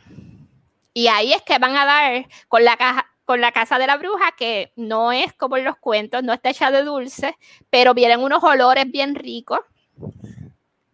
Y 0.93 1.09
ahí 1.09 1.33
es 1.33 1.43
que 1.43 1.59
van 1.59 1.77
a 1.77 1.85
dar 1.85 2.27
con 2.49 2.65
la 2.65 2.77
caja, 2.77 3.07
con 3.25 3.41
la 3.41 3.53
casa 3.53 3.79
de 3.79 3.87
la 3.87 3.97
bruja, 3.97 4.33
que 4.37 4.73
no 4.77 5.13
es 5.13 5.33
como 5.35 5.57
en 5.57 5.65
los 5.65 5.77
cuentos, 5.77 6.23
no 6.25 6.33
está 6.33 6.51
hecha 6.51 6.71
de 6.71 6.83
dulce, 6.83 7.37
pero 7.71 7.95
vienen 7.95 8.21
unos 8.21 8.43
olores 8.43 8.91
bien 8.91 9.15
ricos. 9.15 9.61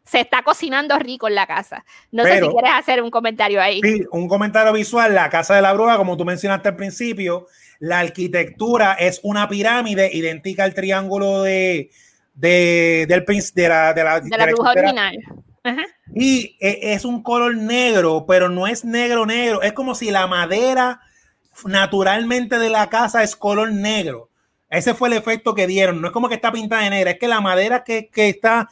Se 0.04 0.20
está 0.20 0.42
cocinando 0.42 0.96
rico 0.98 1.26
en 1.26 1.34
la 1.34 1.46
casa. 1.46 1.84
No 2.12 2.24
sé 2.24 2.40
si 2.40 2.48
quieres 2.48 2.70
hacer 2.74 3.02
un 3.02 3.10
comentario 3.10 3.60
ahí. 3.60 3.80
Sí, 3.82 4.04
un 4.12 4.28
comentario 4.28 4.72
visual, 4.72 5.14
la 5.14 5.30
casa 5.30 5.56
de 5.56 5.62
la 5.62 5.72
bruja, 5.72 5.96
como 5.96 6.16
tú 6.16 6.24
mencionaste 6.24 6.68
al 6.68 6.76
principio, 6.76 7.46
la 7.80 8.00
arquitectura 8.00 8.92
es 8.92 9.18
una 9.24 9.48
pirámide 9.48 10.10
idéntica 10.12 10.62
al 10.62 10.74
triángulo 10.74 11.42
de, 11.42 11.90
de, 12.34 13.06
del, 13.08 13.24
princ- 13.24 13.52
de 13.54 13.68
la, 13.68 13.92
de 13.92 14.04
la, 14.04 14.20
de 14.20 14.36
la 14.36 14.46
de 14.46 14.52
bruja 14.52 14.70
original. 14.70 15.16
Ajá. 15.66 15.82
Y 16.14 16.56
e- 16.60 16.92
es 16.94 17.04
un 17.04 17.22
color 17.22 17.56
negro, 17.56 18.24
pero 18.26 18.48
no 18.48 18.66
es 18.66 18.84
negro 18.84 19.26
negro. 19.26 19.62
Es 19.62 19.72
como 19.72 19.94
si 19.94 20.10
la 20.10 20.26
madera 20.26 21.00
naturalmente 21.64 22.58
de 22.58 22.70
la 22.70 22.88
casa 22.88 23.22
es 23.22 23.36
color 23.36 23.72
negro. 23.72 24.30
Ese 24.68 24.94
fue 24.94 25.08
el 25.08 25.14
efecto 25.14 25.54
que 25.54 25.66
dieron. 25.66 26.00
No 26.00 26.08
es 26.08 26.12
como 26.12 26.28
que 26.28 26.34
está 26.34 26.52
pintada 26.52 26.82
de 26.82 26.90
negra, 26.90 27.10
es 27.12 27.18
que 27.18 27.28
la 27.28 27.40
madera 27.40 27.84
que, 27.84 28.08
que 28.08 28.28
está 28.28 28.68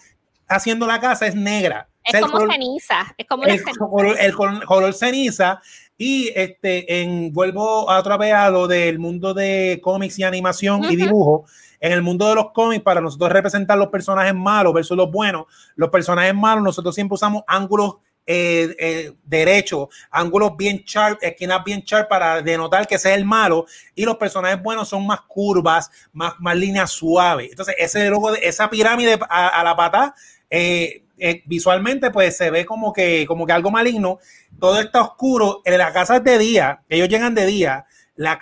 haciendo 0.49 0.87
la 0.87 1.01
casa 1.01 1.27
es 1.27 1.35
negra. 1.35 1.89
O 1.89 2.03
Es 2.05 2.11
sea, 2.13 2.21
como 2.23 2.33
color- 2.35 2.53
ceniza. 2.53 3.15
Es 3.17 3.27
como 3.27 3.45
el 3.45 3.59
ceniza. 3.59 3.79
color, 3.79 4.17
el 4.21 4.35
col- 4.35 4.65
color 4.67 4.95
ceniza. 4.95 5.61
Y 5.97 6.31
este, 6.35 7.01
en, 7.03 7.33
vuelvo 7.33 7.89
a 7.89 7.99
otra 8.01 8.17
vez 8.17 8.35
a 8.35 8.51
lo 8.51 8.67
del 8.67 8.99
mundo 8.99 9.33
de 9.33 9.81
cómics 9.83 10.19
y 10.19 10.25
animación 10.25 10.85
y 10.91 10.97
dibujo. 10.97 11.47
En 11.85 11.93
el 11.93 12.01
mundo 12.01 12.27
de 12.27 12.35
los 12.35 12.51
cómics, 12.53 12.83
para 12.83 13.03
nosotros 13.03 13.31
representar 13.31 13.77
los 13.77 13.89
personajes 13.89 14.35
malos 14.35 14.73
versus 14.73 14.97
los 14.97 15.11
buenos, 15.11 15.45
los 15.77 15.91
personajes 15.91 16.35
malos, 16.35 16.65
nosotros 16.65 16.95
siempre 16.95 17.17
usamos 17.17 17.43
ángulos 17.47 17.97
eh, 18.27 18.75
eh, 18.79 19.13
derechos, 19.23 19.89
ángulos 20.11 20.57
bien 20.57 20.83
sharp, 20.87 21.19
esquinas 21.21 21.63
bien 21.63 21.83
sharp 21.83 22.09
para 22.09 22.41
denotar 22.41 22.87
que 22.87 22.95
ese 22.95 23.11
es 23.11 23.19
el 23.19 23.27
malo. 23.27 23.67
Y 23.95 24.07
los 24.07 24.17
personajes 24.17 24.63
buenos 24.63 24.89
son 24.89 25.07
más 25.07 25.21
curvas, 25.29 25.91
más, 26.15 26.33
más 26.39 26.57
líneas 26.57 26.91
suaves. 26.91 27.51
Entonces, 27.51 27.75
ese 27.77 28.09
logo, 28.09 28.33
de, 28.33 28.39
esa 28.43 28.71
pirámide 28.71 29.19
a, 29.29 29.63
la 29.63 29.77
pata, 29.77 30.15
eh, 30.49 31.05
eh, 31.19 31.43
visualmente 31.45 32.11
pues 32.11 32.35
se 32.35 32.51
ve 32.51 32.65
como 32.65 32.95
que, 32.95 33.27
como 33.27 33.45
que 33.45 33.53
algo 33.53 33.71
maligno, 33.71 34.21
todo 34.59 34.81
está 34.81 35.03
oscuro, 35.03 35.61
en 35.67 35.77
la 35.77 35.93
casa 35.93 36.17
es 36.17 36.25
de 36.25 36.39
día, 36.39 36.81
ellos 36.89 37.11
llegan 37.11 37.35
de 37.35 37.45
día, 37.45 37.85
la, 38.17 38.41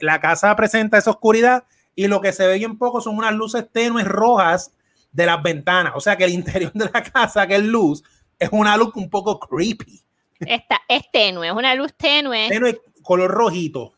la 0.00 0.18
casa 0.18 0.56
presenta 0.56 0.96
esa 0.96 1.10
oscuridad 1.10 1.64
y 1.94 2.06
lo 2.06 2.20
que 2.20 2.32
se 2.32 2.46
ve 2.46 2.56
bien 2.58 2.78
poco 2.78 3.00
son 3.00 3.16
unas 3.18 3.32
luces 3.34 3.66
tenues 3.72 4.06
rojas 4.06 4.72
de 5.12 5.26
las 5.26 5.42
ventanas, 5.42 5.92
o 5.96 6.00
sea 6.00 6.16
que 6.16 6.24
el 6.24 6.30
interior 6.32 6.72
de 6.72 6.88
la 6.92 7.02
casa, 7.02 7.46
que 7.46 7.56
es 7.56 7.62
luz, 7.62 8.02
es 8.38 8.48
una 8.52 8.76
luz 8.76 8.92
un 8.94 9.10
poco 9.10 9.38
creepy, 9.40 10.00
Esta, 10.40 10.80
es 10.88 11.10
tenue, 11.10 11.48
es 11.48 11.52
una 11.52 11.74
luz 11.74 11.92
tenue. 11.94 12.48
tenue 12.48 12.80
color 13.02 13.30
rojito. 13.30 13.92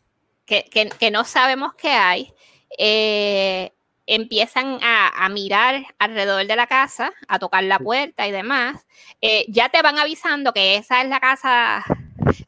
que, 0.45 0.65
que- 0.65 0.89
que 0.89 1.11
no 1.11 1.25
sabemos 1.25 1.75
qué 1.75 1.91
hay, 1.91 2.33
eh, 2.79 3.73
empiezan 4.07 4.79
a, 4.83 5.25
a 5.25 5.29
mirar 5.29 5.85
alrededor 5.99 6.47
de 6.47 6.57
la 6.57 6.67
casa, 6.67 7.13
a 7.29 7.39
tocar 7.39 7.63
la 7.65 7.79
puerta 7.79 8.27
y 8.27 8.33
demás. 8.33 8.85
Eh, 9.21 9.45
ya 9.49 9.69
te 9.69 9.81
van 9.83 9.99
avisando 9.99 10.53
que 10.53 10.77
esa 10.77 11.01
es 11.03 11.09
la 11.09 11.21
casa, 11.21 11.85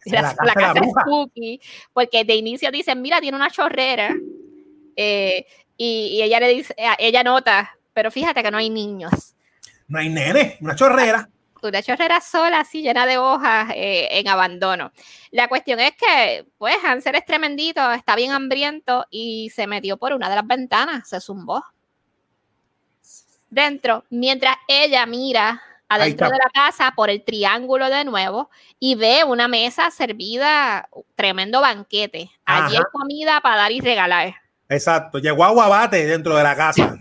la, 0.07 0.23
la 0.23 0.29
casa 0.35 0.45
la 0.45 0.55
casa 0.55 0.81
spooky, 1.03 1.61
porque 1.93 2.25
de 2.25 2.35
inicio 2.35 2.71
dicen, 2.73 3.01
mira, 3.01 3.21
tiene 3.21 3.37
una 3.37 3.51
chorrera. 3.51 4.15
Eh, 4.97 5.47
y, 5.77 6.09
y 6.13 6.23
ella 6.23 6.41
le 6.41 6.49
dice, 6.49 6.75
eh, 6.77 6.89
ella 6.99 7.23
nota, 7.23 7.77
pero 7.93 8.11
fíjate 8.11 8.43
que 8.43 8.51
no 8.51 8.59
hay 8.59 8.71
niños. 8.71 9.35
No 9.89 9.99
hay 9.99 10.09
nene, 10.09 10.57
una 10.61 10.75
chorrera. 10.75 11.29
Una 11.63 11.83
chorrera 11.83 12.21
sola, 12.21 12.61
así 12.61 12.83
llena 12.83 13.07
de 13.07 13.17
hojas, 13.17 13.71
eh, 13.75 14.09
en 14.11 14.29
abandono. 14.29 14.93
La 15.31 15.49
cuestión 15.49 15.81
es 15.81 15.93
que, 15.97 16.47
pues, 16.59 16.77
Hansel 16.85 17.15
es 17.15 17.25
tremendito, 17.25 17.91
está 17.93 18.17
bien 18.17 18.33
hambriento 18.33 19.07
y 19.11 19.51
se 19.51 19.67
metió 19.67 19.97
por 19.97 20.13
una 20.13 20.29
de 20.29 20.37
las 20.37 20.47
ventanas, 20.47 21.09
se 21.09 21.21
zumbó 21.21 21.65
dentro, 23.55 24.05
mientras 24.11 24.57
ella 24.67 25.07
mira 25.07 25.63
adentro 25.89 26.29
de 26.29 26.39
la 26.39 26.51
casa 26.53 26.93
por 26.97 27.09
el 27.09 27.23
triángulo 27.23 27.89
de 27.89 28.05
nuevo 28.05 28.51
y 28.81 28.97
ve 28.97 29.23
una 29.25 29.47
mesa 29.47 29.91
servida, 29.91 30.89
tremendo 31.15 31.61
banquete. 31.61 32.31
Allí 32.45 32.75
hay 32.75 32.83
Ajá. 32.83 32.89
comida 32.93 33.41
para 33.41 33.57
dar 33.57 33.73
y 33.73 33.81
regalar. 33.81 34.35
Exacto, 34.69 35.19
llegó 35.19 35.45
a 35.45 35.51
Guabate 35.51 36.07
dentro 36.07 36.35
de 36.37 36.43
la 36.43 36.57
casa. 36.57 36.97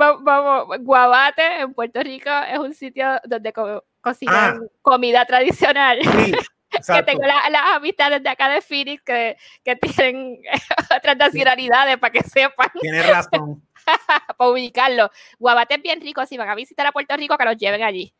Va- 0.00 0.16
Vamos, 0.20 0.78
Guabate 0.80 1.60
en 1.60 1.74
Puerto 1.74 2.00
Rico 2.02 2.30
es 2.50 2.58
un 2.58 2.74
sitio 2.74 3.20
donde 3.24 3.52
co- 3.52 3.84
cocinan 4.00 4.60
Ah. 4.62 4.66
comida 4.82 5.24
tradicional. 5.26 5.98
Sí, 6.02 6.32
que 6.94 7.02
tengo 7.02 7.22
la- 7.22 7.50
las 7.50 7.62
amistades 7.76 8.22
de 8.22 8.28
acá 8.28 8.48
de 8.48 8.60
Phoenix 8.62 9.02
que, 9.02 9.36
que 9.64 9.76
tienen 9.76 10.38
otras 10.96 11.16
nacionalidades 11.16 11.98
para 11.98 12.12
que 12.12 12.22
sepan, 12.22 12.68
Tienes 12.80 13.08
razón. 13.08 13.62
para 14.36 14.50
ubicarlo. 14.50 15.10
Guabate 15.38 15.74
es 15.76 15.82
bien 15.82 16.00
rico, 16.00 16.24
si 16.26 16.36
van 16.36 16.48
a 16.48 16.54
visitar 16.54 16.86
a 16.86 16.92
Puerto 16.92 17.16
Rico, 17.16 17.36
que 17.36 17.44
los 17.44 17.56
lleven 17.56 17.82
allí. 17.82 18.14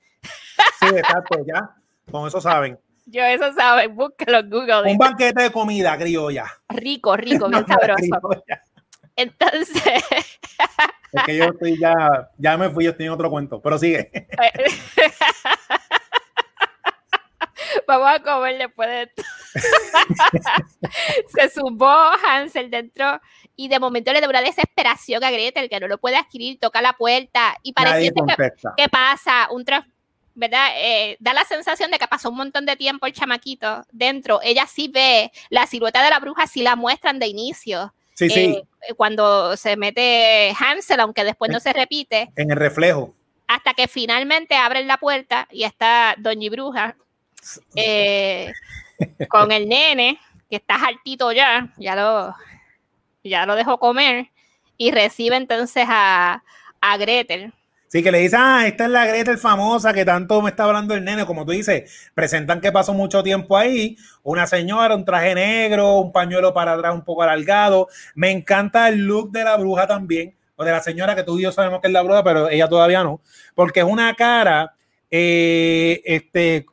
Sí, 0.80 0.86
exacto, 0.89 1.39
ya. 1.47 1.70
Con 2.11 2.26
eso 2.26 2.41
saben. 2.41 2.78
Yo 3.11 3.24
eso 3.24 3.52
saben, 3.54 3.96
búsquelo 3.96 4.40
en 4.40 4.50
Google. 4.50 4.92
Un 4.92 4.98
banquete 4.98 5.44
de 5.44 5.50
comida 5.50 5.96
criolla. 5.96 6.46
Rico, 6.68 7.16
rico, 7.16 7.48
bien 7.50 7.66
sabroso. 7.66 8.44
Entonces, 9.16 10.04
Es 11.12 11.22
que 11.24 11.36
yo 11.36 11.44
estoy 11.44 11.78
ya, 11.78 12.30
ya 12.36 12.56
me 12.59 12.68
fui, 12.70 12.84
yo 12.84 12.90
estoy 12.90 13.06
en 13.06 13.12
otro 13.12 13.30
cuento, 13.30 13.62
pero 13.62 13.78
sigue. 13.78 14.11
vamos 17.86 18.09
a 18.11 18.22
comer 18.22 18.59
después 18.59 18.88
de 18.88 19.02
esto. 19.04 19.22
se 21.28 21.48
sumó 21.48 22.11
Hansel 22.26 22.70
dentro 22.70 23.20
y 23.56 23.68
de 23.68 23.80
momento 23.80 24.12
le 24.12 24.20
da 24.20 24.28
una 24.28 24.42
desesperación 24.42 25.24
a 25.24 25.30
Gretel 25.30 25.70
que 25.70 25.80
no 25.80 25.88
lo 25.88 25.96
puede 25.98 26.16
adquirir, 26.16 26.59
toca 26.61 26.82
la 26.82 26.92
puerta 26.92 27.56
y 27.62 27.72
parece 27.72 28.12
que, 28.12 28.22
¿qué 28.76 28.88
pasa? 28.90 29.48
Un 29.50 29.64
¿verdad? 30.39 30.68
Eh, 30.76 31.16
da 31.18 31.34
la 31.34 31.45
sensación 31.45 31.91
de 31.91 31.99
que 31.99 32.07
pasó 32.07 32.30
un 32.30 32.36
montón 32.36 32.64
de 32.64 32.76
tiempo 32.76 33.07
el 33.07 33.12
chamaquito 33.12 33.84
dentro. 33.91 34.41
Ella 34.43 34.66
sí 34.66 34.86
ve 34.86 35.32
la 35.51 35.66
silueta 35.66 36.03
de 36.03 36.11
la 36.11 36.20
bruja, 36.20 36.47
sí 36.47 36.62
la 36.62 36.76
muestran 36.76 37.18
de 37.18 37.26
inicio. 37.26 37.93
Sí, 38.14 38.30
sí. 38.30 38.62
Eh, 38.89 38.95
cuando 38.95 39.57
se 39.57 39.76
mete 39.76 40.55
Hansel, 40.57 41.01
aunque 41.01 41.24
después 41.24 41.51
no 41.51 41.59
se 41.59 41.72
repite. 41.72 42.30
En 42.36 42.53
el 42.53 42.57
reflejo. 42.57 43.14
Hasta 43.49 43.74
que 43.74 43.89
finalmente 43.89 44.55
abren 44.55 44.86
la 44.86 44.99
puerta 44.99 45.49
y 45.51 45.64
está 45.64 46.14
Doña 46.18 46.51
Bruja 46.51 46.97
eh, 47.74 48.53
con 49.28 49.51
el 49.51 49.68
nene, 49.68 50.20
que 50.49 50.57
está 50.57 50.76
altito 50.86 51.32
ya, 51.32 51.72
ya 51.78 51.97
lo, 51.97 52.34
ya 53.24 53.45
lo 53.45 53.57
dejó 53.57 53.78
comer, 53.78 54.30
y 54.76 54.93
recibe 54.93 55.34
entonces 55.34 55.86
a, 55.89 56.45
a 56.80 56.97
Gretel. 56.97 57.53
Sí, 57.89 58.03
que 58.03 58.12
le 58.12 58.18
dicen, 58.18 58.39
ah, 58.43 58.66
esta 58.66 58.84
es 58.84 58.91
la 58.91 59.07
Gretel 59.07 59.39
famosa 59.39 59.95
que 59.95 60.05
tanto 60.05 60.43
me 60.43 60.51
está 60.51 60.64
hablando 60.64 60.95
el 60.95 61.05
nene, 61.05 61.24
como 61.24 61.47
tú 61.47 61.53
dices, 61.53 62.11
presentan 62.14 62.61
que 62.61 62.70
pasó 62.70 62.93
mucho 62.93 63.22
tiempo 63.22 63.57
ahí, 63.57 63.97
una 64.22 64.47
señora, 64.47 64.95
un 64.95 65.07
traje 65.07 65.34
negro, 65.34 66.01
un 66.01 66.12
pañuelo 66.12 66.53
para 66.53 66.74
atrás 66.74 66.95
un 66.95 67.03
poco 67.03 67.22
alargado. 67.22 67.89
Me 68.14 68.30
encanta 68.30 68.91
el 68.91 69.07
look 69.07 69.32
de 69.32 69.43
la 69.43 69.57
bruja 69.57 69.86
también, 69.86 70.36
o 70.57 70.64
de 70.64 70.70
la 70.70 70.82
señora 70.82 71.16
que 71.16 71.22
tú 71.22 71.39
y 71.39 71.45
yo 71.45 71.53
sabemos 71.53 71.80
que 71.80 71.86
es 71.86 71.93
la 71.93 72.03
bruja, 72.03 72.22
pero 72.22 72.51
ella 72.51 72.68
todavía 72.68 73.03
no, 73.03 73.22
porque 73.55 73.80
es 73.80 73.86
una 73.86 74.12
cara, 74.14 74.74
eh, 75.11 76.03
este, 76.05 76.66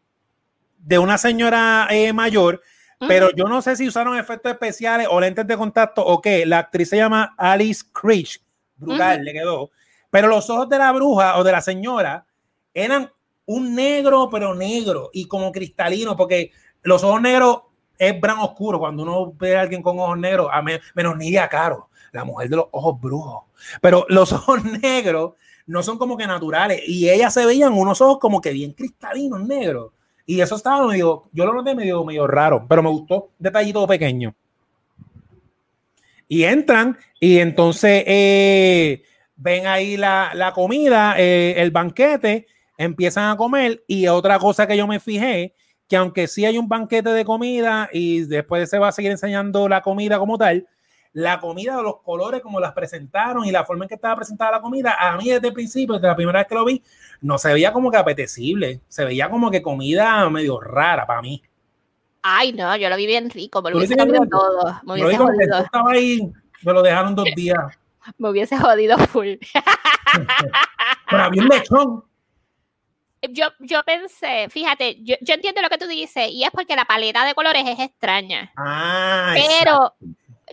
de 0.80 1.00
una 1.00 1.18
señora 1.18 1.88
eh, 1.92 2.12
mayor, 2.12 2.62
pero 3.08 3.30
yo 3.32 3.46
no 3.46 3.62
sé 3.62 3.76
si 3.76 3.88
usaron 3.88 4.18
efectos 4.18 4.52
especiales 4.52 5.08
o 5.10 5.20
lentes 5.20 5.46
de 5.48 5.58
contacto 5.58 6.06
o 6.06 6.22
qué. 6.22 6.46
La 6.46 6.60
actriz 6.60 6.90
se 6.90 6.98
llama 6.98 7.36
Alice 7.38 7.84
Creech, 7.94 8.42
brutal, 8.78 9.24
le 9.24 9.34
quedó. 9.34 9.72
Pero 10.10 10.28
los 10.28 10.50
ojos 10.50 10.70
de 10.70 10.78
la 10.78 10.92
bruja 10.92 11.38
o 11.38 11.44
de 11.44 11.52
la 11.52 11.62
señora 11.62 12.26
eran 12.74 13.12
un 13.46 13.76
negro, 13.76 14.30
pero 14.30 14.56
negro 14.56 15.10
y 15.14 15.28
como 15.28 15.52
cristalino, 15.52 16.16
porque 16.16 16.52
los 16.82 17.04
ojos 17.04 17.22
negros 17.22 17.62
es 17.98 18.20
bran 18.20 18.40
oscuro. 18.40 18.80
Cuando 18.80 19.04
uno 19.04 19.34
ve 19.38 19.56
a 19.56 19.62
alguien 19.62 19.82
con 19.82 20.00
ojos 20.00 20.18
negros, 20.18 20.50
a 20.52 20.62
menos 20.62 21.18
Nidia 21.18 21.48
Caro, 21.48 21.90
la 22.12 22.24
mujer 22.24 22.50
de 22.50 22.58
los 22.58 22.68
ojos 22.72 23.00
brujos. 23.00 23.44
Pero 23.82 24.06
los 24.10 24.32
ojos 24.34 24.64
negros 24.64 25.34
no 25.68 25.82
son 25.84 25.98
como 25.98 26.18
que 26.18 26.28
naturales 26.28 26.82
y 26.86 27.10
ella 27.10 27.30
se 27.30 27.46
veían 27.46 27.74
unos 27.74 28.02
ojos 28.02 28.20
como 28.20 28.42
que 28.42 28.52
bien 28.52 28.74
cristalinos, 28.74 29.42
negros. 29.42 29.92
Y 30.26 30.42
eso 30.42 30.56
estaba 30.56 30.88
medio, 30.88 31.26
yo 31.34 31.46
lo 31.46 31.54
noté 31.54 31.76
medio, 31.76 32.04
medio 32.04 32.26
raro, 32.26 32.66
pero 32.68 32.82
me 32.82 32.90
gustó, 32.90 33.30
detallito 33.38 33.86
pequeño. 33.86 34.34
Y 36.28 36.44
entran 36.44 36.98
y 37.20 37.38
entonces 37.38 38.04
eh, 38.08 39.04
ven 39.36 39.68
ahí 39.68 39.98
la, 39.98 40.52
comida, 40.54 41.16
eh, 41.18 41.56
el 41.58 41.72
banquete, 41.72 42.48
empiezan 42.78 43.32
a 43.32 43.38
comer 43.38 43.84
y 43.88 44.08
otra 44.08 44.40
cosa 44.40 44.68
que 44.68 44.78
yo 44.78 44.88
me 44.88 45.00
fijé, 45.00 45.54
que 45.88 45.98
aunque 45.98 46.28
sí 46.28 46.46
hay 46.46 46.58
un 46.58 46.68
banquete 46.68 47.10
de 47.10 47.26
comida 47.26 47.90
y 47.92 48.22
después 48.22 48.70
se 48.70 48.80
va 48.80 48.90
a 48.90 48.92
seguir 48.92 49.12
enseñando 49.12 49.70
la 49.70 49.82
comida 49.82 50.18
como 50.18 50.38
tal, 50.38 50.68
la 51.14 51.40
comida, 51.40 51.82
los 51.82 52.02
colores 52.02 52.42
como 52.42 52.60
las 52.60 52.74
presentaron 52.74 53.46
y 53.46 53.52
la 53.52 53.64
forma 53.64 53.86
en 53.86 53.90
que 53.90 53.96
estaba 53.96 54.18
presentada 54.18 54.52
la 54.52 54.62
comida, 54.62 54.96
a 55.00 55.16
mí 55.16 55.30
desde 55.30 55.48
el 55.48 55.54
principio, 55.54 55.96
desde 55.96 56.08
la 56.08 56.16
primera 56.16 56.40
vez 56.40 56.48
que 56.48 56.56
lo 56.56 56.66
vi, 56.66 56.84
no 57.22 57.38
se 57.38 57.54
veía 57.54 57.72
como 57.72 57.90
que 57.90 57.98
apetecible, 57.98 58.82
se 58.90 59.06
veía 59.06 59.30
como 59.30 59.50
que 59.50 59.62
comida 59.62 60.30
medio 60.30 60.60
rara 60.60 61.06
para 61.08 61.22
mí. 61.22 61.42
Ay, 62.22 62.52
no, 62.54 62.76
yo 62.76 62.90
lo 62.90 62.98
vi 62.98 63.06
bien 63.06 63.30
rico, 63.30 63.62
me 63.62 63.72
lo 63.72 63.80
todo. 64.28 64.82
Me 64.84 64.94
hubiese 64.94 65.18
jodido. 65.18 65.60
Estaba 65.60 65.92
ahí, 65.92 66.20
me 66.64 66.74
lo 66.74 66.82
dejaron 66.82 67.16
dos 67.16 67.28
días. 67.36 67.78
Me 68.18 68.30
hubiese 68.30 68.58
jodido 68.58 68.98
full. 68.98 69.36
Pero 71.10 71.24
había 71.24 71.42
un 71.42 71.50
lechón. 71.50 72.04
Yo, 73.30 73.48
yo 73.60 73.84
pensé, 73.84 74.48
fíjate, 74.50 74.98
yo, 75.02 75.16
yo, 75.22 75.34
entiendo 75.34 75.62
lo 75.62 75.70
que 75.70 75.80
tú 75.80 75.88
dices, 75.88 76.30
y 76.30 76.44
es 76.44 76.52
porque 76.52 76.76
la 76.76 76.86
paleta 76.86 77.26
de 77.26 77.34
colores 77.34 77.64
es 77.66 77.80
extraña. 77.80 78.52
Ah, 78.56 79.34
pero 79.36 79.96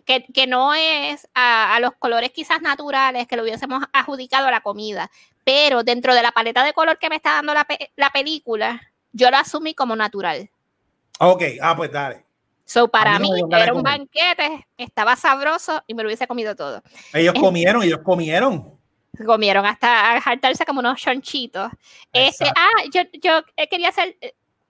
que, 0.05 0.47
no 0.47 0.75
es 0.75 1.29
a, 1.35 1.79
los 1.81 1.93
colores 1.99 2.31
quizás 2.31 2.63
naturales 2.63 3.27
que 3.27 3.37
lo 3.37 3.43
hubiésemos 3.43 3.85
adjudicado 3.93 4.49
a 4.49 4.51
la 4.51 4.61
comida, 4.61 5.11
pero 5.45 5.83
dentro 5.83 6.15
de 6.15 6.23
la 6.23 6.33
paleta 6.33 6.65
de 6.65 6.73
color 6.73 6.99
que 6.99 7.09
me 7.09 7.17
está 7.17 7.33
dando 7.33 7.55
la, 7.55 8.11
película, 8.11 8.81
yo 9.13 9.31
lo 9.31 9.37
asumí 9.37 9.75
como 9.75 9.97
natural. 9.97 10.51
Ok, 11.19 11.43
ah, 11.61 11.77
pues 11.77 11.93
dale. 11.93 12.25
So, 12.73 12.89
para 12.89 13.19
mí, 13.19 13.29
era 13.51 13.75
un 13.75 13.83
banquete, 13.83 14.67
estaba 14.79 15.15
sabroso 15.15 15.83
y 15.87 15.93
me 15.93 16.03
lo 16.03 16.09
hubiese 16.09 16.27
comido 16.27 16.57
todo. 16.57 16.83
Ellos 17.13 17.35
comieron, 17.39 17.83
ellos 17.83 18.01
comieron. 18.03 18.79
Comieron 19.27 19.67
hasta 19.67 20.17
hartarse 20.17 20.65
como 20.65 20.81
unos 20.81 20.99
chonchitos. 20.99 21.71
Este, 22.15 22.47
ah, 22.47 22.83
yo, 22.91 23.03
yo 23.23 23.43
quería 23.69 23.91
hacer 23.91 24.17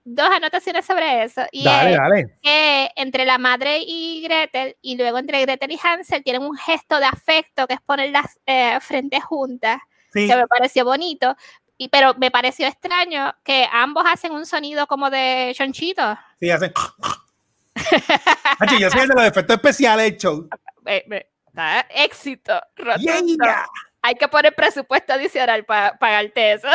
dos 0.03 0.29
anotaciones 0.29 0.85
sobre 0.85 1.23
eso. 1.23 1.43
Y 1.53 1.63
dale, 1.63 1.95
es 2.19 2.27
que 2.41 2.91
entre 2.97 3.23
la 3.23 3.37
madre 3.37 3.79
y 3.87 4.21
Gretel, 4.21 4.75
y 4.81 4.97
luego 4.97 5.17
entre 5.17 5.39
Gretel 5.39 5.71
y 5.71 5.79
Hansel, 5.81 6.25
tienen 6.25 6.43
un 6.43 6.57
gesto 6.57 6.99
de 6.99 7.05
afecto 7.05 7.67
que 7.67 7.75
es 7.75 7.81
poner 7.81 8.09
las 8.09 8.37
eh, 8.45 8.79
frentes 8.81 9.23
juntas, 9.23 9.79
que 10.11 10.27
me 10.27 10.47
pareció 10.47 10.83
bonito. 10.83 11.37
Y, 11.77 11.87
pero 11.87 12.15
me 12.15 12.31
pareció 12.31 12.67
extraño 12.67 13.33
que 13.45 13.65
ambos 13.71 14.03
hacen 14.05 14.33
un 14.33 14.45
sonido 14.45 14.87
como 14.87 15.09
de 15.09 15.53
chonchito. 15.55 16.17
Sí, 16.41 16.49
hacen. 16.49 16.73
Yo 18.79 18.89
soy 18.89 19.07
de 19.07 19.15
los 19.15 19.25
efectos 19.25 19.55
especiales 19.55 20.11
del 20.11 20.17
show. 20.17 20.49
éxito. 21.89 22.53
Hay 24.01 24.15
que 24.15 24.27
poner 24.27 24.53
presupuesto 24.53 25.13
adicional 25.13 25.63
para 25.65 25.97
pagarte 25.97 26.53
eso. 26.53 26.67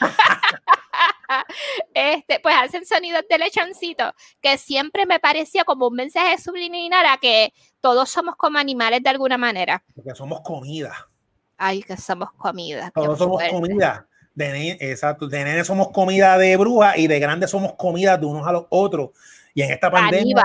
este, 1.94 2.40
pues 2.40 2.54
hacen 2.54 2.84
sonidos 2.84 3.24
de 3.28 3.38
lechoncito 3.38 4.12
que 4.42 4.58
siempre 4.58 5.06
me 5.06 5.18
parecía 5.18 5.64
como 5.64 5.88
un 5.88 5.94
mensaje 5.94 6.36
subliminal 6.38 7.06
a 7.06 7.16
que 7.16 7.54
todos 7.80 8.10
somos 8.10 8.36
como 8.36 8.58
animales 8.58 9.02
de 9.02 9.08
alguna 9.08 9.38
manera. 9.38 9.82
Porque 9.94 10.14
somos 10.14 10.42
comida. 10.42 11.08
Ay, 11.56 11.82
que 11.82 11.96
somos 11.96 12.32
comida. 12.32 12.90
Todos 12.94 13.18
somos 13.18 13.42
comida. 13.50 14.06
De 14.34 14.76
exacto, 14.80 15.28
de 15.28 15.44
nene 15.44 15.64
somos 15.64 15.90
comida 15.90 16.36
de 16.38 16.56
bruja 16.56 16.98
y 16.98 17.06
de 17.06 17.20
grande 17.20 17.46
somos 17.46 17.74
comida 17.74 18.16
de 18.16 18.26
unos 18.26 18.44
a 18.46 18.52
los 18.52 18.66
otros. 18.68 19.10
Y 19.54 19.62
en 19.62 19.70
esta 19.70 19.90
pandemia 19.90 20.44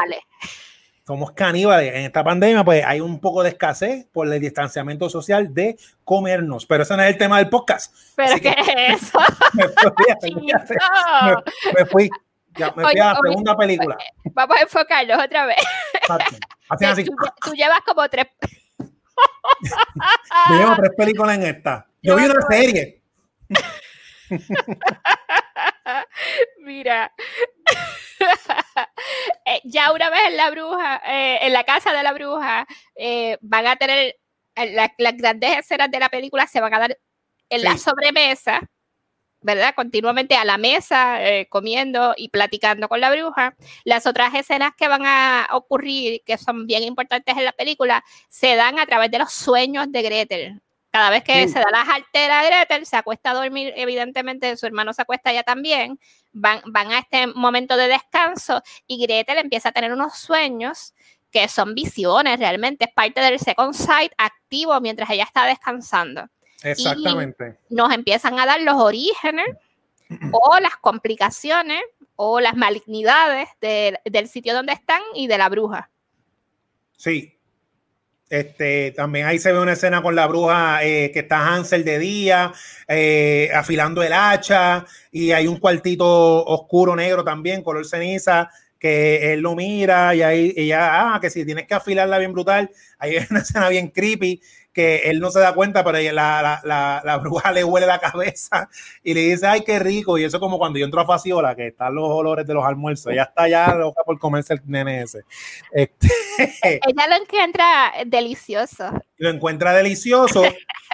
somos 1.09 1.31
caníbales. 1.31 1.95
En 1.95 2.03
esta 2.03 2.23
pandemia, 2.23 2.63
pues 2.63 2.85
hay 2.85 3.01
un 3.01 3.19
poco 3.19 3.41
de 3.41 3.49
escasez 3.49 4.05
por 4.13 4.31
el 4.31 4.39
distanciamiento 4.39 5.09
social 5.09 5.51
de 5.51 5.75
comernos. 6.03 6.67
Pero 6.67 6.83
ese 6.83 6.95
no 6.95 7.01
es 7.01 7.09
el 7.09 7.17
tema 7.17 7.39
del 7.39 7.49
podcast. 7.49 7.95
¿Pero 8.15 8.39
qué 8.39 8.49
es 8.49 9.01
eso? 9.01 9.19
me, 11.75 11.85
fui, 11.87 12.11
Ya, 12.55 12.71
me 12.75 12.83
fui 12.83 12.99
a 12.99 13.13
la 13.13 13.19
segunda 13.23 13.57
película. 13.57 13.97
Vamos 14.33 14.57
a 14.57 14.61
enfocarnos 14.61 15.23
otra 15.23 15.47
vez. 15.47 15.57
Así, 16.69 17.05
Tú, 17.05 17.55
llevas 17.55 17.79
como 17.87 18.07
tres. 18.07 18.27
Yo 20.49 20.59
llevo 20.59 20.75
tres 20.75 20.91
películas 20.95 21.37
en 21.37 21.43
esta. 21.43 21.87
Yo 22.03 22.17
vi 22.17 22.25
una 22.25 22.41
serie. 22.47 23.01
Mira, 26.59 27.11
eh, 27.17 27.23
ya 29.63 29.91
una 29.91 30.09
vez 30.09 30.21
en 30.27 30.37
la 30.37 30.49
bruja, 30.51 31.01
eh, 31.05 31.39
en 31.41 31.53
la 31.53 31.63
casa 31.63 31.93
de 31.93 32.03
la 32.03 32.13
bruja, 32.13 32.67
eh, 32.95 33.37
van 33.41 33.67
a 33.67 33.75
tener 33.75 34.15
las 34.55 34.91
grandes 35.15 35.57
escenas 35.57 35.89
de 35.89 35.99
la 35.99 36.09
película 36.09 36.45
se 36.45 36.59
van 36.59 36.73
a 36.73 36.79
dar 36.79 36.97
en 37.49 37.63
la 37.63 37.77
sobremesa, 37.77 38.61
¿verdad? 39.41 39.73
Continuamente 39.73 40.35
a 40.35 40.43
la 40.43 40.57
mesa, 40.57 41.17
comiendo 41.47 42.13
y 42.17 42.27
platicando 42.27 42.89
con 42.89 42.99
la 42.99 43.09
bruja. 43.09 43.55
Las 43.85 44.05
otras 44.05 44.35
escenas 44.35 44.73
que 44.75 44.89
van 44.89 45.05
a 45.05 45.47
ocurrir, 45.53 46.23
que 46.25 46.37
son 46.37 46.67
bien 46.67 46.83
importantes 46.83 47.37
en 47.37 47.45
la 47.45 47.53
película, 47.53 48.03
se 48.27 48.57
dan 48.57 48.79
a 48.79 48.85
través 48.85 49.11
de 49.11 49.19
los 49.19 49.31
sueños 49.31 49.89
de 49.91 50.01
Gretel. 50.01 50.61
Cada 50.91 51.11
vez 51.11 51.23
que 51.23 51.47
se 51.47 51.59
da 51.59 51.67
la 51.71 51.81
altera 51.81 52.43
Gretel, 52.43 52.85
se 52.85 52.97
acuesta 52.97 53.29
a 53.29 53.35
dormir, 53.35 53.73
evidentemente 53.75 54.57
su 54.57 54.65
hermano 54.65 54.91
se 54.91 55.03
acuesta 55.03 55.31
ya 55.31 55.43
también, 55.43 55.99
van, 56.31 56.61
van 56.65 56.91
a 56.91 56.99
este 56.99 57.27
momento 57.27 57.77
de 57.77 57.87
descanso 57.87 58.61
y 58.87 59.01
Gretel 59.01 59.37
empieza 59.37 59.69
a 59.69 59.71
tener 59.71 59.93
unos 59.93 60.17
sueños 60.17 60.93
que 61.31 61.47
son 61.47 61.75
visiones 61.75 62.39
realmente, 62.39 62.85
es 62.85 62.93
parte 62.93 63.21
del 63.21 63.39
second 63.39 63.73
sight 63.73 64.11
activo 64.17 64.79
mientras 64.81 65.09
ella 65.09 65.23
está 65.23 65.45
descansando. 65.45 66.27
Exactamente. 66.63 67.57
Y 67.69 67.75
nos 67.75 67.93
empiezan 67.93 68.39
a 68.39 68.45
dar 68.45 68.61
los 68.61 68.75
orígenes 68.75 69.47
o 70.31 70.59
las 70.59 70.75
complicaciones 70.77 71.81
o 72.15 72.39
las 72.39 72.55
malignidades 72.55 73.47
del 73.61 74.27
sitio 74.27 74.53
donde 74.53 74.73
están 74.73 75.01
y 75.13 75.27
de 75.27 75.37
la 75.37 75.49
bruja. 75.49 75.89
Sí, 76.97 77.38
este, 78.29 78.91
también 78.91 79.25
ahí 79.25 79.39
se 79.39 79.51
ve 79.51 79.59
una 79.59 79.73
escena 79.73 80.01
con 80.01 80.15
la 80.15 80.27
bruja 80.27 80.83
eh, 80.83 81.11
que 81.11 81.19
está 81.19 81.47
Hansel 81.47 81.83
de 81.83 81.97
día, 81.97 82.53
eh, 82.87 83.49
afilando 83.53 84.03
el 84.03 84.13
hacha, 84.13 84.85
y 85.11 85.31
hay 85.31 85.47
un 85.47 85.57
cuartito 85.57 86.45
oscuro 86.45 86.95
negro 86.95 87.23
también, 87.23 87.63
color 87.63 87.87
ceniza, 87.87 88.49
que 88.77 89.33
él 89.33 89.41
lo 89.41 89.55
mira 89.55 90.15
y 90.15 90.21
ahí 90.21 90.53
ella, 90.55 91.15
ah, 91.15 91.19
que 91.19 91.29
si 91.29 91.43
tienes 91.43 91.67
que 91.67 91.73
afilarla 91.73 92.17
bien 92.17 92.31
brutal, 92.31 92.69
hay 92.99 93.17
una 93.29 93.39
escena 93.41 93.67
bien 93.69 93.89
creepy 93.89 94.41
que 94.79 95.09
él 95.09 95.19
no 95.19 95.29
se 95.29 95.41
da 95.41 95.53
cuenta, 95.53 95.83
pero 95.83 95.99
la, 96.13 96.61
la, 96.63 97.01
la, 97.03 97.17
bruja 97.21 97.51
le 97.51 97.65
huele 97.65 97.85
la 97.85 97.99
cabeza 97.99 98.69
y 99.03 99.13
le 99.13 99.21
dice, 99.21 99.45
ay, 99.45 99.61
qué 99.65 99.77
rico. 99.77 100.17
Y 100.17 100.23
eso 100.23 100.39
como 100.39 100.57
cuando 100.57 100.79
yo 100.79 100.85
entro 100.85 101.01
a 101.01 101.05
Faciola, 101.05 101.53
que 101.53 101.67
están 101.67 101.95
los 101.95 102.05
olores 102.09 102.47
de 102.47 102.53
los 102.53 102.63
almuerzos. 102.63 103.11
Ella 103.11 103.23
está 103.23 103.49
ya 103.49 103.75
loca 103.75 104.03
por 104.05 104.17
comerse 104.17 104.53
el 104.53 104.61
nene 104.65 105.01
ese. 105.01 105.23
Este, 105.73 106.07
Ella 106.63 107.07
lo 107.09 107.15
encuentra 107.21 107.91
delicioso. 108.05 108.89
Lo 109.19 109.29
encuentra 109.29 109.73
delicioso, 109.73 110.43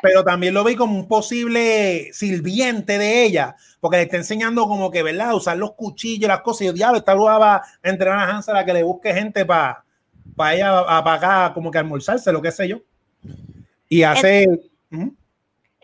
pero 0.02 0.24
también 0.24 0.56
lo 0.56 0.64
ve 0.64 0.76
como 0.76 0.98
un 0.98 1.08
posible 1.08 2.10
sirviente 2.12 2.98
de 2.98 3.24
ella, 3.24 3.56
porque 3.80 3.98
le 3.98 4.04
está 4.04 4.18
enseñando 4.18 4.68
como 4.68 4.90
que, 4.90 5.04
¿verdad? 5.04 5.36
Usar 5.36 5.58
los 5.58 5.74
cuchillos, 5.74 6.28
las 6.28 6.42
cosas. 6.42 6.62
Y 6.62 6.66
yo, 6.66 6.74
diablo, 6.74 6.98
esta 6.98 7.14
bruja 7.14 7.38
va 7.38 7.56
a 7.58 7.64
entrenar 7.84 8.18
a 8.18 8.36
Hansel 8.36 8.56
a 8.56 8.66
que 8.66 8.74
le 8.74 8.82
busque 8.82 9.14
gente 9.14 9.46
para 9.46 9.86
para 10.36 10.56
ella 10.56 10.80
a, 10.80 11.04
para 11.04 11.14
acá, 11.18 11.54
como 11.54 11.70
que 11.70 11.78
almorzarse, 11.78 12.32
lo 12.32 12.42
que 12.42 12.52
sé 12.52 12.68
yo. 12.68 12.80
Y 13.90 14.04
hace... 14.04 14.48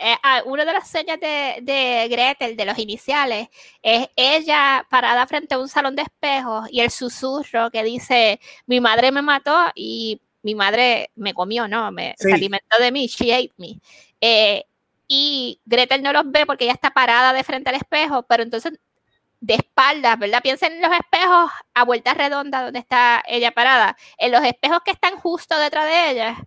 Eh, 0.03 0.15
ah, 0.23 0.41
una 0.45 0.65
de 0.65 0.73
las 0.73 0.87
señas 0.87 1.19
de, 1.19 1.59
de, 1.61 2.07
Gretel, 2.09 2.57
de 2.57 2.65
los 2.65 2.79
iniciales, 2.79 3.49
es 3.83 4.07
ella 4.15 4.83
parada 4.89 5.27
frente 5.27 5.53
a 5.53 5.59
un 5.59 5.69
salón 5.69 5.95
de 5.95 6.01
espejos 6.01 6.67
y 6.71 6.79
el 6.79 6.89
susurro 6.89 7.69
que 7.69 7.83
dice, 7.83 8.39
mi 8.65 8.79
madre 8.79 9.11
me 9.11 9.21
mató 9.21 9.55
y 9.75 10.19
mi 10.41 10.55
madre 10.55 11.11
me 11.15 11.35
comió, 11.35 11.67
¿no? 11.67 11.91
Me, 11.91 12.15
Se 12.17 12.33
alimentó 12.33 12.77
de 12.79 12.91
mí, 12.91 13.05
she 13.05 13.31
ate 13.31 13.53
me. 13.57 13.79
Eh, 14.19 14.65
y 15.07 15.59
Gretel 15.65 16.01
no 16.01 16.13
los 16.13 16.31
ve 16.31 16.47
porque 16.47 16.63
ella 16.63 16.73
está 16.73 16.91
parada 16.91 17.31
de 17.31 17.43
frente 17.43 17.69
al 17.69 17.75
espejo, 17.75 18.23
pero 18.23 18.41
entonces 18.41 18.73
de 19.39 19.55
espaldas, 19.55 20.17
¿verdad? 20.17 20.41
Piensen 20.41 20.73
en 20.73 20.81
los 20.81 20.91
espejos 20.93 21.51
a 21.73 21.83
vuelta 21.83 22.13
redonda 22.13 22.63
donde 22.63 22.79
está 22.79 23.23
ella 23.27 23.51
parada. 23.51 23.97
En 24.17 24.31
los 24.31 24.43
espejos 24.43 24.79
que 24.85 24.91
están 24.91 25.17
justo 25.17 25.57
detrás 25.59 25.85
de 25.85 26.11
ella, 26.11 26.37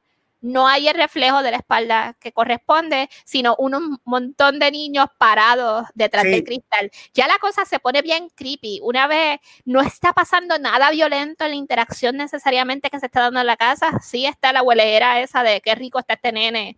no 0.44 0.68
hay 0.68 0.88
el 0.88 0.94
reflejo 0.94 1.42
de 1.42 1.50
la 1.50 1.56
espalda 1.56 2.16
que 2.20 2.30
corresponde, 2.32 3.08
sino 3.24 3.56
un 3.58 3.98
montón 4.04 4.58
de 4.58 4.70
niños 4.70 5.06
parados 5.16 5.86
detrás 5.94 6.24
del 6.24 6.44
cristal. 6.44 6.90
Ya 7.14 7.26
la 7.26 7.38
cosa 7.38 7.64
se 7.64 7.78
pone 7.78 8.02
bien 8.02 8.28
creepy. 8.34 8.78
Una 8.82 9.06
vez 9.06 9.40
no 9.64 9.80
está 9.80 10.12
pasando 10.12 10.58
nada 10.58 10.90
violento 10.90 11.44
en 11.44 11.52
la 11.52 11.56
interacción 11.56 12.18
necesariamente 12.18 12.90
que 12.90 13.00
se 13.00 13.06
está 13.06 13.22
dando 13.22 13.40
en 13.40 13.46
la 13.46 13.56
casa. 13.56 13.98
Sí 14.02 14.26
está 14.26 14.52
la 14.52 14.62
huelera 14.62 15.22
esa 15.22 15.42
de 15.42 15.62
qué 15.62 15.74
rico 15.74 15.98
está 15.98 16.12
este 16.12 16.30
nene. 16.30 16.76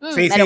Mm, 0.00 0.14
pero 0.14 0.44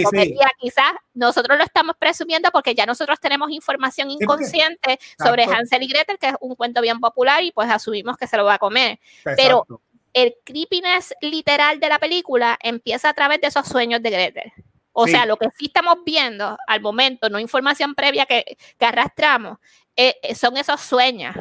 quizás 0.59 0.93
nosotros 1.13 1.59
lo 1.59 1.65
estamos 1.65 1.95
presumiendo 1.99 2.51
porque 2.53 2.75
ya 2.75 2.87
nosotros 2.87 3.21
tenemos 3.21 3.51
información 3.51 4.11
inconsciente 4.11 4.99
sobre 5.23 5.45
Hansel 5.45 5.83
y 5.83 5.89
Gretel, 5.89 6.17
que 6.19 6.29
es 6.29 6.35
un 6.41 6.55
cuento 6.55 6.81
bien 6.81 7.01
popular 7.01 7.43
y 7.43 7.53
pues 7.53 7.69
asumimos 7.69 8.17
que 8.17 8.27
se 8.27 8.39
lo 8.39 8.47
va 8.47 8.55
a 8.55 8.59
comer. 8.59 8.99
Pero 9.37 9.67
el 10.13 10.35
creepiness 10.45 11.15
literal 11.21 11.81
de 11.81 11.89
la 11.89 11.99
película 11.99 12.59
empieza 12.63 13.09
a 13.09 13.15
través 13.15 13.41
de 13.41 13.49
esos 13.49 13.67
sueños 13.67 14.03
de 14.03 14.11
Gretel. 14.11 14.53
O 14.93 15.07
sea, 15.07 15.25
lo 15.25 15.39
que 15.39 15.49
sí 15.57 15.67
estamos 15.67 15.99
viendo 16.05 16.59
al 16.67 16.81
momento, 16.83 17.31
no 17.31 17.39
información 17.39 17.95
previa 17.95 18.27
que, 18.27 18.59
arrastramos, 18.79 19.59
eh, 19.97 20.17
eh, 20.23 20.35
son 20.35 20.57
esos 20.57 20.81
sueños. 20.83 21.35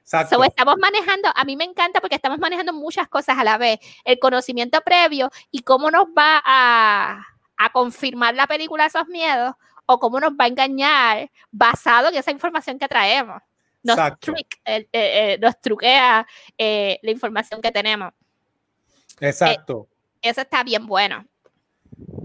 Exacto. 0.00 0.44
estamos 0.44 0.76
manejando, 0.78 1.30
a 1.34 1.44
mí 1.44 1.56
me 1.56 1.64
encanta 1.64 2.00
porque 2.00 2.16
estamos 2.16 2.38
manejando 2.38 2.72
muchas 2.72 3.08
cosas 3.08 3.38
a 3.38 3.44
la 3.44 3.58
vez. 3.58 3.80
El 4.04 4.18
conocimiento 4.18 4.80
previo 4.82 5.30
y 5.50 5.62
cómo 5.62 5.90
nos 5.90 6.06
va 6.06 6.40
a, 6.44 7.26
a 7.56 7.72
confirmar 7.72 8.34
la 8.34 8.46
película 8.46 8.86
esos 8.86 9.08
miedos 9.08 9.54
o 9.86 9.98
cómo 9.98 10.20
nos 10.20 10.32
va 10.32 10.44
a 10.44 10.48
engañar 10.48 11.30
basado 11.50 12.08
en 12.08 12.16
esa 12.16 12.30
información 12.30 12.78
que 12.78 12.88
traemos 12.88 13.42
nos, 13.82 13.98
eh, 14.64 14.88
eh, 14.92 15.38
nos 15.40 15.60
truquea 15.60 16.26
eh, 16.56 16.98
la 17.02 17.10
información 17.10 17.60
que 17.60 17.70
tenemos. 17.70 18.12
Exacto. 19.20 19.88
eso 20.20 20.40
está 20.40 20.62
bien 20.64 20.86
bueno. 20.86 21.26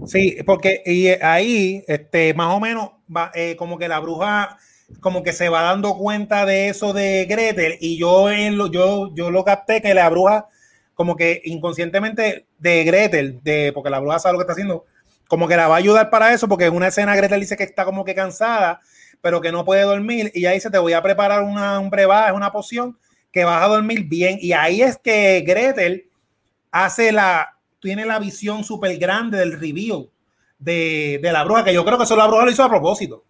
Sí, 0.06 0.38
porque 0.46 0.82
y 0.84 1.08
ahí, 1.08 1.84
este, 1.86 2.34
más 2.34 2.54
o 2.54 2.60
menos, 2.60 2.90
va, 3.14 3.30
como 3.56 3.78
que 3.78 3.88
la 3.88 4.00
bruja, 4.00 4.58
como 5.00 5.22
que 5.22 5.32
se 5.32 5.48
va 5.48 5.62
dando 5.62 5.96
cuenta 5.96 6.46
de 6.46 6.68
eso 6.68 6.92
de 6.92 7.26
Gretel, 7.26 7.76
y 7.80 7.98
yo, 7.98 8.30
en 8.30 8.56
lo, 8.56 8.70
yo, 8.70 9.14
yo 9.14 9.30
lo 9.30 9.44
capté 9.44 9.82
que 9.82 9.94
la 9.94 10.08
bruja, 10.08 10.48
como 10.94 11.14
que 11.14 11.42
inconscientemente 11.44 12.46
de 12.58 12.84
Gretel, 12.84 13.40
de, 13.42 13.72
porque 13.72 13.90
la 13.90 14.00
bruja 14.00 14.18
sabe 14.18 14.32
lo 14.32 14.38
que 14.38 14.44
está 14.44 14.52
haciendo, 14.54 14.86
como 15.28 15.46
que 15.46 15.56
la 15.56 15.68
va 15.68 15.74
a 15.74 15.78
ayudar 15.78 16.10
para 16.10 16.32
eso, 16.32 16.48
porque 16.48 16.64
en 16.64 16.74
una 16.74 16.88
escena 16.88 17.14
Gretel 17.14 17.40
dice 17.40 17.56
que 17.56 17.64
está 17.64 17.84
como 17.84 18.04
que 18.04 18.14
cansada 18.14 18.80
pero 19.20 19.40
que 19.40 19.52
no 19.52 19.64
puede 19.64 19.82
dormir. 19.82 20.30
Y 20.34 20.46
ahí 20.46 20.56
dice, 20.56 20.70
te 20.70 20.78
voy 20.78 20.92
a 20.92 21.02
preparar 21.02 21.42
una, 21.42 21.78
un 21.78 21.90
brebaje, 21.90 22.32
una 22.32 22.52
poción 22.52 22.98
que 23.32 23.44
vas 23.44 23.62
a 23.62 23.68
dormir 23.68 24.04
bien. 24.04 24.38
Y 24.40 24.52
ahí 24.52 24.82
es 24.82 24.98
que 24.98 25.42
Gretel 25.46 26.08
hace 26.70 27.12
la, 27.12 27.56
tiene 27.80 28.06
la 28.06 28.18
visión 28.18 28.64
súper 28.64 28.96
grande 28.98 29.38
del 29.38 29.58
review 29.58 30.10
de, 30.58 31.20
de, 31.22 31.32
la 31.32 31.44
bruja, 31.44 31.64
que 31.64 31.74
yo 31.74 31.84
creo 31.84 31.98
que 31.98 32.04
eso 32.04 32.16
la 32.16 32.26
bruja 32.26 32.44
lo 32.44 32.50
hizo 32.50 32.64
a 32.64 32.68
propósito. 32.68 33.24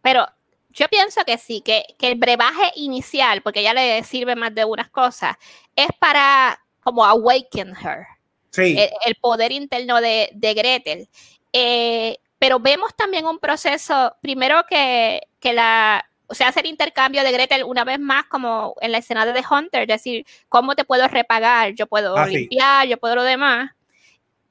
Pero 0.00 0.26
yo 0.70 0.88
pienso 0.88 1.24
que 1.24 1.38
sí, 1.38 1.60
que, 1.60 1.84
que 1.98 2.08
el 2.08 2.18
brebaje 2.18 2.72
inicial, 2.76 3.42
porque 3.42 3.62
ya 3.62 3.74
le 3.74 4.02
sirve 4.04 4.36
más 4.36 4.54
de 4.54 4.64
unas 4.64 4.88
cosas, 4.90 5.36
es 5.76 5.88
para 5.98 6.58
como 6.82 7.04
awaken 7.04 7.74
her. 7.76 8.06
Sí. 8.50 8.76
El, 9.06 9.14
poder 9.16 9.50
interno 9.50 10.00
de, 10.00 10.30
de 10.34 10.54
Gretel. 10.54 11.08
Eh, 11.52 12.18
pero 12.42 12.58
vemos 12.58 12.92
también 12.96 13.24
un 13.24 13.38
proceso, 13.38 14.16
primero 14.20 14.64
que, 14.68 15.20
que 15.38 15.52
la, 15.52 16.04
o 16.26 16.34
sea, 16.34 16.48
hacer 16.48 16.66
intercambio 16.66 17.22
de 17.22 17.30
Gretel 17.30 17.62
una 17.62 17.84
vez 17.84 18.00
más 18.00 18.24
como 18.24 18.74
en 18.80 18.90
la 18.90 18.98
escena 18.98 19.24
de 19.24 19.32
The 19.32 19.44
Hunter, 19.48 19.82
es 19.82 19.86
decir, 19.86 20.26
¿cómo 20.48 20.74
te 20.74 20.84
puedo 20.84 21.06
repagar? 21.06 21.72
Yo 21.74 21.86
puedo 21.86 22.16
ah, 22.16 22.26
limpiar, 22.26 22.88
yo 22.88 22.96
puedo 22.96 23.14
lo 23.14 23.22
demás. 23.22 23.70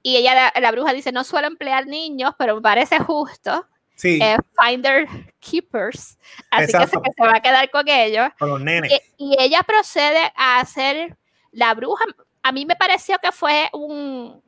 Y 0.03 0.15
ella, 0.15 0.53
la, 0.57 0.71
bruja 0.71 0.93
dice, 0.93 1.11
no 1.11 1.25
suelo 1.25 1.47
emplear 1.47 1.85
niños, 1.85 2.33
pero 2.37 2.55
me 2.55 2.61
parece 2.61 2.97
justo. 2.99 3.67
Sí. 3.97 4.19
Eh, 4.23 4.37
finder 4.57 5.05
keepers. 5.41 6.17
Así 6.49 6.71
que 6.71 6.87
se, 6.87 6.91
se, 6.91 7.23
va 7.25 7.35
a 7.35 7.41
quedar 7.41 7.69
con 7.71 7.89
ellos. 7.89 8.29
Con 8.39 8.51
los 8.51 8.61
nenes. 8.61 8.89
Y, 9.17 9.33
y 9.33 9.35
ella 9.37 9.63
procede 9.63 10.31
a 10.37 10.61
hacer 10.61 11.17
la 11.51 11.73
bruja. 11.73 12.05
A 12.41 12.53
mí 12.53 12.65
me 12.65 12.77
pareció 12.77 13.17
que 13.19 13.33
fue 13.33 13.69
un, 13.73 14.41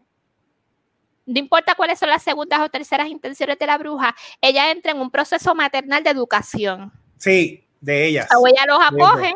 no 1.26 1.40
importa 1.40 1.76
cuáles 1.76 2.00
son 2.00 2.10
las 2.10 2.24
segundas 2.24 2.60
o 2.60 2.70
terceras 2.70 3.08
intenciones 3.08 3.58
de 3.58 3.68
la 3.68 3.78
bruja, 3.78 4.16
ella 4.42 4.72
entra 4.72 4.92
en 4.92 5.00
un 5.00 5.10
proceso 5.10 5.56
maternal 5.56 6.04
de 6.04 6.10
educación. 6.10 6.92
Sí, 7.18 7.66
de 7.80 8.06
ellas. 8.06 8.28
O 8.38 8.48
ella 8.48 8.66
los 8.68 8.80
acoge, 8.82 9.34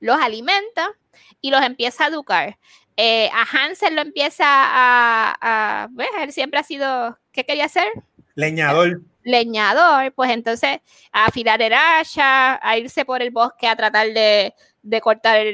los 0.00 0.20
alimenta 0.20 0.92
y 1.40 1.50
los 1.50 1.62
empieza 1.62 2.04
a 2.04 2.08
educar. 2.08 2.58
Eh, 2.96 3.28
a 3.32 3.42
Hansel 3.42 3.96
lo 3.96 4.02
empieza 4.02 4.44
a, 4.46 5.88
ver, 5.90 6.08
él 6.20 6.32
siempre 6.32 6.60
ha 6.60 6.62
sido, 6.62 7.18
¿qué 7.32 7.44
quería 7.44 7.64
hacer? 7.64 7.88
Leñador. 8.34 9.02
Leñador, 9.24 10.12
pues 10.12 10.30
entonces 10.30 10.78
a 11.10 11.26
afilar 11.26 11.60
el 11.62 11.72
hacha, 11.72 12.60
a 12.62 12.78
irse 12.78 13.04
por 13.04 13.22
el 13.22 13.30
bosque 13.30 13.66
a 13.66 13.74
tratar 13.74 14.08
de, 14.08 14.54
cortar 15.00 15.44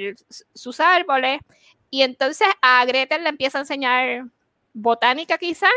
sus 0.55 0.81
árboles. 0.81 1.41
Y 1.89 2.03
entonces 2.03 2.49
a 2.61 2.85
Gretel 2.85 3.23
le 3.23 3.31
empieza 3.31 3.59
a 3.59 3.63
enseñar 3.63 4.25
botánica 4.73 5.39
quizás, 5.39 5.71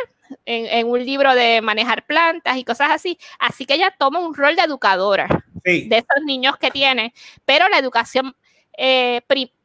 en, 0.45 0.87
un 0.87 1.03
libro 1.03 1.33
de 1.35 1.61
manejar 1.61 2.05
plantas 2.05 2.57
y 2.57 2.63
cosas 2.63 2.91
así. 2.91 3.17
Así 3.39 3.65
que 3.65 3.75
ella 3.75 3.93
toma 3.97 4.19
un 4.19 4.33
rol 4.33 4.55
de 4.55 4.63
educadora 4.63 5.27
de 5.63 5.87
esos 5.89 6.23
niños 6.25 6.57
que 6.57 6.71
tiene, 6.71 7.13
pero 7.45 7.69
la 7.69 7.79
educación 7.79 8.35
eh, 8.77 9.21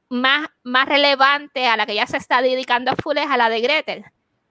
más, 0.08 0.48
más 0.62 0.88
relevante 0.88 1.66
a 1.66 1.76
la 1.76 1.86
que 1.86 1.92
ella 1.92 2.06
se 2.06 2.16
está 2.16 2.40
dedicando 2.40 2.92
a 2.92 2.96
full 2.96 3.18
es 3.18 3.28
a 3.28 3.36
la 3.36 3.48
de 3.48 3.60
Gretel. 3.60 4.04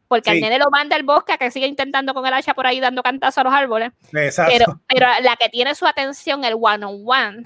Porque 0.07 0.29
al 0.29 0.39
nene 0.39 0.57
lo 0.57 0.69
manda 0.69 0.95
al 0.95 1.03
bosque 1.03 1.33
a 1.33 1.37
que 1.37 1.51
siga 1.51 1.67
intentando 1.67 2.13
con 2.13 2.25
el 2.25 2.33
hacha 2.33 2.53
por 2.53 2.65
ahí 2.65 2.79
dando 2.79 3.03
cantazos 3.03 3.39
a 3.39 3.43
los 3.43 3.53
árboles. 3.53 3.91
Pero, 4.11 4.81
pero 4.87 5.07
la 5.21 5.35
que 5.35 5.49
tiene 5.49 5.75
su 5.75 5.85
atención, 5.85 6.45
el 6.45 6.55
one-on-one, 6.57 7.43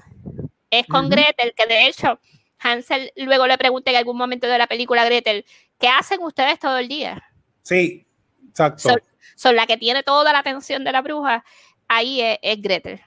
es 0.70 0.86
con 0.86 1.10
Gretel, 1.10 1.54
que 1.56 1.66
de 1.66 1.88
hecho 1.88 2.20
Hansel 2.58 3.12
luego 3.16 3.46
le 3.48 3.58
pregunta 3.58 3.90
en 3.90 3.96
algún 3.96 4.16
momento 4.16 4.46
de 4.46 4.58
la 4.58 4.68
película 4.68 5.02
a 5.02 5.04
Gretel, 5.06 5.44
¿qué 5.82 5.88
hacen 5.88 6.22
ustedes 6.22 6.60
todo 6.60 6.78
el 6.78 6.86
día? 6.86 7.20
Sí, 7.62 8.06
exacto. 8.48 8.94
Son, 9.34 9.56
la 9.56 9.66
que 9.66 9.76
tiene 9.76 10.04
toda 10.04 10.32
la 10.32 10.38
atención 10.38 10.84
de 10.84 10.92
la 10.92 11.02
bruja, 11.02 11.44
ahí 11.88 12.20
es, 12.40 12.62
Gretel. 12.62 13.00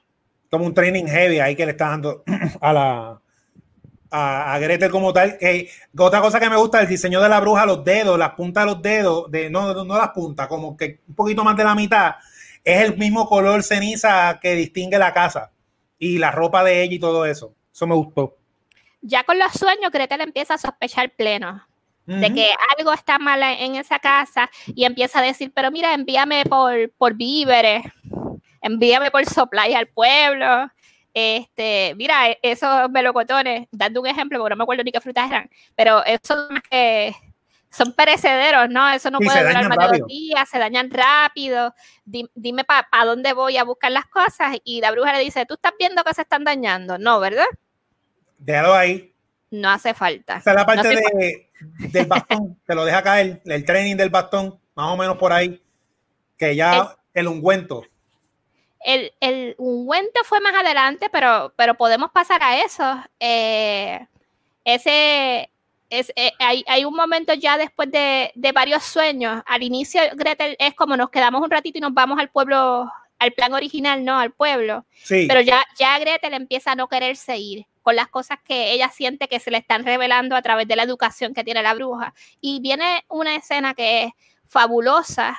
Como 0.52 0.66
un 0.66 0.74
training 0.74 1.06
heavy 1.06 1.40
ahí 1.40 1.56
que 1.56 1.66
le 1.66 1.72
está 1.72 1.90
dando 1.90 2.24
a 2.62 2.74
la 2.74 3.22
a, 4.12 4.60
Gretel 4.60 4.92
como 4.92 5.14
tal. 5.14 5.38
otra 5.98 6.20
cosa 6.20 6.40
que 6.40 6.50
me 6.50 6.58
gusta 6.58 6.82
el 6.82 6.88
diseño 6.88 7.22
de 7.22 7.30
la 7.30 7.40
bruja, 7.40 7.66
los 7.66 7.84
dedos, 7.86 8.20
las 8.20 8.32
puntas 8.32 8.66
de 8.66 8.72
los 8.72 8.82
dedos, 8.82 9.32
de, 9.32 9.50
no, 9.50 9.86
no 9.86 9.98
las 9.98 10.10
puntas, 10.10 10.48
como 10.48 10.76
que 10.76 11.00
un 11.08 11.16
poquito 11.16 11.46
más 11.46 11.56
de 11.56 11.64
la 11.64 11.76
mitad, 11.76 12.16
es 12.62 12.82
el 12.82 12.98
mismo 12.98 13.26
color 13.30 13.64
ceniza 13.64 14.38
que 14.42 14.54
distingue 14.56 14.98
la 14.98 15.14
casa 15.14 15.52
y 15.98 16.18
la 16.18 16.32
ropa 16.32 16.64
de 16.64 16.84
ella 16.84 16.96
y 16.96 17.00
todo 17.00 17.26
eso. 17.26 17.54
Eso 17.74 17.88
me 17.88 17.96
gustó. 17.96 18.36
Ya 19.02 19.24
con 19.24 19.40
los 19.40 19.54
sueños, 19.54 19.92
Gretel 19.92 20.22
empieza 20.22 20.56
a 20.56 20.58
sospechar 20.58 21.12
pleno 21.12 21.66
de 22.06 22.34
que 22.34 22.50
algo 22.78 22.94
está 22.94 23.18
mal 23.18 23.42
en 23.42 23.76
esa 23.76 24.00
casa 24.00 24.50
y 24.68 24.86
empieza 24.86 25.20
a 25.20 25.24
decir, 25.24 25.52
pero 25.54 25.72
mira, 25.72 25.94
envíame 25.94 26.46
por, 26.46 26.92
por 26.98 27.16
víveres, 27.16 27.84
envíame 28.62 29.10
por 29.12 29.26
supply 29.26 29.74
al 29.74 29.88
pueblo. 29.88 30.70
Este, 31.14 31.96
mira, 31.96 32.30
e, 32.30 32.40
esos 32.42 32.90
melocotones, 32.90 33.68
dando 33.72 34.02
un 34.02 34.08
ejemplo, 34.08 34.38
porque 34.38 34.52
no 34.52 34.58
me 34.58 34.64
acuerdo 34.64 34.84
ni 34.84 34.92
qué 34.92 35.02
frutas 35.02 35.30
eran, 35.30 35.50
pero 35.76 36.04
esos 36.06 36.50
que 36.70 37.16
son 37.76 37.94
perecederos, 37.94 38.70
¿no? 38.70 38.90
Eso 38.90 39.12
no 39.12 39.20
puede 39.20 39.46
durar 39.46 39.68
más 39.68 39.78
de 39.78 40.00
dos 40.00 40.08
días, 40.08 40.48
se 40.48 40.60
dañan 40.60 40.90
rápido. 40.90 41.74
Dime 42.06 42.64
para 42.64 42.88
dónde 43.06 43.34
voy 43.34 43.58
a 43.58 43.66
buscar 43.66 43.92
las 43.92 44.06
cosas. 44.06 44.58
Y 44.64 44.80
la 44.80 44.92
bruja 44.92 45.12
le 45.12 45.20
dice, 45.20 45.46
¿tú 45.46 45.56
estás 45.56 45.74
viendo 45.78 46.04
que 46.04 46.14
se 46.14 46.22
están 46.22 46.46
dañando? 46.46 46.98
No, 46.98 47.20
¿verdad? 47.20 47.46
Déjalo 48.38 48.74
ahí. 48.74 49.15
No 49.52 49.70
hace 49.70 49.94
falta. 49.94 50.38
Esa 50.38 50.52
es 50.52 50.56
la 50.56 50.66
parte 50.66 50.90
del 51.78 52.06
bastón, 52.06 52.60
te 52.66 52.76
lo 52.76 52.86
deja 52.86 53.04
caer, 53.04 53.42
el 53.46 53.66
training 53.66 53.96
del 53.96 54.10
bastón, 54.10 54.60
más 54.76 54.92
o 54.92 54.98
menos 54.98 55.18
por 55.18 55.32
ahí, 55.32 55.62
que 56.38 56.56
ya 56.56 56.96
el, 57.14 57.28
ungüento. 57.28 57.84
El, 58.82 59.14
el, 59.20 59.56
ungüento 59.58 60.22
fue 60.26 60.40
más 60.42 60.54
adelante, 60.54 61.10
pero, 61.12 61.54
pero 61.56 61.76
podemos 61.76 62.12
pasar 62.12 62.44
a 62.44 62.64
eso. 62.64 63.04
Eh, 63.20 64.06
ese, 64.64 65.50
es, 65.90 66.12
eh, 66.16 66.32
hay, 66.40 66.64
hay, 66.68 66.86
un 66.86 66.96
momento 66.96 67.34
ya 67.34 67.58
después 67.58 67.90
de, 67.92 68.32
de, 68.36 68.52
varios 68.52 68.84
sueños. 68.84 69.42
Al 69.46 69.64
inicio, 69.64 70.02
Gretel 70.16 70.56
es 70.60 70.74
como 70.74 70.98
nos 70.98 71.10
quedamos 71.10 71.42
un 71.42 71.50
ratito 71.50 71.78
y 71.78 71.82
nos 71.82 71.94
vamos 71.94 72.20
al 72.20 72.30
pueblo, 72.30 72.92
al 73.20 73.32
plan 73.32 73.54
original, 73.54 74.04
¿no? 74.04 74.20
Al 74.20 74.32
pueblo. 74.32 74.86
Sí. 75.04 75.26
Pero 75.28 75.42
ya, 75.42 75.64
ya 75.80 75.98
Gretel 76.00 76.34
empieza 76.34 76.72
a 76.74 76.76
no 76.76 76.88
quererse 76.90 77.38
ir 77.38 77.66
con 77.86 77.96
las 77.96 78.08
cosas 78.08 78.40
que 78.44 78.72
ella 78.72 78.90
siente 78.90 79.28
que 79.28 79.40
se 79.40 79.52
le 79.52 79.60
están 79.60 79.86
revelando 79.86 80.36
a 80.36 80.42
través 80.42 80.68
de 80.68 80.76
la 80.76 80.82
educación 80.82 81.36
que 81.36 81.44
tiene 81.44 81.62
la 81.62 81.76
bruja. 81.76 82.16
Y 82.42 82.60
viene 82.60 83.06
una 83.10 83.36
escena 83.36 83.76
que 83.76 84.06
es 84.06 84.12
fabulosa. 84.48 85.38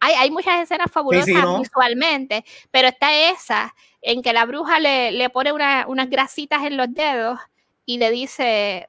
Hay, 0.00 0.14
hay 0.14 0.30
muchas 0.30 0.62
escenas 0.62 0.90
fabulosas 0.90 1.58
visualmente, 1.58 2.42
pero 2.70 2.88
está 2.88 3.14
esa 3.30 3.74
en 4.00 4.22
que 4.22 4.32
la 4.32 4.46
bruja 4.46 4.80
le, 4.80 5.12
le 5.12 5.28
pone 5.28 5.52
unas 5.52 6.08
grasitas 6.08 6.64
en 6.64 6.78
los 6.78 6.90
dedos 6.94 7.38
y 7.84 7.98
le 7.98 8.10
dice, 8.12 8.88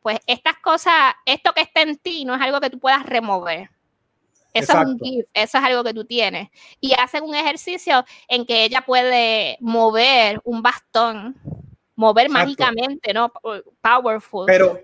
pues 0.00 0.20
estas 0.28 0.56
cosas, 0.58 1.14
esto 1.26 1.52
que 1.52 1.62
está 1.62 1.82
en 1.82 1.96
ti 1.96 2.24
no 2.24 2.36
es 2.36 2.40
algo 2.40 2.60
que 2.60 2.70
tú 2.70 2.78
puedas 2.78 3.04
remover. 3.04 3.70
Eso 4.52 4.72
es 4.80 4.86
un 4.86 5.00
gift, 5.00 5.28
eso 5.34 5.58
es 5.58 5.64
algo 5.64 5.82
que 5.82 5.92
tú 5.92 6.04
tienes. 6.04 6.48
Y 6.80 6.92
hacen 6.92 7.24
un 7.24 7.34
ejercicio 7.34 8.04
en 8.28 8.46
que 8.46 8.62
ella 8.62 8.82
puede 8.82 9.58
mover 9.58 10.40
un 10.44 10.62
bastón 10.62 11.34
mover 11.96 12.28
mágicamente, 12.30 13.12
¿no? 13.12 13.32
Powerful. 13.80 14.46
Pero 14.46 14.80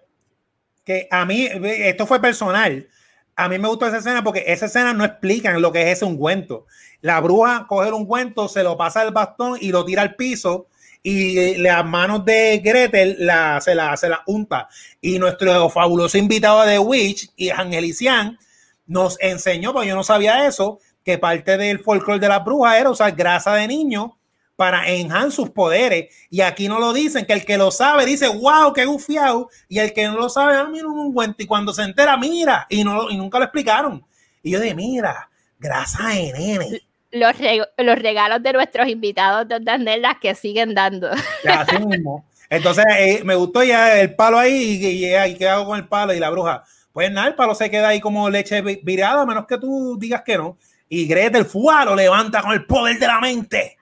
que 0.84 1.08
a 1.10 1.24
mí, 1.24 1.46
esto 1.46 2.06
fue 2.06 2.20
personal. 2.20 2.88
A 3.36 3.48
mí 3.48 3.58
me 3.58 3.68
gustó 3.68 3.86
esa 3.86 3.98
escena 3.98 4.22
porque 4.22 4.44
esa 4.46 4.66
escena 4.66 4.92
no 4.92 5.04
explican 5.04 5.60
lo 5.62 5.72
que 5.72 5.82
es 5.82 5.98
ese 5.98 6.04
ungüento. 6.04 6.66
La 7.00 7.20
bruja 7.20 7.66
coge 7.68 7.88
el 7.88 7.94
ungüento, 7.94 8.48
se 8.48 8.62
lo 8.62 8.76
pasa 8.76 9.00
al 9.00 9.12
bastón 9.12 9.56
y 9.60 9.70
lo 9.70 9.84
tira 9.84 10.02
al 10.02 10.14
piso 10.16 10.68
y 11.02 11.56
las 11.56 11.84
manos 11.86 12.24
de 12.24 12.58
Gretel 12.58 13.16
la, 13.20 13.60
se, 13.60 13.74
la, 13.74 13.96
se 13.96 14.08
la 14.08 14.22
unta. 14.26 14.68
Y 15.00 15.18
nuestro 15.18 15.70
fabuloso 15.70 16.18
invitado 16.18 16.64
de 16.66 16.78
Witch 16.78 17.30
y 17.36 17.50
Angelician 17.50 18.38
nos 18.86 19.18
enseñó, 19.20 19.72
porque 19.72 19.88
yo 19.88 19.94
no 19.96 20.04
sabía 20.04 20.46
eso, 20.46 20.78
que 21.04 21.16
parte 21.16 21.56
del 21.56 21.78
folclore 21.78 22.20
de 22.20 22.28
la 22.28 22.40
bruja 22.40 22.78
era 22.78 22.90
usar 22.90 23.12
grasa 23.12 23.54
de 23.54 23.66
niño 23.66 24.18
para 24.60 24.86
enhanced 24.86 25.30
sus 25.36 25.48
poderes. 25.48 26.14
Y 26.28 26.42
aquí 26.42 26.68
no 26.68 26.78
lo 26.78 26.92
dicen, 26.92 27.24
que 27.24 27.32
el 27.32 27.46
que 27.46 27.56
lo 27.56 27.70
sabe 27.70 28.04
dice, 28.04 28.28
wow, 28.28 28.74
qué 28.74 28.84
gufiado. 28.84 29.48
Y 29.70 29.78
el 29.78 29.94
que 29.94 30.06
no 30.06 30.18
lo 30.18 30.28
sabe, 30.28 30.54
ah, 30.54 30.68
mira 30.70 30.86
un 30.86 31.14
cuento. 31.14 31.42
Y 31.42 31.46
cuando 31.46 31.72
se 31.72 31.82
entera, 31.82 32.18
mira. 32.18 32.66
Y, 32.68 32.84
no, 32.84 33.08
y 33.08 33.16
nunca 33.16 33.38
lo 33.38 33.44
explicaron. 33.46 34.04
Y 34.42 34.50
yo 34.50 34.60
de 34.60 34.74
mira, 34.74 35.30
grasa 35.58 36.08
de 36.08 36.34
nene. 36.34 36.82
Los, 37.10 37.32
los 37.78 37.98
regalos 37.98 38.42
de 38.42 38.52
nuestros 38.52 38.86
invitados 38.88 39.48
de 39.48 39.96
las 39.96 40.18
que 40.20 40.34
siguen 40.34 40.74
dando. 40.74 41.08
así 41.48 41.78
mismo. 41.78 42.26
Entonces, 42.50 42.84
eh, 42.98 43.22
me 43.24 43.36
gustó 43.36 43.62
ya 43.64 43.98
el 43.98 44.14
palo 44.14 44.38
ahí 44.38 44.78
y, 44.78 45.06
y, 45.06 45.36
qué 45.36 45.48
hago 45.48 45.68
con 45.68 45.78
el 45.78 45.88
palo 45.88 46.12
y 46.12 46.20
la 46.20 46.28
bruja. 46.28 46.64
Pues 46.92 47.10
nada, 47.10 47.28
el 47.28 47.34
palo 47.34 47.54
se 47.54 47.70
queda 47.70 47.88
ahí 47.88 48.00
como 48.00 48.28
leche 48.28 48.60
virada, 48.60 49.22
a 49.22 49.26
menos 49.26 49.46
que 49.46 49.56
tú 49.56 49.96
digas 49.98 50.20
que 50.22 50.36
no. 50.36 50.58
Y 50.86 51.06
Gretel, 51.06 51.46
fuá, 51.46 51.86
lo 51.86 51.96
levanta 51.96 52.42
con 52.42 52.52
el 52.52 52.66
poder 52.66 52.98
de 52.98 53.06
la 53.06 53.20
mente 53.20 53.78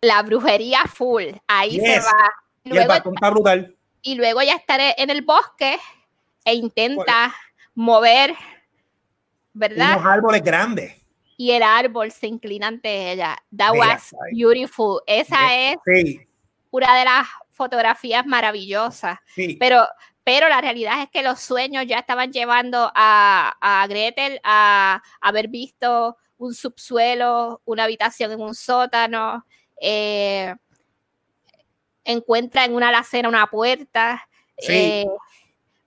la 0.00 0.22
brujería 0.22 0.84
full. 0.86 1.24
Ahí 1.46 1.80
se 1.80 2.00
va. 2.00 2.32
Luego, 2.64 2.92
y 2.92 2.96
el 2.96 3.14
está 3.14 3.30
brutal. 3.30 3.76
Y 4.02 4.14
luego 4.14 4.42
ya 4.42 4.54
estaré 4.54 4.94
en 4.98 5.10
el 5.10 5.22
bosque 5.22 5.78
e 6.44 6.54
intenta 6.54 7.34
mover, 7.74 8.34
¿verdad? 9.52 9.98
Unos 9.98 10.06
árboles 10.06 10.42
grandes. 10.42 10.94
Y 11.36 11.50
el 11.50 11.62
árbol 11.62 12.10
se 12.12 12.26
inclina 12.26 12.68
ante 12.68 13.12
ella. 13.12 13.36
That 13.56 13.76
was 13.76 14.14
beautiful. 14.32 15.00
Esa 15.06 15.54
es 15.54 15.76
una 16.70 16.98
de 16.98 17.04
las 17.04 17.26
fotografías 17.50 18.24
maravillosas. 18.26 19.18
Pero, 19.58 19.86
pero 20.24 20.48
la 20.48 20.60
realidad 20.60 21.02
es 21.02 21.10
que 21.10 21.22
los 21.22 21.40
sueños 21.40 21.84
ya 21.86 21.98
estaban 21.98 22.32
llevando 22.32 22.90
a, 22.94 23.56
a 23.60 23.86
Gretel 23.86 24.40
a 24.44 25.02
haber 25.20 25.48
visto 25.48 26.16
un 26.38 26.54
subsuelo, 26.54 27.60
una 27.64 27.84
habitación 27.84 28.32
en 28.32 28.40
un 28.40 28.54
sótano, 28.54 29.46
eh, 29.80 30.54
encuentra 32.04 32.64
en 32.64 32.74
una 32.74 32.88
alacena 32.88 33.28
una 33.28 33.46
puerta, 33.48 34.28
eh, 34.58 35.06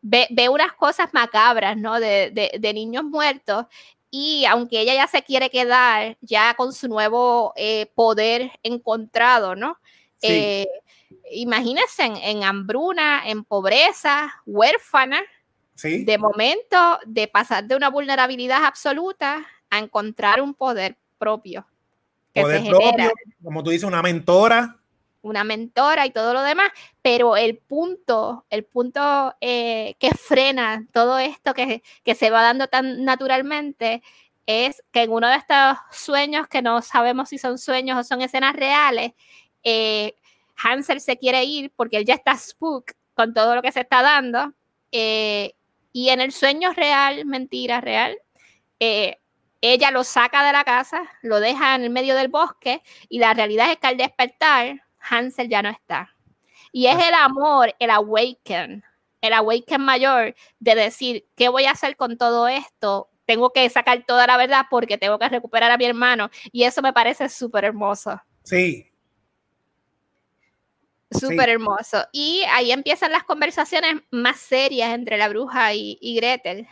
ve, 0.02 0.50
unas 0.50 0.74
cosas 0.74 1.10
macabras, 1.14 1.78
¿no? 1.78 2.00
De, 2.00 2.72
niños 2.74 3.04
muertos. 3.04 3.66
Y 4.12 4.46
aunque 4.46 4.82
ella 4.82 4.96
ya 4.96 5.08
se 5.08 5.22
quiere 5.22 5.50
quedar 5.50 6.18
ya 6.22 6.56
con 6.56 6.74
su 6.74 6.88
nuevo 6.88 7.54
eh, 7.56 7.92
poder 7.96 8.52
encontrado, 8.64 9.56
¿no? 9.56 9.78
imagínense 11.32 12.04
en, 12.04 12.44
hambruna, 12.44 13.22
en 13.26 13.46
pobreza, 13.46 14.34
huérfana, 14.46 15.22
de 15.82 16.18
momento 16.18 17.00
de 17.06 17.30
pasar 17.30 17.64
de 17.64 17.76
una 17.76 17.90
vulnerabilidad 17.90 18.66
absoluta 18.66 19.46
a 19.70 19.80
encontrar 19.80 20.42
un 20.42 20.54
poder 20.54 20.98
propio 21.18 21.66
como 23.44 23.64
tú 23.64 23.70
dices, 23.70 23.88
una 23.88 24.02
mentora. 24.02 24.78
Una 25.22 25.44
mentora 25.44 26.06
y 26.06 26.12
todo 26.12 26.34
lo 26.34 26.42
demás, 26.42 26.72
pero 27.02 27.36
el 27.36 27.58
punto, 27.58 28.46
el 28.50 28.64
punto 28.64 29.36
eh, 29.42 29.96
que 30.00 30.12
frena 30.12 30.86
todo 30.94 31.20
esto 31.20 31.54
que, 31.54 31.84
se 32.16 32.30
va 32.30 32.42
dando 32.42 32.68
tan 32.68 33.04
naturalmente 33.04 34.02
es 34.46 34.82
que 34.92 35.04
en 35.04 35.12
uno 35.12 35.28
de 35.28 35.36
estos 35.36 35.78
sueños, 35.92 36.48
que 36.48 36.62
no 36.62 36.82
sabemos 36.82 37.30
si 37.30 37.38
son 37.38 37.58
sueños 37.58 38.00
o 38.00 38.04
son 38.04 38.22
escenas 38.22 38.56
reales, 38.56 39.12
eh, 39.64 40.16
Hansel 40.64 41.02
se 41.02 41.18
quiere 41.18 41.44
ir 41.44 41.72
porque 41.76 41.98
él 41.98 42.06
ya 42.06 42.16
está 42.16 42.38
spook 42.38 42.94
con 43.14 43.34
todo 43.34 43.56
lo 43.56 43.62
que 43.62 43.74
se 43.74 43.82
está 43.82 44.02
dando. 44.02 44.54
Eh, 44.92 45.54
y 45.92 46.10
en 46.10 46.22
el 46.22 46.32
sueño 46.32 46.72
real, 46.74 47.26
mentira 47.26 47.82
real, 47.82 48.18
ella 49.62 49.92
lo 49.92 50.04
saca 50.04 50.46
de 50.46 50.54
la 50.54 50.64
casa, 50.64 51.02
lo 51.22 51.40
deja 51.40 51.76
en 51.76 51.84
el 51.84 51.90
medio 51.90 52.16
del 52.16 52.30
bosque 52.30 52.82
y 53.10 53.20
la 53.20 53.34
realidad 53.34 53.72
es 53.72 53.78
que 53.78 53.88
al 53.88 53.98
despertar, 53.98 54.84
Hansel 55.00 55.50
ya 55.50 55.62
no 55.62 55.70
está. 55.70 56.16
Y 56.72 56.88
es 56.88 56.96
el 56.96 57.14
amor, 57.14 57.76
el 57.80 57.90
awaken, 57.90 58.84
el 59.22 59.34
awaken 59.34 59.82
mayor 59.82 60.36
de 60.60 60.76
decir, 60.76 61.26
¿qué 61.36 61.50
voy 61.50 61.66
a 61.66 61.72
hacer 61.72 61.98
con 61.98 62.18
todo 62.18 62.48
esto? 62.48 63.10
Tengo 63.26 63.52
que 63.52 63.70
sacar 63.70 64.06
toda 64.06 64.28
la 64.28 64.38
verdad 64.38 64.66
porque 64.70 64.98
tengo 64.98 65.20
que 65.20 65.30
recuperar 65.30 65.72
a 65.72 65.78
mi 65.78 65.86
hermano. 65.86 66.30
Y 66.52 66.64
eso 66.64 66.82
me 66.82 66.94
parece 66.94 67.30
súper 67.30 67.66
hermoso. 67.66 68.20
Sí. 68.44 68.92
Súper 71.12 71.50
hermoso. 71.50 72.06
Y 72.12 72.44
ahí 72.52 72.72
empiezan 72.72 73.12
las 73.12 73.24
conversaciones 73.24 73.96
más 74.12 74.40
serias 74.40 74.94
entre 74.94 75.18
la 75.18 75.28
bruja 75.28 75.74
y, 75.74 75.98
y 76.02 76.16
Gretel. 76.16 76.68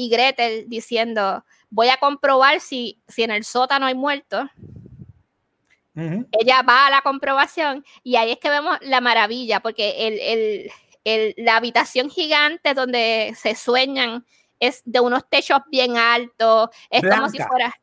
Y 0.00 0.08
Gretel 0.08 0.64
diciendo, 0.66 1.44
voy 1.68 1.90
a 1.90 1.98
comprobar 1.98 2.60
si, 2.60 3.02
si 3.06 3.22
en 3.22 3.30
el 3.30 3.44
sótano 3.44 3.84
hay 3.84 3.94
muertos. 3.94 4.48
Ella 5.94 6.62
va 6.62 6.86
a 6.86 6.90
la 6.90 7.02
comprobación 7.02 7.84
y 8.02 8.16
ahí 8.16 8.32
es 8.32 8.38
que 8.38 8.48
vemos 8.48 8.78
la 8.80 9.02
maravilla, 9.02 9.60
porque 9.60 10.72
la 11.36 11.56
habitación 11.56 12.08
gigante 12.08 12.72
donde 12.72 13.34
se 13.36 13.54
sueñan 13.54 14.24
es 14.58 14.80
de 14.86 15.00
unos 15.00 15.28
techos 15.28 15.60
bien 15.70 15.98
altos, 15.98 16.70
es 16.88 17.02
como 17.02 17.28
si 17.28 17.38
fuera 17.38 17.74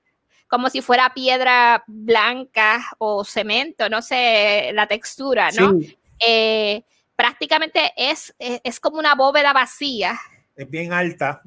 como 0.47 0.71
si 0.71 0.81
fuera 0.81 1.13
piedra 1.13 1.83
blanca 1.85 2.83
o 2.97 3.23
cemento, 3.23 3.89
no 3.89 4.01
sé 4.01 4.71
la 4.73 4.87
textura, 4.87 5.51
¿no? 5.51 5.77
Eh, 6.19 6.83
prácticamente 7.15 7.93
es, 7.95 8.33
es, 8.39 8.79
como 8.79 8.97
una 8.97 9.13
bóveda 9.13 9.53
vacía. 9.53 10.17
Es 10.55 10.67
bien 10.67 10.93
alta 10.93 11.43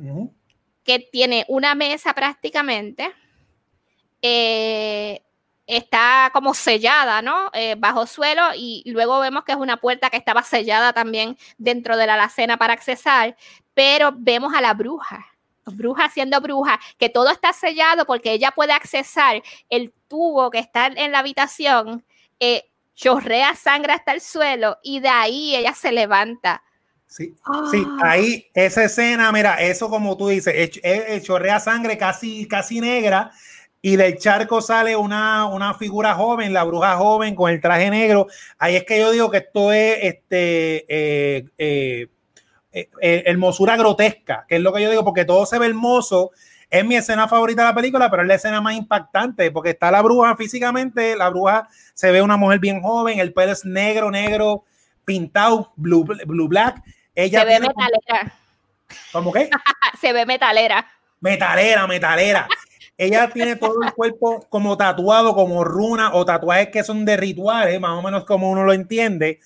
que 0.90 0.98
tiene 0.98 1.44
una 1.46 1.76
mesa 1.76 2.12
prácticamente, 2.14 3.12
eh, 4.22 5.22
está 5.64 6.30
como 6.32 6.52
sellada, 6.52 7.22
¿no? 7.22 7.48
Eh, 7.52 7.76
bajo 7.78 8.08
suelo 8.08 8.42
y 8.56 8.82
luego 8.86 9.20
vemos 9.20 9.44
que 9.44 9.52
es 9.52 9.58
una 9.58 9.76
puerta 9.76 10.10
que 10.10 10.16
estaba 10.16 10.42
sellada 10.42 10.92
también 10.92 11.38
dentro 11.58 11.96
de 11.96 12.08
la 12.08 12.14
alacena 12.14 12.56
para 12.56 12.72
accesar, 12.72 13.36
pero 13.72 14.10
vemos 14.16 14.52
a 14.52 14.60
la 14.60 14.74
bruja, 14.74 15.24
bruja 15.64 16.08
siendo 16.08 16.40
bruja, 16.40 16.80
que 16.98 17.08
todo 17.08 17.30
está 17.30 17.52
sellado 17.52 18.04
porque 18.04 18.32
ella 18.32 18.50
puede 18.50 18.72
accesar 18.72 19.44
el 19.68 19.92
tubo 20.08 20.50
que 20.50 20.58
está 20.58 20.86
en 20.86 21.12
la 21.12 21.20
habitación. 21.20 22.04
Eh, 22.40 22.68
chorrea 22.96 23.54
sangre 23.54 23.92
hasta 23.92 24.10
el 24.12 24.20
suelo 24.20 24.78
y 24.82 24.98
de 24.98 25.08
ahí 25.08 25.54
ella 25.54 25.72
se 25.72 25.92
levanta. 25.92 26.64
Sí, 27.10 27.34
sí, 27.72 27.84
ah. 27.84 27.98
ahí 28.04 28.46
esa 28.54 28.84
escena, 28.84 29.32
mira, 29.32 29.60
eso 29.60 29.90
como 29.90 30.16
tú 30.16 30.28
dices, 30.28 30.80
chorrea 31.22 31.58
sangre 31.58 31.98
casi, 31.98 32.46
casi 32.46 32.80
negra 32.80 33.32
y 33.82 33.96
del 33.96 34.16
charco 34.16 34.60
sale 34.60 34.94
una, 34.94 35.46
una 35.46 35.74
figura 35.74 36.14
joven, 36.14 36.52
la 36.52 36.62
bruja 36.62 36.96
joven 36.96 37.34
con 37.34 37.50
el 37.50 37.60
traje 37.60 37.90
negro. 37.90 38.28
Ahí 38.58 38.76
es 38.76 38.84
que 38.84 39.00
yo 39.00 39.10
digo 39.10 39.30
que 39.30 39.38
esto 39.38 39.72
es 39.72 39.98
este 40.02 40.84
eh, 40.88 41.48
eh, 41.58 42.08
eh, 42.72 43.22
hermosura 43.26 43.76
grotesca, 43.76 44.44
que 44.48 44.56
es 44.56 44.62
lo 44.62 44.72
que 44.72 44.82
yo 44.82 44.90
digo, 44.90 45.04
porque 45.04 45.24
todo 45.24 45.46
se 45.46 45.58
ve 45.58 45.66
hermoso. 45.66 46.30
Es 46.68 46.84
mi 46.84 46.94
escena 46.94 47.26
favorita 47.26 47.62
de 47.62 47.68
la 47.70 47.74
película, 47.74 48.08
pero 48.08 48.22
es 48.22 48.28
la 48.28 48.34
escena 48.34 48.60
más 48.60 48.76
impactante, 48.76 49.50
porque 49.50 49.70
está 49.70 49.90
la 49.90 50.02
bruja 50.02 50.36
físicamente, 50.36 51.16
la 51.16 51.28
bruja 51.28 51.66
se 51.94 52.12
ve 52.12 52.22
una 52.22 52.36
mujer 52.36 52.60
bien 52.60 52.80
joven, 52.80 53.18
el 53.18 53.32
pelo 53.32 53.50
es 53.50 53.64
negro, 53.64 54.10
negro, 54.12 54.64
pintado, 55.04 55.72
blue, 55.74 56.04
blue 56.04 56.46
black. 56.46 56.80
Ella 57.20 57.40
se 57.40 57.46
ve 57.46 57.60
metalera. 57.60 58.32
¿Cómo 59.12 59.32
qué? 59.32 59.50
se 60.00 60.12
ve 60.12 60.26
metalera. 60.26 60.90
Metalera, 61.20 61.86
metalera. 61.86 62.48
Ella 62.96 63.30
tiene 63.30 63.56
todo 63.56 63.82
el 63.82 63.92
cuerpo 63.92 64.46
como 64.48 64.76
tatuado, 64.76 65.34
como 65.34 65.64
runa 65.64 66.12
o 66.14 66.24
tatuajes 66.24 66.68
que 66.68 66.84
son 66.84 67.04
de 67.04 67.16
rituales, 67.16 67.80
más 67.80 67.98
o 67.98 68.02
menos 68.02 68.24
como 68.24 68.50
uno 68.50 68.64
lo 68.64 68.72
entiende. 68.72 69.40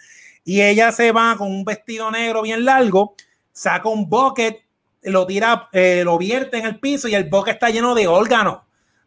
Y 0.44 0.62
ella 0.62 0.92
se 0.92 1.12
va 1.12 1.36
con 1.36 1.50
un 1.50 1.64
vestido 1.64 2.10
negro 2.10 2.42
bien 2.42 2.64
largo, 2.64 3.14
saca 3.52 3.88
un 3.88 4.08
bucket, 4.08 4.60
lo 5.02 5.26
tira, 5.26 5.68
eh, 5.72 6.02
lo 6.04 6.18
vierte 6.18 6.58
en 6.58 6.66
el 6.66 6.80
piso 6.80 7.08
y 7.08 7.14
el 7.14 7.24
bucket 7.28 7.54
está 7.54 7.70
lleno 7.70 7.94
de 7.94 8.06
órganos. 8.06 8.58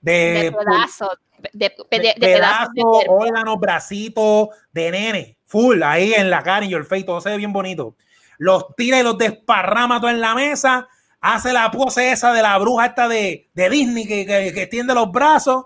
De, 0.01 0.53
pedazos. 0.57 1.17
De, 1.51 2.15
pedazos, 2.19 3.03
órganos, 3.07 3.59
bracitos 3.59 4.49
de 4.71 4.91
nene, 4.91 5.37
full, 5.45 5.83
ahí 5.83 6.13
en 6.13 6.29
la 6.29 6.41
cara 6.41 6.65
y 6.65 6.73
el 6.73 6.85
face, 6.85 7.03
todo 7.03 7.21
se 7.21 7.29
ve 7.29 7.37
bien 7.37 7.53
bonito. 7.53 7.95
Los 8.37 8.75
tira 8.75 8.99
y 8.99 9.03
los 9.03 9.17
desparrama 9.17 9.99
todo 9.99 10.11
en 10.11 10.21
la 10.21 10.35
mesa 10.35 10.87
hace 11.21 11.53
la 11.53 11.69
pose 11.71 12.11
esa 12.11 12.31
de 12.33 12.41
la 12.41 12.57
bruja 12.57 12.87
esta 12.87 13.07
de, 13.07 13.49
Disney 13.53 14.07
que, 14.07 14.25
que, 14.25 14.47
extiende 14.47 14.93
los 14.93 15.11
brazos 15.11 15.65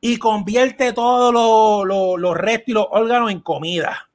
y 0.00 0.18
convierte 0.18 0.92
todos 0.92 1.32
los 2.18 2.36
restos 2.36 2.68
y 2.68 2.72
los 2.72 2.86
órganos 2.90 3.30
en 3.30 3.40
comida. 3.40 4.08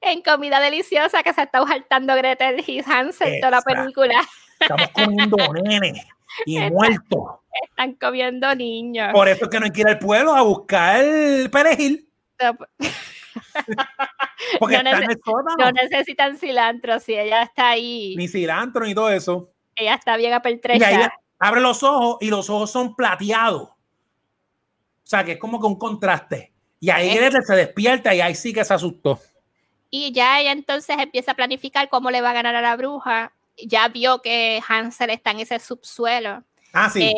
En 0.00 0.20
comida 0.22 0.58
deliciosa 0.60 1.22
que 1.22 1.32
se 1.32 1.42
está 1.42 1.64
saltando 1.66 2.14
Gretel 2.16 2.64
y 2.66 2.80
Hansel 2.80 3.40
toda 3.40 3.50
la 3.50 3.62
película. 3.62 4.20
Estamos 4.60 4.88
comiendo 4.90 5.36
nenes 5.62 6.04
y 6.44 6.58
muertos. 6.58 7.40
Están 7.68 7.94
comiendo 7.94 8.54
niños. 8.54 9.12
Por 9.12 9.28
eso 9.28 9.44
es 9.44 9.50
que 9.50 9.60
no 9.60 9.66
hay 9.66 9.70
que 9.70 9.82
ir 9.82 9.88
al 9.88 9.98
pueblo 9.98 10.34
a 10.34 10.42
buscar 10.42 11.04
el 11.04 11.50
perejil. 11.50 12.08
Porque 14.58 14.82
no, 14.82 15.72
necesitan 15.72 16.36
cilantro, 16.36 16.98
si 17.00 17.14
ella 17.14 17.42
está 17.42 17.70
ahí. 17.70 18.14
Ni 18.16 18.28
cilantro 18.28 18.84
ni 18.84 18.94
todo 18.94 19.10
eso. 19.10 19.50
Ella 19.74 19.94
está 19.94 20.16
bien 20.16 20.32
apertrecha. 20.32 21.12
abre 21.38 21.60
los 21.60 21.82
ojos 21.82 22.18
y 22.20 22.28
los 22.28 22.50
ojos 22.50 22.70
son 22.70 22.94
plateados. 22.94 23.62
O 23.62 23.76
sea, 25.04 25.24
que 25.24 25.32
es 25.32 25.38
como 25.38 25.60
que 25.60 25.66
un 25.66 25.78
contraste. 25.78 26.52
Y 26.80 26.90
ahí 26.90 27.16
se 27.46 27.54
despierta 27.54 28.14
y 28.14 28.20
ahí 28.20 28.34
sí 28.34 28.52
que 28.52 28.64
se 28.64 28.74
asustó. 28.74 29.20
Y 29.90 30.12
ya 30.12 30.40
ella 30.40 30.52
entonces 30.52 30.96
empieza 30.98 31.32
a 31.32 31.36
planificar 31.36 31.88
cómo 31.88 32.10
le 32.10 32.20
va 32.20 32.30
a 32.30 32.34
ganar 32.34 32.56
a 32.56 32.62
la 32.62 32.76
bruja. 32.76 33.32
Ya 33.56 33.88
vio 33.88 34.22
que 34.22 34.60
Hansel 34.66 35.10
está 35.10 35.32
en 35.32 35.40
ese 35.40 35.58
subsuelo. 35.58 36.42
Ah, 36.72 36.88
sí. 36.88 37.02
Eh, 37.02 37.14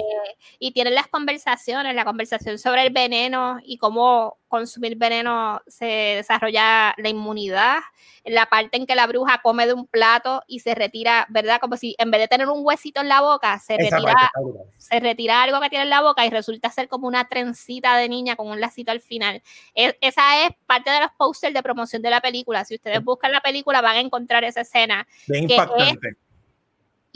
y 0.59 0.73
tienen 0.73 0.95
las 0.95 1.07
conversaciones, 1.07 1.95
la 1.95 2.05
conversación 2.05 2.59
sobre 2.59 2.83
el 2.83 2.93
veneno 2.93 3.59
y 3.65 3.79
cómo 3.79 4.39
consumir 4.49 4.97
veneno 4.97 5.61
se 5.67 5.87
desarrolla 6.17 6.95
la 6.97 7.09
inmunidad. 7.09 7.79
La 8.25 8.47
parte 8.47 8.77
en 8.77 8.87
que 8.87 8.95
la 8.95 9.07
bruja 9.07 9.41
come 9.43 9.67
de 9.67 9.75
un 9.75 9.87
plato 9.87 10.43
y 10.47 10.61
se 10.61 10.75
retira, 10.75 11.27
¿verdad? 11.29 11.61
Como 11.61 11.77
si 11.77 11.95
en 11.99 12.11
vez 12.11 12.21
de 12.23 12.29
tener 12.29 12.49
un 12.49 12.65
huesito 12.65 13.01
en 13.01 13.09
la 13.09 13.21
boca, 13.21 13.59
se 13.59 13.77
retira, 13.77 14.31
se 14.79 14.99
retira 15.01 15.43
algo 15.43 15.61
que 15.61 15.69
tiene 15.69 15.85
en 15.85 15.91
la 15.91 16.01
boca 16.01 16.25
y 16.25 16.31
resulta 16.31 16.71
ser 16.71 16.89
como 16.89 17.07
una 17.07 17.29
trencita 17.29 17.97
de 17.97 18.09
niña 18.09 18.37
con 18.37 18.49
un 18.49 18.61
lacito 18.61 18.91
al 18.93 19.01
final. 19.01 19.43
E, 19.75 19.97
esa 20.01 20.45
es 20.45 20.51
parte 20.67 20.91
de 20.91 21.01
los 21.01 21.11
posters 21.19 21.55
de 21.55 21.63
promoción 21.63 22.03
de 22.03 22.11
la 22.11 22.21
película. 22.21 22.65
Si 22.65 22.75
ustedes 22.75 23.05
buscan 23.05 23.31
la 23.31 23.41
película, 23.41 23.81
van 23.83 23.97
a 23.97 24.01
encontrar 24.01 24.43
esa 24.45 24.63
escena. 24.63 25.07
Bien 25.29 25.51
impactante 25.51 26.24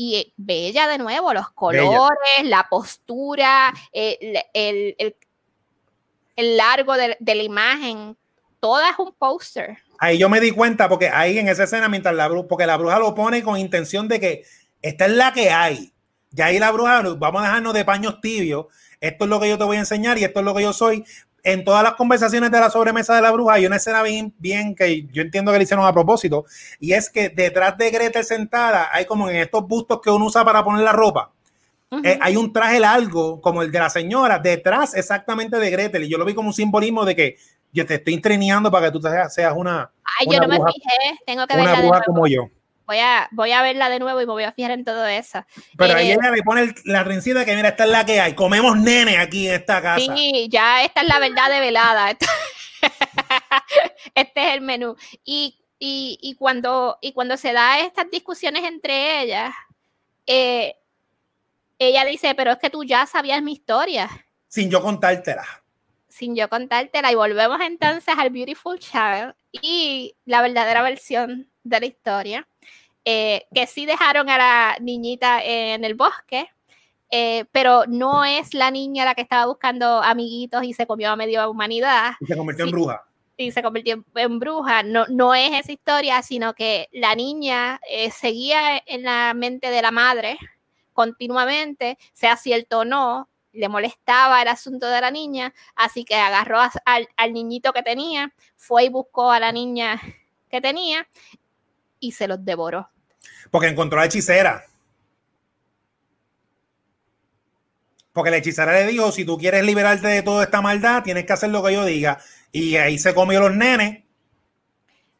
y 0.01 0.32
bella 0.36 0.86
de 0.86 0.96
nuevo, 0.96 1.34
los 1.34 1.51
colores, 1.51 2.44
la 2.44 2.68
postura, 2.70 3.74
el, 3.92 4.38
el, 4.55 6.57
largo 6.57 6.94
de, 6.94 7.16
la 7.20 7.42
imagen, 7.42 8.16
todo 8.61 8.80
es 8.80 8.96
un 8.96 9.12
póster. 9.12 9.78
Ahí 9.99 10.16
yo 10.16 10.28
me 10.28 10.38
di 10.38 10.53
cuenta, 10.53 10.88
porque 10.88 11.09
ahí 11.09 11.36
en 11.36 11.49
esa 11.49 11.64
escena, 11.64 11.88
mientras 11.88 12.14
la 12.14 12.28
bruja, 12.28 12.46
porque 12.46 12.64
la 12.64 12.76
bruja 12.76 13.01
lo 13.01 13.12
pone 13.16 13.42
con 13.42 13.59
intención 13.59 14.07
de 14.07 14.20
que 14.20 14.44
esta 14.82 15.07
es 15.07 15.11
la 15.11 15.32
que 15.32 15.51
hay. 15.51 15.92
Ya 16.30 16.46
ahí 16.46 16.61
la 16.61 16.70
bruja, 16.70 17.03
vamos 17.18 17.42
a 17.42 17.46
dejarnos 17.46 17.74
de 17.74 17.84
paños 17.84 18.20
tibios. 18.20 18.66
Esto 19.01 19.24
es 19.24 19.30
lo 19.30 19.40
que 19.40 19.49
yo 19.49 19.59
te 19.59 19.64
voy 19.64 19.78
a 19.78 19.80
enseñar 19.80 20.16
y 20.16 20.22
esto 20.22 20.38
es 20.38 20.44
lo 20.44 20.55
que 20.55 20.62
yo 20.62 20.72
soy 20.72 21.05
en 21.53 21.64
todas 21.64 21.82
las 21.82 21.94
conversaciones 21.94 22.51
de 22.51 22.61
la 22.61 22.68
sobremesa 22.68 23.16
de 23.16 23.22
la 23.22 23.30
bruja 23.30 23.55
hay 23.55 23.64
una 23.64 23.76
escena 23.76 24.03
bien, 24.03 24.34
bien 24.38 24.74
que 24.74 25.07
yo 25.07 25.22
entiendo 25.22 25.51
que 25.51 25.59
le 25.59 25.64
hicieron 25.64 25.86
a 25.86 25.92
propósito, 25.94 26.44
y 26.78 26.92
es 26.92 27.09
que 27.09 27.30
detrás 27.30 27.78
de 27.78 27.90
Gretel 27.90 28.24
sentada 28.24 28.90
hay 28.92 29.07
como 29.07 29.30
en 29.30 29.36
estos 29.36 29.66
bustos 29.66 30.01
que 30.03 30.11
uno 30.11 30.26
usa 30.26 30.44
para 30.44 30.62
poner 30.62 30.82
la 30.82 30.92
ropa. 30.92 31.30
Eh, 32.05 32.18
hay 32.20 32.36
un 32.36 32.53
traje 32.53 32.78
largo 32.78 33.40
como 33.40 33.62
el 33.62 33.72
de 33.72 33.78
la 33.78 33.88
señora 33.88 34.38
detrás 34.38 34.94
exactamente 34.94 35.57
de 35.57 35.70
Gretel 35.70 36.05
y 36.05 36.09
yo 36.11 36.18
lo 36.18 36.26
vi 36.26 36.34
como 36.34 36.49
un 36.49 36.53
simbolismo 36.53 37.03
de 37.07 37.16
que 37.16 37.36
yo 37.72 37.86
te 37.86 37.94
estoy 37.94 38.12
entrenando 38.12 38.70
para 38.70 38.86
que 38.86 38.92
tú 38.92 39.01
seas, 39.01 39.55
una 39.57 39.90
Ay, 40.20 40.26
yo 40.30 40.38
no 40.38 40.49
me 40.49 40.57
fijé, 40.57 41.18
tengo 41.24 41.46
que 41.46 41.57
una 41.57 41.80
bruja 41.80 42.03
como 42.05 42.26
yo 42.26 42.51
voy 42.89 42.99
a, 43.01 43.28
voy 43.32 43.53
a 43.53 43.61
verla 43.61 43.91
de 43.91 43.99
nuevo 43.99 44.20
y 44.22 44.26
me 44.26 44.32
voy 44.32 44.45
a 44.45 44.53
fijar 44.53 44.70
en 44.70 44.82
todo 44.82 45.07
eso. 45.07 45.45
Pero 45.76 45.95
ahí 45.95 46.11
eh, 46.11 46.14
ella 46.14 46.30
le 46.30 46.43
pone 46.43 46.74
la 46.84 47.05
rencida 47.05 47.45
que 47.45 47.55
mira, 47.55 47.68
esta 47.68 47.84
es 47.84 47.91
la 47.91 48.07
que 48.07 48.18
hay. 48.18 48.34
Comemos 48.34 48.78
nene 48.78 49.18
aquí 49.18 49.47
en 49.47 49.57
esta 49.57 49.82
casa. 49.82 50.16
Sí, 50.16 50.49
ya 50.51 50.82
esta 50.82 51.03
es 51.03 51.09
la 51.09 51.18
verdad 51.18 51.51
de 51.51 51.61
velada. 51.61 52.11
este 54.14 54.49
es 54.49 54.55
el 54.55 54.62
menú. 54.62 54.97
Y, 55.22 55.59
y, 55.78 56.18
y, 56.22 56.34
cuando, 56.36 56.97
y 57.03 57.12
cuando 57.12 57.36
se 57.36 57.53
da 57.53 57.80
estas 57.80 58.11
discusiones 58.11 58.64
entre 58.64 59.20
ellas, 59.20 59.55
eh, 60.26 60.74
ella 61.78 62.07
dice, 62.07 62.34
pero 62.34 62.53
es 62.53 62.59
que 62.59 62.70
tú 62.70 62.84
ya 62.84 63.05
sabías 63.05 63.43
mi 63.43 63.53
historia. 63.53 64.09
Sin 64.49 64.70
yo 64.70 64.80
contártela. 64.80 65.45
Sin 66.09 66.34
yo 66.34 66.49
contártela. 66.49 67.12
Y 67.12 67.16
volvemos 67.16 67.61
entonces 67.61 68.14
al 68.16 68.30
Beautiful 68.30 68.78
Child 68.78 69.34
y 69.53 70.16
la 70.24 70.41
verdadera 70.41 70.80
versión 70.80 71.51
de 71.64 71.80
la 71.80 71.86
historia. 71.86 72.49
Eh, 73.11 73.46
que 73.54 73.66
sí 73.66 73.86
dejaron 73.86 74.28
a 74.28 74.36
la 74.36 74.76
niñita 74.82 75.42
en 75.42 75.82
el 75.82 75.94
bosque, 75.94 76.46
eh, 77.11 77.46
pero 77.52 77.84
no 77.88 78.22
es 78.26 78.52
la 78.52 78.70
niña 78.70 79.06
la 79.06 79.14
que 79.14 79.22
estaba 79.22 79.46
buscando 79.46 80.02
amiguitos 80.02 80.62
y 80.64 80.74
se 80.74 80.86
comió 80.86 81.11
a 81.11 81.16
medio 81.16 81.50
humanidad. 81.50 82.16
Y 82.20 82.26
se 82.26 82.36
convirtió 82.36 82.66
en 82.66 82.70
bruja. 82.70 83.02
Y 83.38 83.50
se 83.50 83.62
convirtió 83.62 84.04
en 84.14 84.38
bruja. 84.38 84.82
No, 84.82 85.06
no 85.09 85.34
es 85.34 85.59
esa 85.59 85.72
historia, 85.72 86.20
sino 86.20 86.52
que 86.52 86.90
la 86.92 87.14
niña 87.14 87.80
eh, 87.88 88.11
seguía 88.11 88.82
en 88.84 89.04
la 89.04 89.32
mente 89.32 89.70
de 89.70 89.80
la 89.80 89.90
madre 89.90 90.36
continuamente, 90.92 91.96
sea 92.12 92.36
cierto 92.36 92.80
o 92.80 92.84
no, 92.84 93.30
le 93.54 93.70
molestaba 93.70 94.42
el 94.42 94.48
asunto 94.48 94.86
de 94.86 95.00
la 95.00 95.11
niña, 95.11 95.54
así 95.76 96.04
que 96.04 96.16
agarró 96.16 96.61
al, 96.84 97.09
al 97.16 97.32
niñito 97.32 97.72
que 97.72 97.82
tenía, 97.82 98.34
fue 98.54 98.84
y 98.84 98.88
buscó 98.90 99.30
a 99.30 99.40
la 99.40 99.50
niña 99.50 99.98
que 100.50 100.61
tenía 100.61 101.09
y 102.00 102.12
se 102.12 102.28
los 102.28 102.44
devoró. 102.44 102.90
Porque 103.51 103.68
encontró 103.68 103.99
a 103.99 104.03
la 104.03 104.07
hechicera. 104.07 104.64
Porque 108.12 108.30
la 108.30 108.39
hechicera 108.39 108.72
le 108.72 108.86
dijo, 108.86 109.12
si 109.12 109.24
tú 109.24 109.39
quieres 109.39 109.64
liberarte 109.64 110.09
de 110.09 110.22
toda 110.22 110.45
esta 110.45 110.61
maldad, 110.61 111.03
tienes 111.03 111.24
que 111.24 111.32
hacer 111.32 111.51
lo 111.51 111.62
que 111.62 111.72
yo 111.72 111.84
diga. 111.84 112.18
Y 112.51 112.76
ahí 112.76 112.99
se 112.99 113.14
comió 113.14 113.41
los 113.41 113.55
nenes. 113.55 114.03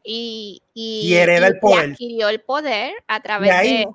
Y, 0.03 0.63
y, 0.75 1.15
hereda 1.15 1.49
el 1.49 1.59
poder. 1.59 1.91
adquirió 1.91 2.29
el 2.29 2.41
poder 2.41 2.95
a 3.07 3.21
través 3.21 3.51
de... 3.61 3.87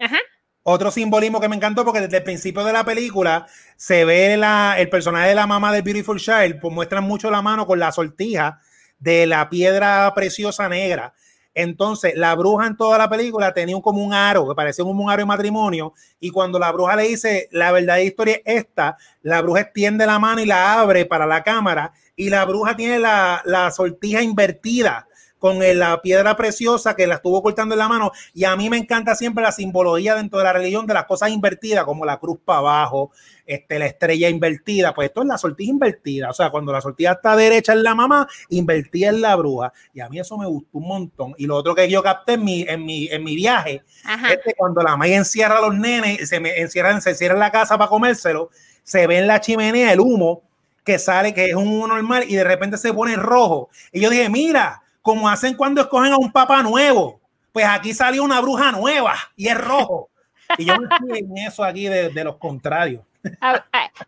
Ajá. 0.00 0.18
Otro 0.62 0.90
simbolismo 0.90 1.40
que 1.40 1.48
me 1.48 1.56
encantó 1.56 1.84
porque 1.84 2.00
desde 2.00 2.18
el 2.18 2.22
principio 2.22 2.64
de 2.64 2.72
la 2.72 2.84
película 2.84 3.46
se 3.76 4.04
ve 4.04 4.36
la, 4.36 4.74
el 4.78 4.90
personaje 4.90 5.28
de 5.28 5.34
la 5.34 5.46
mamá 5.46 5.72
de 5.72 5.82
Beautiful 5.82 6.20
Child, 6.20 6.60
pues 6.60 6.74
muestran 6.74 7.04
mucho 7.04 7.30
la 7.30 7.42
mano 7.42 7.66
con 7.66 7.78
la 7.78 7.92
sortija 7.92 8.60
de 8.98 9.26
la 9.26 9.48
piedra 9.48 10.12
preciosa 10.14 10.68
negra. 10.68 11.14
Entonces, 11.54 12.14
la 12.16 12.34
bruja 12.34 12.66
en 12.66 12.76
toda 12.76 12.96
la 12.96 13.08
película 13.08 13.52
tenía 13.52 13.80
como 13.80 14.04
un 14.04 14.14
aro, 14.14 14.48
que 14.48 14.54
parecía 14.54 14.84
un 14.84 15.10
aro 15.10 15.22
de 15.22 15.26
matrimonio, 15.26 15.94
y 16.20 16.30
cuando 16.30 16.58
la 16.58 16.70
bruja 16.70 16.96
le 16.96 17.08
dice, 17.08 17.48
la 17.50 17.72
verdadera 17.72 18.04
historia 18.04 18.36
es 18.44 18.64
esta, 18.64 18.96
la 19.22 19.42
bruja 19.42 19.62
extiende 19.62 20.06
la 20.06 20.18
mano 20.18 20.40
y 20.40 20.46
la 20.46 20.80
abre 20.80 21.06
para 21.06 21.26
la 21.26 21.42
cámara, 21.42 21.92
y 22.14 22.30
la 22.30 22.44
bruja 22.44 22.76
tiene 22.76 22.98
la, 22.98 23.70
sortija 23.74 24.22
invertida, 24.22 25.08
con 25.40 25.58
la 25.58 26.02
piedra 26.02 26.36
preciosa 26.36 26.94
que 26.94 27.06
la 27.06 27.16
estuvo 27.16 27.42
cortando 27.42 27.74
en 27.74 27.78
la 27.78 27.88
mano. 27.88 28.12
Y 28.34 28.44
a 28.44 28.54
mí 28.54 28.68
me 28.68 28.76
encanta 28.76 29.14
siempre 29.14 29.42
la 29.42 29.50
simbología 29.50 30.14
dentro 30.14 30.38
de 30.38 30.44
la 30.44 30.52
religión 30.52 30.86
de 30.86 30.94
las 30.94 31.06
cosas 31.06 31.30
invertidas, 31.30 31.84
como 31.84 32.04
la 32.04 32.18
cruz 32.18 32.38
para 32.44 32.58
abajo, 32.58 33.10
este, 33.46 33.78
la 33.78 33.86
estrella 33.86 34.28
invertida. 34.28 34.94
Pues 34.94 35.08
esto 35.08 35.22
es 35.22 35.26
la 35.26 35.38
sortija 35.38 35.70
invertida. 35.70 36.28
O 36.28 36.34
sea, 36.34 36.50
cuando 36.50 36.72
la 36.72 36.82
sortija 36.82 37.12
está 37.12 37.34
derecha 37.34 37.72
en 37.72 37.82
la 37.82 37.94
mamá, 37.94 38.28
invertida 38.50 39.08
en 39.08 39.22
la 39.22 39.34
bruja. 39.34 39.72
Y 39.94 40.00
a 40.00 40.10
mí 40.10 40.20
eso 40.20 40.36
me 40.36 40.46
gustó 40.46 40.78
un 40.78 40.86
montón. 40.86 41.34
Y 41.38 41.46
lo 41.46 41.56
otro 41.56 41.74
que 41.74 41.88
yo 41.88 42.02
capté 42.02 42.34
en 42.34 42.44
mi, 42.44 42.62
en 42.68 42.84
mi, 42.84 43.08
en 43.08 43.24
mi 43.24 43.34
viaje 43.34 43.82
es 44.30 44.38
que 44.44 44.52
cuando 44.54 44.82
la 44.82 44.90
mamá 44.90 45.08
encierra 45.08 45.56
a 45.56 45.62
los 45.62 45.74
nenes, 45.74 46.28
se 46.28 46.38
me 46.38 46.60
encierran, 46.60 47.00
se 47.00 47.14
cierra 47.14 47.34
en 47.34 47.40
la 47.40 47.50
casa 47.50 47.78
para 47.78 47.88
comérselo, 47.88 48.50
se 48.82 49.06
ve 49.06 49.18
en 49.18 49.26
la 49.26 49.40
chimenea 49.40 49.94
el 49.94 50.00
humo 50.00 50.42
que 50.84 50.98
sale, 50.98 51.32
que 51.32 51.46
es 51.46 51.54
un 51.54 51.66
humo 51.66 51.86
normal, 51.86 52.24
y 52.28 52.34
de 52.34 52.44
repente 52.44 52.76
se 52.76 52.92
pone 52.92 53.16
rojo. 53.16 53.70
Y 53.90 54.00
yo 54.00 54.10
dije, 54.10 54.28
mira, 54.28 54.82
como 55.10 55.28
hacen 55.28 55.54
cuando 55.54 55.80
escogen 55.80 56.12
a 56.12 56.18
un 56.18 56.30
papa 56.30 56.62
nuevo. 56.62 57.20
Pues 57.52 57.66
aquí 57.66 57.92
salió 57.92 58.22
una 58.22 58.40
bruja 58.40 58.70
nueva 58.70 59.16
y 59.34 59.48
es 59.48 59.58
rojo. 59.58 60.08
Y 60.56 60.64
yo 60.64 60.76
me 60.78 60.88
fui 60.98 61.18
en 61.18 61.36
eso 61.38 61.64
aquí 61.64 61.88
de, 61.88 62.24
los 62.24 62.36
contrarios. 62.36 63.02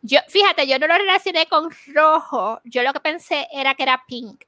yo, 0.02 0.20
fíjate, 0.28 0.66
yo 0.66 0.78
no 0.78 0.86
lo 0.86 0.94
relacioné 0.94 1.46
con 1.46 1.68
rojo. 1.92 2.60
Yo 2.64 2.82
lo 2.82 2.92
que 2.92 3.00
pensé 3.00 3.48
era 3.52 3.74
que 3.74 3.82
era 3.82 4.02
pink. 4.06 4.44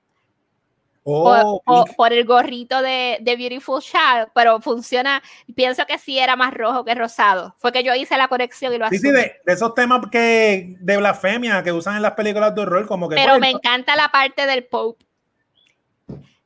Oh, 1.06 1.60
por, 1.96 2.14
el 2.14 2.24
gorrito 2.24 2.80
de, 2.80 3.18
Beautiful 3.22 3.82
Child, 3.82 4.28
pero 4.34 4.60
funciona. 4.60 5.22
Pienso 5.54 5.84
que 5.86 5.98
sí 5.98 6.18
era 6.18 6.34
más 6.34 6.54
rojo 6.54 6.84
que 6.84 6.94
rosado. 6.94 7.54
Fue 7.58 7.72
que 7.72 7.82
yo 7.82 7.94
hice 7.94 8.16
la 8.16 8.28
conexión 8.28 8.72
y 8.72 8.78
lo 8.78 8.88
Sí, 8.88 8.98
sí, 8.98 9.10
de, 9.10 9.34
esos 9.44 9.74
temas 9.74 10.06
que 10.10 10.76
de 10.80 10.96
blasfemia 10.96 11.62
que 11.62 11.72
usan 11.72 11.96
en 11.96 12.02
las 12.02 12.12
películas 12.12 12.54
de 12.54 12.62
horror, 12.62 12.86
como 12.86 13.08
que. 13.08 13.16
Pero 13.16 13.32
pues, 13.32 13.40
me 13.40 13.50
encanta 13.50 13.96
la 13.96 14.08
parte 14.08 14.46
del 14.46 14.64
Pope. 14.64 15.04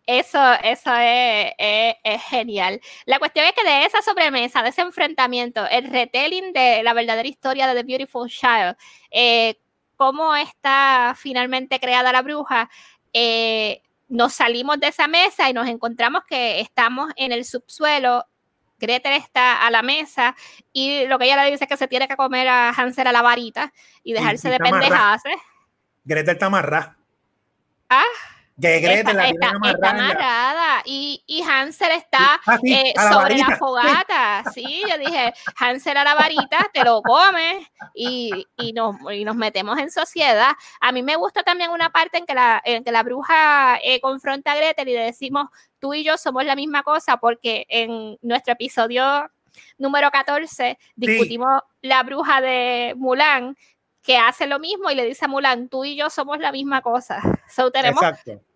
Eso, 0.08 0.40
eso 0.62 0.90
es, 0.96 2.22
genial. 2.30 2.80
La 3.04 3.18
cuestión 3.18 3.44
es 3.44 3.52
que 3.52 3.62
de 3.62 3.84
esa 3.84 4.00
sobremesa, 4.00 4.62
de 4.62 4.70
ese 4.70 4.80
enfrentamiento, 4.80 5.66
el 5.66 5.90
retelling 5.90 6.54
de 6.54 6.82
la 6.82 6.94
verdadera 6.94 7.28
historia 7.28 7.66
de 7.66 7.74
The 7.74 7.82
Beautiful 7.82 8.30
Child, 8.30 8.74
eh, 9.10 9.60
cómo 9.96 10.34
está 10.34 11.14
finalmente 11.14 11.78
creada 11.78 12.10
la 12.10 12.22
bruja, 12.22 12.70
eh, 13.12 13.82
nos 14.08 14.32
salimos 14.32 14.80
de 14.80 14.88
esa 14.88 15.08
mesa 15.08 15.50
y 15.50 15.52
nos 15.52 15.68
encontramos 15.68 16.22
que 16.26 16.60
estamos 16.60 17.12
en 17.16 17.32
el 17.32 17.44
subsuelo. 17.44 18.24
Gretel 18.78 19.12
está 19.12 19.66
a 19.66 19.70
la 19.70 19.82
mesa 19.82 20.34
y 20.72 21.04
lo 21.04 21.18
que 21.18 21.26
ella 21.26 21.44
le 21.44 21.50
dice 21.50 21.64
es 21.64 21.68
que 21.68 21.76
se 21.76 21.86
tiene 21.86 22.08
que 22.08 22.16
comer 22.16 22.48
a 22.48 22.70
Hansel 22.70 23.08
a 23.08 23.12
la 23.12 23.20
varita 23.20 23.74
y 24.02 24.14
dejarse 24.14 24.48
de 24.48 24.58
pendejadas. 24.58 25.20
Gretel 26.02 26.32
está 26.32 26.46
amarrada. 26.46 26.96
Ah, 27.90 28.04
que 28.60 28.80
Gretel 28.80 29.16
la 29.16 29.28
está, 29.28 29.50
amarrada. 29.50 30.82
Y, 30.84 31.22
y, 31.26 31.42
Hansel 31.42 31.92
está 31.92 32.40
ah, 32.46 32.58
eh, 32.64 32.92
sobre 33.10 33.38
la 33.38 33.56
fogata. 33.56 34.44
Sí, 34.52 34.82
yo 34.88 34.98
dije, 34.98 35.32
Hansel 35.58 35.96
a 35.96 36.04
la 36.04 36.14
varita, 36.14 36.68
te 36.72 36.84
lo 36.84 37.02
comes 37.02 37.66
y, 37.94 38.46
y, 38.56 38.72
nos, 38.72 38.96
y 39.12 39.24
nos 39.24 39.36
metemos 39.36 39.78
en 39.78 39.90
sociedad. 39.90 40.52
A 40.80 40.92
mí 40.92 41.02
me 41.02 41.16
gusta 41.16 41.42
también 41.42 41.70
una 41.70 41.90
parte 41.90 42.18
en 42.18 42.26
que 42.26 42.34
la, 42.34 42.60
en 42.64 42.84
que 42.84 42.92
la 42.92 43.02
bruja 43.02 43.78
eh, 43.82 44.00
confronta 44.00 44.52
a 44.52 44.56
Gretel 44.56 44.88
y 44.88 44.94
le 44.94 45.02
decimos, 45.02 45.48
tú 45.78 45.94
y 45.94 46.04
yo 46.04 46.16
somos 46.16 46.44
la 46.44 46.56
misma 46.56 46.82
cosa, 46.82 47.18
porque 47.18 47.66
en 47.68 48.18
nuestro 48.22 48.54
episodio 48.54 49.30
número 49.76 50.10
14 50.10 50.78
discutimos 50.96 51.62
la 51.82 52.02
bruja 52.02 52.40
de 52.40 52.94
Mulan 52.96 53.56
que 54.08 54.16
hace 54.16 54.46
lo 54.46 54.58
mismo 54.58 54.90
y 54.90 54.94
le 54.94 55.04
dice 55.04 55.26
a 55.26 55.28
Mulan, 55.28 55.68
tú 55.68 55.84
y 55.84 55.94
yo 55.94 56.08
somos 56.08 56.38
la 56.38 56.50
misma 56.50 56.80
cosa. 56.80 57.20
So, 57.54 57.70
tenemos 57.70 58.02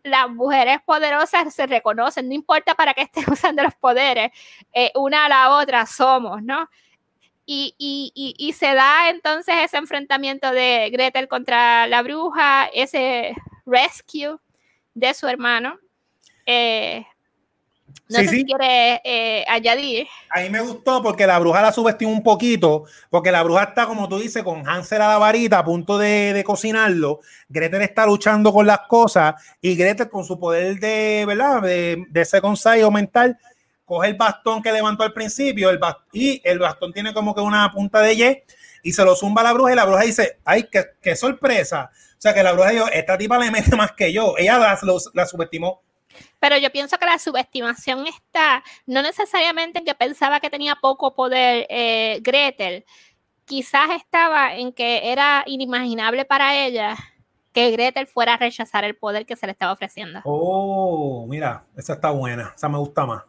las 0.03 0.29
mujeres 0.29 0.79
poderosas 0.85 1.55
se 1.55 1.67
reconocen, 1.67 2.29
no 2.29 2.35
importa 2.35 2.75
para 2.75 2.93
qué 2.93 3.03
estén 3.03 3.25
usando 3.31 3.63
los 3.63 3.75
poderes, 3.75 4.31
eh, 4.73 4.93
una 4.95 5.27
a 5.27 5.29
la 5.31 5.57
otra 5.57 5.87
somos, 5.87 6.43
¿no? 6.43 6.69
Y, 7.45 7.75
y, 7.79 8.13
y, 8.39 8.53
se 8.53 8.75
da 8.75 9.11
entonces 9.11 9.55
ese 9.63 9.77
enfrentamiento 9.77 10.51
de 10.53 10.89
Gretel 10.91 11.29
contra 11.29 11.87
la 11.87 12.03
bruja, 12.03 12.67
ese 12.73 13.35
rescue 13.67 14.39
de 14.95 15.13
su 15.13 15.27
hermano. 15.27 15.79
Eh, 16.47 17.05
no 18.09 18.19
sé 18.19 18.29
si 18.29 18.45
quiere 18.45 19.01
eh, 19.05 19.45
añadir. 19.49 20.07
A 20.31 20.41
mí 20.41 20.51
me 20.51 20.61
gustó 20.61 21.03
porque 21.03 21.27
la 21.27 21.39
bruja 21.39 21.63
la 21.63 21.73
subestimó 21.73 22.13
un 22.13 22.23
poquito, 22.23 22.85
porque 23.11 23.33
la 23.33 23.43
bruja 23.43 23.65
está, 23.65 23.87
como 23.87 24.09
tú 24.09 24.19
dices, 24.19 24.43
con 24.43 24.69
Hansel 24.69 25.03
a 25.03 25.09
la 25.09 25.19
varita 25.19 25.59
a 25.59 25.65
punto 25.65 25.99
de, 25.99 26.43
cocinarlo. 26.45 27.21
Gretel 27.49 27.83
está 27.83 28.07
luchando 28.07 28.53
con 28.53 28.67
las 28.67 28.81
cosas 28.89 29.35
y 29.61 29.75
Gretel 29.75 30.09
con 30.09 30.25
su 30.25 30.39
poder 30.39 30.79
de, 30.79 31.25
¿verdad? 31.27 31.63
De, 31.63 32.05
de 32.09 32.21
ese 32.21 32.41
consejo 32.41 32.91
mental, 32.91 33.39
coge 33.85 34.09
el 34.09 34.15
bastón 34.15 34.63
que 34.63 34.73
levantó 34.73 35.05
al 35.05 35.13
principio 35.13 35.71
el 35.71 35.81
y 36.13 36.41
el 36.45 36.59
bastón 36.59 36.93
tiene 36.93 37.13
como 37.13 37.35
que 37.35 37.41
una 37.41 37.71
punta 37.71 38.01
de 38.01 38.15
Y 38.15 38.43
y 38.85 38.93
se 38.93 39.05
lo 39.05 39.15
zumba 39.15 39.43
a 39.43 39.45
la 39.45 39.53
bruja 39.53 39.73
y 39.73 39.77
la 39.77 39.85
bruja 39.85 40.03
dice, 40.03 40.39
ay, 40.45 40.69
qué, 40.71 40.85
qué 41.01 41.15
sorpresa. 41.15 41.91
O 41.93 42.21
sea 42.23 42.35
que 42.35 42.43
la 42.43 42.53
bruja 42.53 42.71
dijo, 42.71 42.89
esta 42.93 43.17
tipa 43.17 43.39
le 43.39 43.51
mete 43.51 43.77
más 43.77 43.93
que 43.93 44.13
yo. 44.13 44.35
Ella 44.37 44.59
la, 44.59 44.79
la 45.15 45.27
subestimó 45.27 45.83
pero 46.43 46.59
yo 46.59 46.73
pienso 46.73 46.99
que 46.99 47.07
la 47.07 47.21
subestimación 47.21 48.05
está 48.09 48.65
no 48.85 49.01
necesariamente 49.01 49.79
en 49.79 49.85
que 49.85 49.95
pensaba 49.95 50.41
que 50.41 50.51
tenía 50.51 50.75
poco 50.75 51.15
poder 51.15 51.69
eh, 51.71 52.19
Gretel, 52.21 52.85
quizás 53.45 53.91
estaba 53.91 54.57
en 54.57 54.73
que 54.73 55.13
era 55.13 55.45
inimaginable 55.47 56.25
para 56.25 56.57
ella 56.57 56.97
que 57.53 57.71
Gretel 57.71 58.09
fuera 58.09 58.35
a 58.35 58.39
rechazar 58.39 58.83
el 58.83 58.97
poder 58.97 59.25
que 59.25 59.37
se 59.37 59.47
le 59.47 59.53
estaba 59.53 59.71
ofreciendo. 59.71 60.19
Oh, 60.25 61.27
mira, 61.29 61.65
esa 61.77 61.93
está 61.93 62.11
buena, 62.11 62.53
esa 62.57 62.69
me 62.69 62.79
gusta 62.79 63.07
más. 63.07 63.23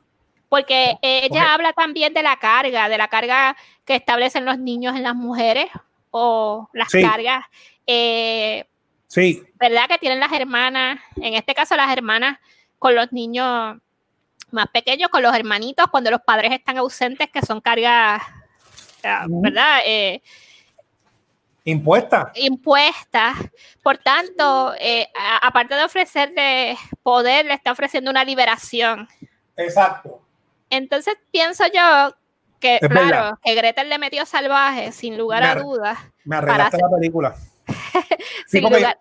Porque 0.50 0.98
ella 1.04 1.54
habla 1.54 1.74
también 1.74 2.16
de 2.16 2.24
la 2.24 2.38
carga, 2.38 2.90
de 2.90 2.98
la 2.98 3.10
carga 3.10 3.56
que 3.86 3.94
establecen 3.94 4.44
los 4.44 4.58
niños 4.58 4.96
en 4.96 5.04
las 5.04 5.14
mujeres 5.14 5.68
o 6.10 6.68
las 6.74 6.90
cargas. 6.90 7.46
Eh, 7.86 8.66
sí. 9.06 9.44
¿Verdad? 9.60 9.88
Que 9.88 10.00
tienen 10.00 10.20
las 10.20 10.32
hermanas, 10.32 11.00
en 11.18 11.36
este 11.36 11.54
caso 11.54 11.76
las 11.76 11.96
hermanas 11.96 12.40
con 12.84 12.96
los 12.96 13.14
niños 13.14 13.78
más 14.52 14.68
pequeños, 14.68 15.10
con 15.10 15.24
los 15.24 15.34
hermanitos, 15.34 15.88
cuando 15.88 16.12
los 16.12 16.20
padres 16.20 16.52
están 16.52 16.78
ausentes, 16.78 17.30
que 17.32 17.42
son 17.42 17.62
cargas, 17.62 18.22
¿verdad? 19.30 19.80
Eh, 19.86 20.22
impuestas. 21.64 22.28
Impuestas. 22.36 23.38
Por 23.82 24.00
tanto, 24.00 24.74
eh, 24.78 25.08
aparte 25.42 25.76
de 25.76 25.86
ofrecerle 25.86 26.78
poder, 27.02 27.46
le 27.46 27.54
está 27.54 27.72
ofreciendo 27.72 28.12
una 28.12 28.26
liberación. 28.26 29.08
Exacto. 29.56 30.22
Entonces 30.70 31.16
pienso 31.32 31.64
yo 31.74 32.14
que, 32.60 32.80
claro, 32.82 33.40
que 33.42 33.56
Gretel 33.56 33.88
le 33.88 33.98
metió 33.98 34.26
salvaje, 34.26 34.92
sin 34.92 35.18
lugar 35.18 35.42
a 35.44 35.56
dudas. 35.56 36.00
Me 36.26 36.36
arreglaste 36.36 36.80
la 36.80 36.90
película. 36.98 37.34
sin 38.46 38.62
lugar 38.62 39.00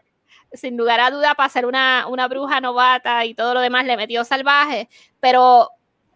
sin 0.54 0.76
lugar 0.76 1.00
a 1.00 1.10
duda, 1.10 1.34
para 1.34 1.48
ser 1.48 1.66
una, 1.66 2.06
una 2.08 2.28
bruja 2.28 2.60
novata 2.60 3.24
y 3.24 3.34
todo 3.34 3.54
lo 3.54 3.60
demás, 3.60 3.84
le 3.84 3.96
metió 3.96 4.24
salvaje, 4.24 4.88
pero 5.20 5.70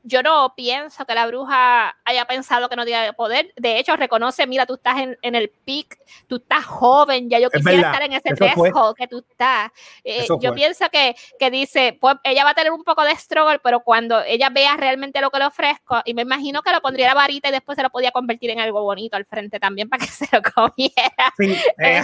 yo 0.07 0.22
no 0.22 0.54
pienso 0.57 1.04
que 1.04 1.14
la 1.14 1.26
bruja 1.26 1.96
haya 2.04 2.24
pensado 2.26 2.68
que 2.68 2.76
no 2.76 2.84
tiene 2.84 3.12
poder. 3.12 3.52
De 3.57 3.78
hecho, 3.78 3.96
reconoce, 3.96 4.46
mira, 4.46 4.64
tú 4.64 4.74
estás 4.74 4.98
en, 4.98 5.34
el 5.34 5.50
pic, 5.50 5.98
tú 6.28 6.36
estás 6.36 6.64
joven, 6.64 7.28
ya 7.28 7.40
yo 7.40 7.50
quisiera 7.50 7.90
estar 7.90 8.02
en 8.02 8.12
ese 8.12 8.34
riesgo 8.36 8.94
que 8.94 9.09
tú 9.09 9.18
estás. 9.28 9.72
Eh, 10.04 10.24
yo 10.40 10.54
pienso 10.54 10.84
que, 10.90 11.16
dice, 11.50 11.98
pues 12.00 12.16
ella 12.22 12.44
va 12.44 12.50
a 12.50 12.54
tener 12.54 12.70
un 12.70 12.84
poco 12.84 13.02
de 13.02 13.16
struggle, 13.16 13.59
pero 13.59 13.80
cuando 13.80 14.22
ella 14.22 14.48
vea 14.48 14.76
realmente 14.76 15.20
lo 15.20 15.30
que 15.30 15.40
le 15.40 15.46
ofrezco, 15.46 16.00
y 16.04 16.14
me 16.14 16.22
imagino 16.22 16.62
que 16.62 16.70
lo 16.70 16.80
pondría 16.80 17.09
la 17.09 17.14
varita 17.14 17.48
y 17.48 17.52
después 17.52 17.74
se 17.74 17.82
lo 17.82 17.90
podía 17.90 18.12
convertir 18.12 18.50
en 18.50 18.61
algo 18.61 18.82
bonito 18.82 19.16
al 19.16 19.24
frente 19.24 19.59
también 19.59 19.88
para 19.88 20.04
que 20.04 20.11
se 20.12 20.28
lo 20.30 20.40
comiera. 20.40 21.34
Sí. 21.36 21.52
Eh, 21.78 22.02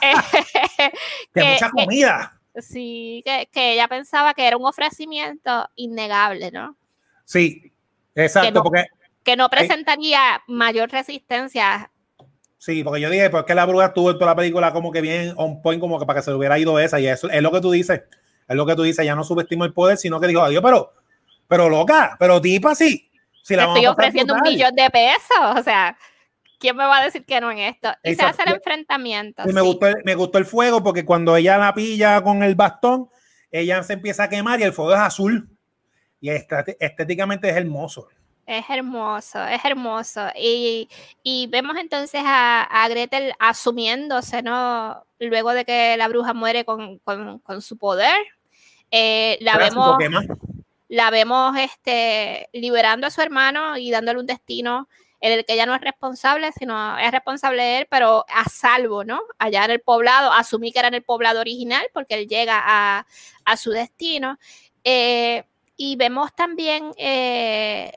eh, 0.00 0.92
mucha 1.34 1.70
comida. 1.70 2.40
sí, 2.56 3.22
que, 3.22 3.50
que 3.52 3.74
ella 3.74 3.86
pensaba 3.86 4.32
que 4.32 4.46
era 4.46 4.56
un 4.56 4.64
ofrecimiento 4.64 5.68
innegable, 5.76 6.50
¿no? 6.50 6.74
Sí, 7.24 7.72
exacto, 8.14 8.48
que 8.48 8.54
no, 8.54 8.62
porque... 8.62 8.84
Que 9.24 9.36
no 9.36 9.48
presentaría 9.48 10.42
mayor 10.48 10.90
resistencia. 10.90 11.90
Sí, 12.58 12.84
porque 12.84 13.00
yo 13.00 13.10
dije, 13.10 13.30
pues 13.30 13.44
que 13.44 13.54
la 13.54 13.66
bruja 13.66 13.86
estuvo 13.86 14.10
en 14.10 14.18
toda 14.18 14.32
la 14.32 14.36
película 14.36 14.72
como 14.72 14.92
que 14.92 15.00
bien 15.00 15.34
on 15.36 15.60
point, 15.62 15.80
como 15.80 15.98
que 15.98 16.06
para 16.06 16.20
que 16.20 16.24
se 16.24 16.30
le 16.30 16.36
hubiera 16.36 16.58
ido 16.58 16.78
esa, 16.78 17.00
y 17.00 17.06
eso 17.08 17.28
es 17.28 17.42
lo 17.42 17.50
que 17.50 17.60
tú 17.60 17.72
dices, 17.72 18.02
es 18.48 18.56
lo 18.56 18.66
que 18.66 18.76
tú 18.76 18.82
dices, 18.82 19.04
ya 19.04 19.14
no 19.14 19.24
subestimó 19.24 19.64
el 19.64 19.72
poder, 19.72 19.96
sino 19.96 20.20
que 20.20 20.28
dijo, 20.28 20.42
adiós, 20.42 20.62
pero, 20.62 20.92
pero 21.48 21.68
loca, 21.68 22.16
pero 22.18 22.40
tipa 22.40 22.74
sí. 22.74 23.10
Si 23.42 23.56
la 23.56 23.64
estoy 23.64 23.86
ofreciendo 23.86 24.34
un 24.34 24.42
millón 24.42 24.74
de 24.76 24.88
pesos, 24.90 25.58
o 25.58 25.62
sea, 25.64 25.96
¿quién 26.60 26.76
me 26.76 26.84
va 26.84 26.98
a 26.98 27.04
decir 27.04 27.24
que 27.24 27.40
no 27.40 27.50
en 27.50 27.58
esto? 27.58 27.92
Y 28.04 28.14
se 28.14 28.22
hace 28.22 28.42
el 28.46 28.54
enfrentamiento. 28.54 29.42
Y 29.44 29.52
me, 29.52 29.60
gustó 29.60 29.88
el, 29.88 29.96
me 30.04 30.14
gustó 30.14 30.38
el 30.38 30.44
fuego 30.44 30.84
porque 30.84 31.04
cuando 31.04 31.36
ella 31.36 31.58
la 31.58 31.74
pilla 31.74 32.22
con 32.22 32.44
el 32.44 32.54
bastón, 32.54 33.08
ella 33.50 33.82
se 33.82 33.94
empieza 33.94 34.24
a 34.24 34.28
quemar 34.28 34.60
y 34.60 34.62
el 34.62 34.72
fuego 34.72 34.92
es 34.92 35.00
azul 35.00 35.51
y 36.22 36.30
estéticamente 36.30 37.50
es 37.50 37.56
hermoso. 37.56 38.08
Es 38.46 38.64
hermoso, 38.70 39.44
es 39.44 39.64
hermoso. 39.64 40.28
Y, 40.36 40.88
vemos 41.50 41.76
entonces 41.76 42.22
a, 42.24 42.86
Gretel 42.88 43.34
asumiéndose, 43.38 44.42
¿no? 44.42 45.04
Luego 45.18 45.52
de 45.52 45.64
que 45.64 45.96
la 45.96 46.08
bruja 46.08 46.32
muere 46.32 46.64
con, 46.64 47.00
su 47.60 47.76
poder. 47.76 48.16
Eh, 48.90 49.36
la 49.40 49.56
vemos, 49.56 49.96
la 50.88 51.10
vemos 51.10 51.56
este, 51.58 52.48
liberando 52.52 53.06
a 53.06 53.10
su 53.10 53.20
hermano 53.20 53.76
y 53.76 53.90
dándole 53.90 54.20
un 54.20 54.26
destino 54.26 54.88
en 55.20 55.32
el 55.32 55.44
que 55.44 55.54
ella 55.54 55.66
no 55.66 55.74
es 55.74 55.80
responsable, 55.80 56.50
sino 56.52 56.98
es 56.98 57.10
responsable 57.10 57.78
él, 57.78 57.86
pero 57.88 58.26
a 58.28 58.44
salvo, 58.48 59.04
¿no? 59.04 59.22
Allá 59.38 59.64
en 59.64 59.70
el 59.70 59.80
poblado, 59.80 60.32
asumí 60.32 60.72
que 60.72 60.80
era 60.80 60.88
en 60.88 60.94
el 60.94 61.02
poblado 61.02 61.40
original 61.40 61.86
porque 61.94 62.14
él 62.14 62.28
llega 62.28 62.60
a, 62.64 63.56
su 63.56 63.70
destino. 63.70 64.38
Eh, 64.84 65.44
y 65.76 65.96
vemos 65.96 66.34
también 66.34 66.92
eh, 66.96 67.92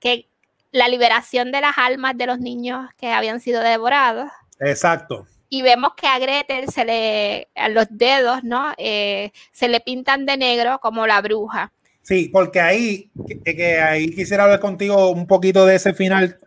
que 0.00 0.28
la 0.72 0.88
liberación 0.88 1.52
de 1.52 1.60
las 1.60 1.78
almas 1.78 2.16
de 2.16 2.26
los 2.26 2.38
niños 2.38 2.88
que 2.96 3.08
habían 3.08 3.40
sido 3.40 3.60
devorados. 3.60 4.30
Exacto. 4.60 5.26
Y 5.48 5.62
vemos 5.62 5.92
que 5.94 6.06
a 6.06 6.18
Gretel 6.18 6.68
se 6.68 6.84
le, 6.84 7.48
a 7.54 7.68
los 7.68 7.86
dedos, 7.90 8.42
¿no? 8.42 8.72
Eh, 8.76 9.30
se 9.52 9.68
le 9.68 9.80
pintan 9.80 10.26
de 10.26 10.36
negro 10.36 10.80
como 10.80 11.06
la 11.06 11.20
bruja. 11.20 11.72
Sí, 12.02 12.28
porque 12.32 12.60
ahí, 12.60 13.10
que, 13.44 13.80
ahí 13.80 14.10
quisiera 14.10 14.44
hablar 14.44 14.60
contigo 14.60 15.10
un 15.10 15.26
poquito 15.26 15.64
de 15.64 15.76
ese 15.76 15.94
final 15.94 16.38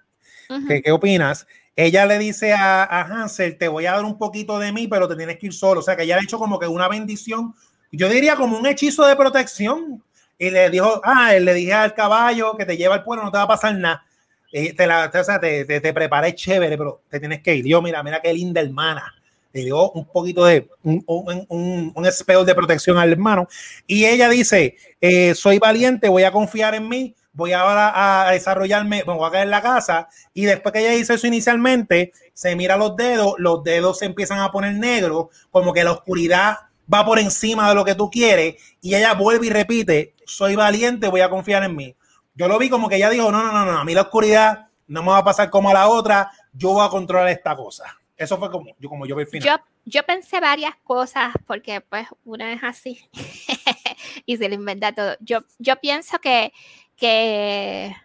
¿Qué, 0.83 0.91
opinas? 0.91 1.47
Ella 1.75 2.05
le 2.05 2.17
dice 2.17 2.53
a, 2.53 2.83
Hansel, 3.01 3.57
te 3.57 3.67
voy 3.67 3.85
a 3.85 3.93
dar 3.93 4.05
un 4.05 4.17
poquito 4.17 4.57
de 4.59 4.71
mí, 4.71 4.87
pero 4.87 5.07
te 5.07 5.15
tienes 5.15 5.37
que 5.37 5.47
ir 5.47 5.53
solo. 5.53 5.81
O 5.81 5.83
sea, 5.83 5.95
que 5.95 6.03
ella 6.03 6.17
ha 6.17 6.23
hecho 6.23 6.39
como 6.39 6.59
que 6.59 6.67
una 6.67 6.87
bendición, 6.87 7.53
yo 7.91 8.09
diría 8.09 8.35
como 8.35 8.57
un 8.57 8.65
hechizo 8.65 9.05
de 9.05 9.15
protección. 9.15 10.03
Y 10.37 10.49
le 10.51 10.69
dijo, 10.69 11.01
ah, 11.03 11.33
le 11.33 11.53
dije 11.53 11.73
al 11.73 11.93
caballo 11.93 12.55
que 12.55 12.65
te 12.65 12.77
lleva 12.77 12.95
al 12.95 13.03
pueblo, 13.03 13.23
no 13.23 13.31
te 13.31 13.37
va 13.37 13.43
a 13.43 13.47
pasar 13.47 13.75
nada. 13.75 14.05
te, 14.51 14.87
la, 14.87 15.11
o 15.13 15.23
sea, 15.23 15.39
te, 15.39 15.65
te, 15.65 15.93
preparé 15.93 16.35
chévere, 16.35 16.77
pero 16.77 17.01
te 17.09 17.19
tienes 17.19 17.41
que 17.41 17.55
ir. 17.55 17.65
Yo, 17.65 17.81
mira, 17.81 18.03
mira 18.03 18.21
qué 18.21 18.33
linda 18.33 18.61
hermana. 18.61 19.13
Le 19.53 19.63
dio 19.63 19.91
un 19.91 20.05
poquito 20.05 20.45
de 20.45 20.69
un, 20.83 21.03
un, 21.07 21.91
un, 21.95 22.11
spell 22.11 22.45
de 22.45 22.53
protección 22.53 22.97
al 22.97 23.11
hermano. 23.11 23.47
Y 23.87 24.05
ella 24.05 24.29
dice: 24.29 24.75
eh, 25.01 25.33
Soy 25.33 25.57
valiente, 25.57 26.09
voy 26.09 26.23
a 26.23 26.31
confiar 26.31 26.75
en 26.75 26.87
mí, 26.87 27.15
voy 27.33 27.53
ahora 27.53 28.27
a 28.27 28.31
desarrollarme, 28.31 29.03
me 29.07 29.13
voy 29.13 29.27
a 29.27 29.31
caer 29.31 29.45
en 29.45 29.51
la 29.51 29.61
casa. 29.63 30.09
Y 30.33 30.45
después 30.45 30.73
que 30.73 30.79
ella 30.81 30.93
hizo 30.93 31.13
eso 31.13 31.25
inicialmente, 31.25 32.11
se 32.33 32.55
mira 32.55 32.77
los 32.77 32.95
dedos, 32.95 33.33
los 33.39 33.63
dedos 33.63 33.99
se 33.99 34.05
empiezan 34.05 34.39
a 34.39 34.51
poner 34.51 34.75
negros, 34.75 35.27
como 35.49 35.73
que 35.73 35.83
la 35.83 35.93
oscuridad 35.93 36.57
va 36.91 37.05
por 37.05 37.17
encima 37.19 37.69
de 37.69 37.75
lo 37.75 37.85
que 37.85 37.95
tú 37.95 38.11
quieres. 38.11 38.55
Y 38.81 38.95
ella 38.95 39.13
vuelve 39.13 39.47
y 39.47 39.49
repite, 39.49 40.13
soy 40.27 40.55
valiente, 40.55 41.07
voy 41.07 41.21
a 41.21 41.29
confiar 41.29 41.63
en 41.63 41.75
mí. 41.75 41.95
Yo 42.35 42.47
lo 42.47 42.59
vi 42.59 42.69
como 42.69 42.87
que 42.87 42.97
ella 42.97 43.09
dijo, 43.09 43.31
no, 43.31 43.43
no, 43.43 43.51
no, 43.51 43.65
no, 43.65 43.79
a 43.79 43.83
mí 43.83 43.93
la 43.95 44.03
oscuridad 44.03 44.67
no 44.87 45.01
me 45.01 45.09
va 45.09 45.17
a 45.19 45.23
pasar 45.23 45.49
como 45.49 45.69
a 45.69 45.73
la 45.73 45.87
otra, 45.87 46.31
yo 46.53 46.73
voy 46.73 46.85
a 46.85 46.89
controlar 46.89 47.29
esta 47.29 47.55
cosa. 47.55 47.97
Eso 48.15 48.37
fue 48.37 48.49
como 48.49 48.75
yo, 48.79 48.89
como 48.89 49.05
yo 49.05 49.15
vi 49.15 49.23
el 49.23 49.27
final. 49.27 49.61
Yo, 49.85 50.03
pensé 50.03 50.39
varias 50.39 50.75
cosas, 50.83 51.33
porque 51.45 51.81
pues 51.81 52.07
una 52.25 52.51
es 52.53 52.63
así 52.63 53.09
y 54.25 54.37
se 54.37 54.49
lo 54.49 54.55
inventa 54.55 54.91
todo. 54.91 55.15
Yo, 55.19 55.39
yo 55.59 55.75
pienso 55.77 56.19
que 56.19 56.51
que, 56.97 57.95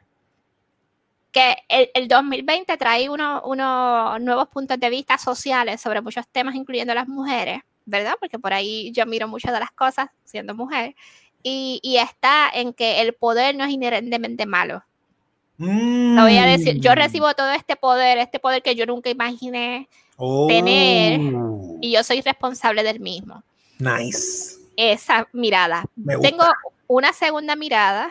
que 1.33 1.57
el, 1.69 2.09
2020 2.09 2.77
trae 2.77 3.09
unos 3.09 3.43
nuevos 4.21 4.49
puntos 4.49 4.79
de 4.79 4.91
vista 4.91 5.19
sociales 5.19 5.81
sobre 5.81 6.03
muchos 6.03 6.29
temas, 6.29 6.55
incluyendo 6.55 6.95
las 6.95 7.09
mujeres, 7.09 7.63
¿verdad? 7.87 8.15
Porque 8.21 8.39
por 8.39 8.53
ahí 8.53 8.93
yo 8.93 9.07
miro 9.07 9.27
muchas 9.27 9.53
de 9.53 9.61
las 9.61 9.73
cosas 9.73 10.09
siendo 10.25 10.55
mujer. 10.55 10.95
Y, 11.43 11.97
está 11.99 12.49
en 12.53 12.73
que 12.73 13.01
el 13.01 13.15
poder 13.15 13.57
no 13.57 13.65
es 13.65 13.71
inherentemente 13.71 14.47
malo. 14.47 14.85
voy 15.59 16.37
a 16.37 16.47
decir, 16.47 16.81
yo 16.81 16.93
mm. 16.93 16.95
recibo 16.95 17.35
todo 17.35 17.51
este 17.53 17.77
poder, 17.77 18.19
este 18.19 18.39
poder 18.39 18.63
que 18.63 18.75
yo 18.75 18.87
nunca 18.87 19.11
imaginé 19.11 19.89
tener, 20.49 21.21
oh. 21.35 21.79
y 21.81 21.93
yo 21.93 22.05
soy 22.05 22.21
responsable 22.21 22.83
del 22.83 23.01
mismo. 23.01 23.43
Nice. 23.79 24.57
Esa 24.77 25.29
mirada. 25.33 25.85
Tengo 26.21 26.45
una 26.87 27.13
segunda 27.13 27.57
mirada 27.57 28.09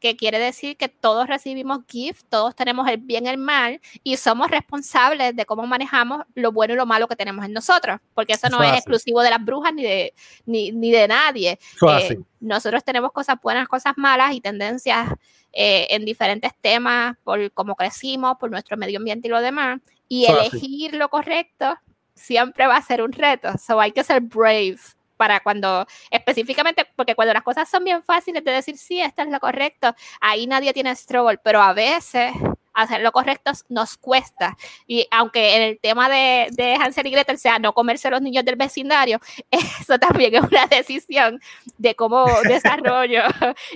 que 0.00 0.16
quiere 0.16 0.38
decir 0.38 0.76
que 0.76 0.88
todos 0.88 1.26
recibimos 1.26 1.80
gift, 1.88 2.24
todos 2.28 2.54
tenemos 2.54 2.88
el 2.88 2.98
bien 2.98 3.26
y 3.26 3.28
el 3.28 3.38
mal 3.38 3.80
y 4.02 4.16
somos 4.16 4.50
responsables 4.50 5.34
de 5.34 5.46
cómo 5.46 5.66
manejamos 5.66 6.22
lo 6.34 6.52
bueno 6.52 6.74
y 6.74 6.76
lo 6.76 6.86
malo 6.86 7.08
que 7.08 7.16
tenemos 7.16 7.44
en 7.44 7.52
nosotros, 7.52 7.98
porque 8.14 8.34
eso 8.34 8.48
no 8.48 8.62
es 8.62 8.74
exclusivo 8.74 9.22
de 9.22 9.30
las 9.30 9.44
brujas 9.44 9.72
ni 9.74 9.82
de, 9.82 10.14
ni, 10.44 10.90
de 10.90 11.08
nadie. 11.08 11.58
Eh, 11.88 12.18
nosotros 12.40 12.84
tenemos 12.84 13.12
cosas 13.12 13.36
buenas, 13.42 13.68
cosas 13.68 13.94
malas 13.96 14.34
y 14.34 14.40
tendencias 14.40 15.08
eh, 15.52 15.86
en 15.90 16.04
diferentes 16.04 16.52
temas 16.60 17.16
por 17.24 17.50
cómo 17.52 17.74
crecimos, 17.74 18.36
por 18.38 18.50
nuestro 18.50 18.76
medio 18.76 18.98
ambiente 18.98 19.28
y 19.28 19.30
lo 19.30 19.40
demás, 19.40 19.80
y 20.08 20.26
elegir 20.26 20.94
lo 20.94 21.08
correcto 21.08 21.74
siempre 22.14 22.66
va 22.66 22.76
a 22.76 22.82
ser 22.82 23.02
un 23.02 23.12
reto, 23.12 23.50
so 23.58 23.78
hay 23.80 23.92
que 23.92 24.02
ser 24.02 24.20
brave 24.22 24.78
para 25.16 25.40
cuando, 25.40 25.86
específicamente, 26.10 26.86
porque 26.96 27.14
cuando 27.14 27.34
las 27.34 27.42
cosas 27.42 27.68
son 27.68 27.84
bien 27.84 28.02
fáciles 28.02 28.44
de 28.44 28.50
decir, 28.50 28.76
sí, 28.76 29.00
esto 29.00 29.22
es 29.22 29.28
lo 29.28 29.40
correcto, 29.40 29.94
ahí 30.20 30.46
nadie 30.46 30.72
tiene 30.72 30.94
struggle, 30.94 31.38
pero 31.42 31.60
a 31.62 31.72
veces 31.72 32.32
hacer 32.76 33.00
lo 33.00 33.10
correcto 33.10 33.50
nos 33.70 33.96
cuesta. 33.96 34.56
Y 34.86 35.08
aunque 35.10 35.56
en 35.56 35.62
el 35.62 35.80
tema 35.80 36.08
de, 36.08 36.48
de 36.52 36.74
Hansel 36.74 37.06
y 37.06 37.10
Gretel 37.10 37.38
sea 37.38 37.58
no 37.58 37.72
comerse 37.72 38.08
a 38.08 38.10
los 38.12 38.22
niños 38.22 38.44
del 38.44 38.56
vecindario, 38.56 39.18
eso 39.50 39.98
también 39.98 40.34
es 40.34 40.42
una 40.42 40.66
decisión 40.66 41.40
de 41.78 41.94
cómo 41.94 42.26
desarrollo 42.44 43.22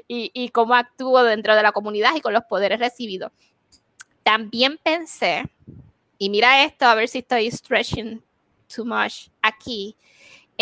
y, 0.06 0.30
y 0.34 0.50
cómo 0.50 0.74
actúo 0.74 1.22
dentro 1.24 1.56
de 1.56 1.62
la 1.62 1.72
comunidad 1.72 2.14
y 2.14 2.20
con 2.20 2.34
los 2.34 2.44
poderes 2.44 2.78
recibidos. 2.78 3.32
También 4.22 4.78
pensé, 4.82 5.44
y 6.18 6.28
mira 6.28 6.62
esto, 6.64 6.84
a 6.84 6.94
ver 6.94 7.08
si 7.08 7.18
estoy 7.18 7.50
stretching 7.50 8.22
too 8.72 8.84
much 8.84 9.28
aquí, 9.40 9.96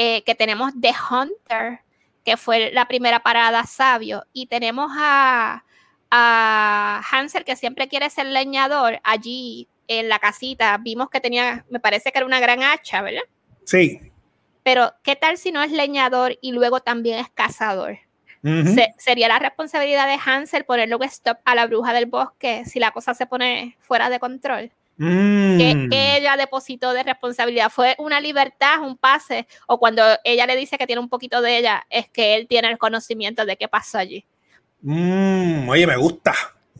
eh, 0.00 0.22
que 0.22 0.36
tenemos 0.36 0.70
The 0.80 0.92
Hunter, 1.10 1.80
que 2.24 2.36
fue 2.36 2.70
la 2.70 2.86
primera 2.86 3.18
parada 3.18 3.64
sabio, 3.64 4.24
y 4.32 4.46
tenemos 4.46 4.92
a, 4.96 5.64
a 6.08 7.02
Hansel, 7.10 7.44
que 7.44 7.56
siempre 7.56 7.88
quiere 7.88 8.08
ser 8.08 8.26
leñador, 8.26 9.00
allí 9.02 9.66
en 9.88 10.08
la 10.08 10.20
casita. 10.20 10.78
Vimos 10.78 11.10
que 11.10 11.20
tenía, 11.20 11.64
me 11.68 11.80
parece 11.80 12.12
que 12.12 12.18
era 12.18 12.26
una 12.26 12.38
gran 12.38 12.62
hacha, 12.62 13.02
¿verdad? 13.02 13.22
Sí. 13.64 14.00
Pero, 14.62 14.94
¿qué 15.02 15.16
tal 15.16 15.36
si 15.36 15.50
no 15.50 15.64
es 15.64 15.72
leñador 15.72 16.38
y 16.40 16.52
luego 16.52 16.78
también 16.78 17.18
es 17.18 17.28
cazador? 17.30 17.98
sería 18.98 19.26
la 19.26 19.40
responsabilidad 19.40 20.06
de 20.06 20.16
Hansel 20.24 20.64
ponerle 20.64 20.94
un 20.94 21.02
stop 21.02 21.38
a 21.44 21.56
la 21.56 21.66
bruja 21.66 21.92
del 21.92 22.06
bosque 22.06 22.62
si 22.66 22.78
la 22.78 22.92
cosa 22.92 23.12
se 23.12 23.26
pone 23.26 23.76
fuera 23.80 24.10
de 24.10 24.20
control. 24.20 24.70
Mm. 24.98 25.88
que 25.90 26.16
ella 26.16 26.36
depositó 26.36 26.92
de 26.92 27.04
responsabilidad. 27.04 27.70
¿Fue 27.70 27.94
una 27.98 28.20
libertad, 28.20 28.82
un 28.82 28.96
pase? 28.96 29.46
O 29.66 29.78
cuando 29.78 30.02
ella 30.24 30.46
le 30.46 30.56
dice 30.56 30.76
que 30.76 30.86
tiene 30.86 31.00
un 31.00 31.08
poquito 31.08 31.40
de 31.40 31.56
ella, 31.56 31.86
es 31.88 32.08
que 32.10 32.34
él 32.34 32.48
tiene 32.48 32.68
el 32.68 32.78
conocimiento 32.78 33.46
de 33.46 33.56
qué 33.56 33.68
pasó 33.68 33.98
allí. 33.98 34.24
Mm, 34.82 35.68
oye, 35.68 35.86
me 35.86 35.96
gusta. 35.96 36.34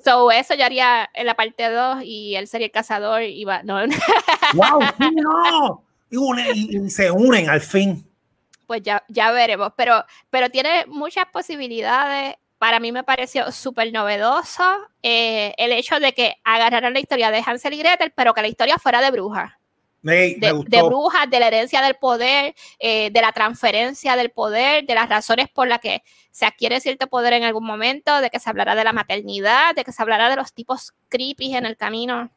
So, 0.04 0.30
eso 0.30 0.54
ya 0.54 0.66
haría 0.66 1.08
en 1.14 1.26
la 1.26 1.34
parte 1.34 1.68
2 1.70 1.98
y 2.04 2.34
él 2.34 2.48
sería 2.48 2.66
el 2.66 2.72
cazador 2.72 3.22
y 3.22 3.44
va. 3.44 3.62
No. 3.62 3.78
¡Wow! 4.54 4.80
¡No! 5.14 5.84
Y, 6.10 6.88
se 6.88 7.10
unen 7.10 7.50
al 7.50 7.60
fin. 7.60 8.02
Pues 8.66 8.82
ya, 8.82 9.04
ya 9.08 9.30
veremos. 9.30 9.72
Pero, 9.76 10.06
pero 10.30 10.48
tiene 10.48 10.86
muchas 10.86 11.26
posibilidades 11.26 12.36
para 12.58 12.80
mí 12.80 12.92
me 12.92 13.04
pareció 13.04 13.50
súper 13.52 13.92
novedoso 13.92 14.64
eh, 15.02 15.54
el 15.56 15.72
hecho 15.72 16.00
de 16.00 16.12
que 16.12 16.36
agarraran 16.44 16.92
la 16.92 17.00
historia 17.00 17.30
de 17.30 17.42
Hansel 17.44 17.74
y 17.74 17.78
Gretel, 17.78 18.12
pero 18.14 18.34
que 18.34 18.42
la 18.42 18.48
historia 18.48 18.78
fuera 18.78 19.00
de 19.00 19.10
brujas. 19.10 19.52
de, 20.02 20.82
brujas, 20.82 21.28
de 21.30 21.40
la 21.40 21.48
herencia 21.48 21.82
del 21.82 21.94
poder, 21.94 22.54
eh, 22.78 23.10
de 23.10 23.20
la 23.20 23.32
transferencia 23.32 24.16
del 24.16 24.30
poder, 24.30 24.84
de 24.86 24.94
las 24.94 25.08
razones 25.08 25.48
por 25.48 25.68
las 25.68 25.80
que 25.80 26.02
se 26.30 26.46
adquiere 26.46 26.80
cierto 26.80 27.06
poder 27.06 27.32
en 27.32 27.44
algún 27.44 27.64
momento, 27.64 28.20
de 28.20 28.30
que 28.30 28.40
se 28.40 28.50
hablará 28.50 28.74
de 28.74 28.84
la 28.84 28.92
maternidad, 28.92 29.74
de 29.74 29.84
que 29.84 29.92
se 29.92 30.02
hablará 30.02 30.28
de 30.28 30.36
los 30.36 30.52
tipos 30.52 30.92
creepy 31.08 31.54
en 31.54 31.66
el 31.66 31.76
camino 31.76 32.30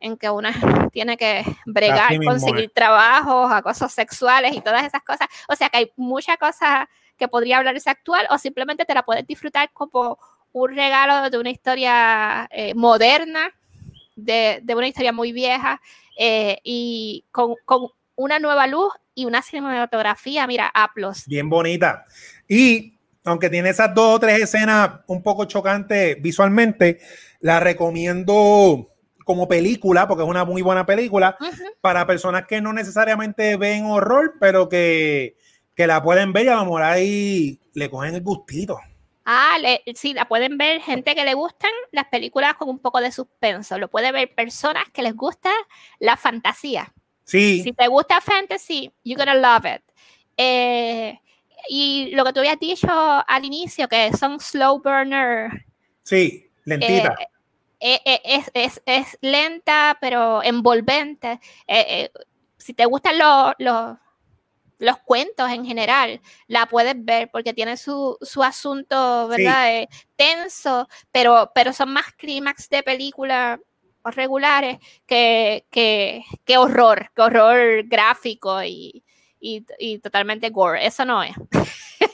en 0.00 0.18
que 0.18 0.28
una 0.28 0.52
tiene 0.92 1.16
que 1.16 1.44
bregar, 1.64 2.22
conseguir 2.24 2.70
trabajos, 2.70 3.50
acosos 3.50 3.90
sexuales 3.92 4.54
y 4.54 4.60
todas 4.60 4.84
esas 4.84 5.02
cosas. 5.02 5.28
O 5.48 5.56
sea 5.56 5.70
que 5.70 5.78
hay 5.78 5.92
muchas 5.96 6.36
cosas 6.36 6.86
que 7.16 7.28
podría 7.28 7.58
hablarse 7.58 7.90
actual 7.90 8.26
o 8.30 8.38
simplemente 8.38 8.84
te 8.84 8.94
la 8.94 9.04
puedes 9.04 9.26
disfrutar 9.26 9.70
como 9.72 10.18
un 10.52 10.74
regalo 10.74 11.30
de 11.30 11.38
una 11.38 11.50
historia 11.50 12.48
eh, 12.50 12.74
moderna, 12.74 13.52
de, 14.16 14.62
una 14.74 14.86
historia 14.86 15.12
muy 15.12 15.32
vieja 15.32 15.80
eh, 16.18 16.58
y 16.62 17.24
con, 17.32 17.56
una 18.16 18.38
nueva 18.38 18.66
luz 18.66 18.92
y 19.14 19.24
una 19.24 19.42
cinematografía, 19.42 20.46
mira, 20.46 20.70
Aplos. 20.72 21.24
Bien 21.26 21.48
bonita. 21.48 22.04
Y 22.48 22.94
aunque 23.24 23.50
tiene 23.50 23.70
esas 23.70 23.94
dos 23.94 24.16
o 24.16 24.20
tres 24.20 24.40
escenas 24.40 25.00
un 25.06 25.22
poco 25.22 25.46
chocantes 25.46 26.20
visualmente, 26.20 27.00
la 27.40 27.58
recomiendo 27.58 28.90
como 29.24 29.48
película, 29.48 30.06
porque 30.06 30.22
es 30.22 30.28
una 30.28 30.44
muy 30.44 30.62
buena 30.62 30.86
película, 30.86 31.36
para 31.80 32.06
personas 32.06 32.46
que 32.46 32.60
no 32.60 32.72
necesariamente 32.72 33.56
ven 33.56 33.86
horror, 33.86 34.34
pero 34.38 34.68
que 34.68 35.36
que 35.74 35.86
la 35.86 36.02
pueden 36.02 36.32
ver 36.32 36.46
y 36.46 36.48
a 36.48 36.56
lo 36.56 36.64
mejor 36.64 36.82
ahí 36.82 37.60
le 37.74 37.90
cogen 37.90 38.14
el 38.14 38.22
gustito. 38.22 38.78
Ah, 39.24 39.56
sí, 39.94 40.12
la 40.12 40.28
pueden 40.28 40.58
ver 40.58 40.82
gente 40.82 41.14
que 41.14 41.24
le 41.24 41.34
gustan 41.34 41.70
las 41.92 42.06
películas 42.06 42.54
con 42.54 42.68
un 42.68 42.78
poco 42.78 43.00
de 43.00 43.10
suspenso. 43.10 43.78
Lo 43.78 43.88
puede 43.88 44.12
ver 44.12 44.34
personas 44.34 44.84
que 44.92 45.02
les 45.02 45.16
gusta 45.16 45.50
la 45.98 46.16
fantasía. 46.16 46.92
Sí. 47.24 47.62
Si 47.62 47.72
te 47.72 47.88
gusta 47.88 48.20
fantasy, 48.20 48.92
you're 49.02 49.18
gonna 49.18 49.34
love 49.34 49.64
it. 49.64 49.82
Eh, 50.36 51.18
y 51.70 52.10
lo 52.14 52.24
que 52.24 52.34
tú 52.34 52.40
habías 52.40 52.58
dicho 52.58 52.88
al 52.90 53.44
inicio, 53.44 53.88
que 53.88 54.12
son 54.14 54.38
slow 54.38 54.82
burner. 54.82 55.64
Sí, 56.02 56.50
lentita. 56.64 57.16
Eh, 57.80 58.00
eh, 58.04 58.20
es, 58.24 58.50
es, 58.52 58.82
es, 58.84 59.18
lenta, 59.22 59.96
pero 60.02 60.42
envolvente. 60.42 61.40
si 62.58 62.74
te 62.74 62.84
gustan 62.84 63.18
los, 63.18 63.54
los, 63.58 63.96
los, 64.84 64.98
cuentos 64.98 65.50
en 65.50 65.64
general, 65.64 66.20
la 66.46 66.66
puedes 66.66 66.94
ver 66.96 67.30
porque 67.32 67.54
tiene 67.54 67.76
su, 67.76 68.16
su 68.20 68.42
asunto, 68.42 69.28
¿verdad? 69.28 69.88
tenso, 70.16 70.88
pero, 71.10 71.50
pero 71.54 71.72
son 71.72 71.92
más 71.92 72.12
clímax 72.12 72.68
de 72.68 72.82
película 72.82 73.58
regulares 74.04 74.78
que, 75.06 75.66
que, 75.70 76.24
que 76.44 76.58
horror, 76.58 77.10
que 77.14 77.22
horror 77.22 77.84
gráfico 77.84 78.62
y, 78.62 79.02
y, 79.40 79.98
totalmente 79.98 80.50
gore. 80.50 80.86
Eso 80.86 81.04
no 81.04 81.22
es. 81.22 81.34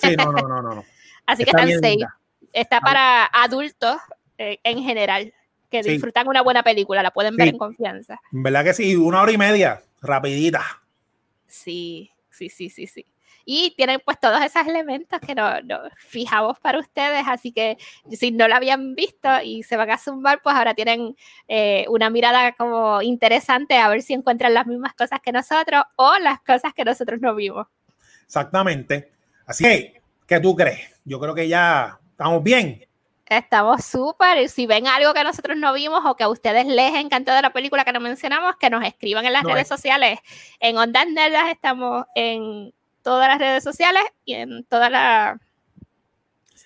Sí, 0.00 0.16
no, 0.16 0.32
no, 0.32 0.48
no, 0.48 0.62
no. 0.62 0.84
Así 1.26 1.44
que 1.44 1.50
están 1.50 1.70
safe. 1.70 1.98
Está 2.52 2.80
para 2.80 3.26
adultos 3.26 3.96
eh, 4.38 4.58
en 4.64 4.82
general 4.82 5.32
que 5.70 5.82
disfrutan 5.82 6.26
una 6.26 6.42
buena 6.42 6.64
película, 6.64 7.02
la 7.02 7.12
pueden 7.12 7.36
ver 7.36 7.48
en 7.48 7.58
confianza. 7.58 8.20
¿Verdad 8.32 8.64
que 8.64 8.74
sí? 8.74 8.96
Una 8.96 9.22
hora 9.22 9.30
y 9.30 9.38
media, 9.38 9.82
rapidita. 10.02 10.82
Sí, 11.46 12.10
sí, 12.48 12.48
sí, 12.48 12.70
sí, 12.70 12.86
sí. 12.86 13.06
Y 13.44 13.74
tienen 13.76 14.00
pues 14.04 14.18
todos 14.18 14.40
esos 14.42 14.66
elementos 14.66 15.20
que 15.20 15.34
nos 15.34 15.64
no, 15.64 15.78
fijamos 15.96 16.58
para 16.60 16.78
ustedes, 16.78 17.24
así 17.26 17.52
que 17.52 17.76
si 18.10 18.30
no 18.30 18.48
lo 18.48 18.54
habían 18.54 18.94
visto 18.94 19.28
y 19.42 19.62
se 19.62 19.76
van 19.76 19.90
a 19.90 19.98
zumbar, 19.98 20.40
pues 20.42 20.54
ahora 20.54 20.74
tienen 20.74 21.16
eh, 21.48 21.84
una 21.88 22.10
mirada 22.10 22.52
como 22.52 23.02
interesante 23.02 23.76
a 23.76 23.88
ver 23.88 24.02
si 24.02 24.14
encuentran 24.14 24.54
las 24.54 24.66
mismas 24.66 24.94
cosas 24.94 25.20
que 25.22 25.32
nosotros 25.32 25.82
o 25.96 26.18
las 26.18 26.40
cosas 26.40 26.72
que 26.74 26.84
nosotros 26.84 27.20
no 27.20 27.34
vimos. 27.34 27.66
Exactamente. 28.24 29.12
Así 29.46 29.64
que, 29.64 30.00
¿qué 30.26 30.40
tú 30.40 30.54
crees? 30.54 31.00
Yo 31.04 31.18
creo 31.18 31.34
que 31.34 31.48
ya 31.48 31.98
estamos 32.10 32.42
bien. 32.42 32.86
Estamos 33.30 33.84
súper. 33.84 34.48
Si 34.48 34.66
ven 34.66 34.88
algo 34.88 35.14
que 35.14 35.22
nosotros 35.22 35.56
no 35.56 35.72
vimos 35.72 36.00
o 36.04 36.16
que 36.16 36.24
a 36.24 36.28
ustedes 36.28 36.66
les 36.66 36.92
encantó 36.96 37.32
de 37.32 37.40
la 37.40 37.52
película 37.52 37.84
que 37.84 37.92
no 37.92 38.00
mencionamos, 38.00 38.56
que 38.56 38.70
nos 38.70 38.84
escriban 38.84 39.24
en 39.24 39.32
las 39.32 39.44
redes 39.44 39.68
sociales. 39.68 40.18
En 40.58 40.76
Ondas 40.76 41.06
Nerdas 41.06 41.44
estamos 41.48 42.06
en 42.16 42.74
todas 43.02 43.28
las 43.28 43.38
redes 43.38 43.62
sociales 43.62 44.02
y 44.24 44.34
en 44.34 44.64
toda 44.64 44.90
la... 44.90 45.38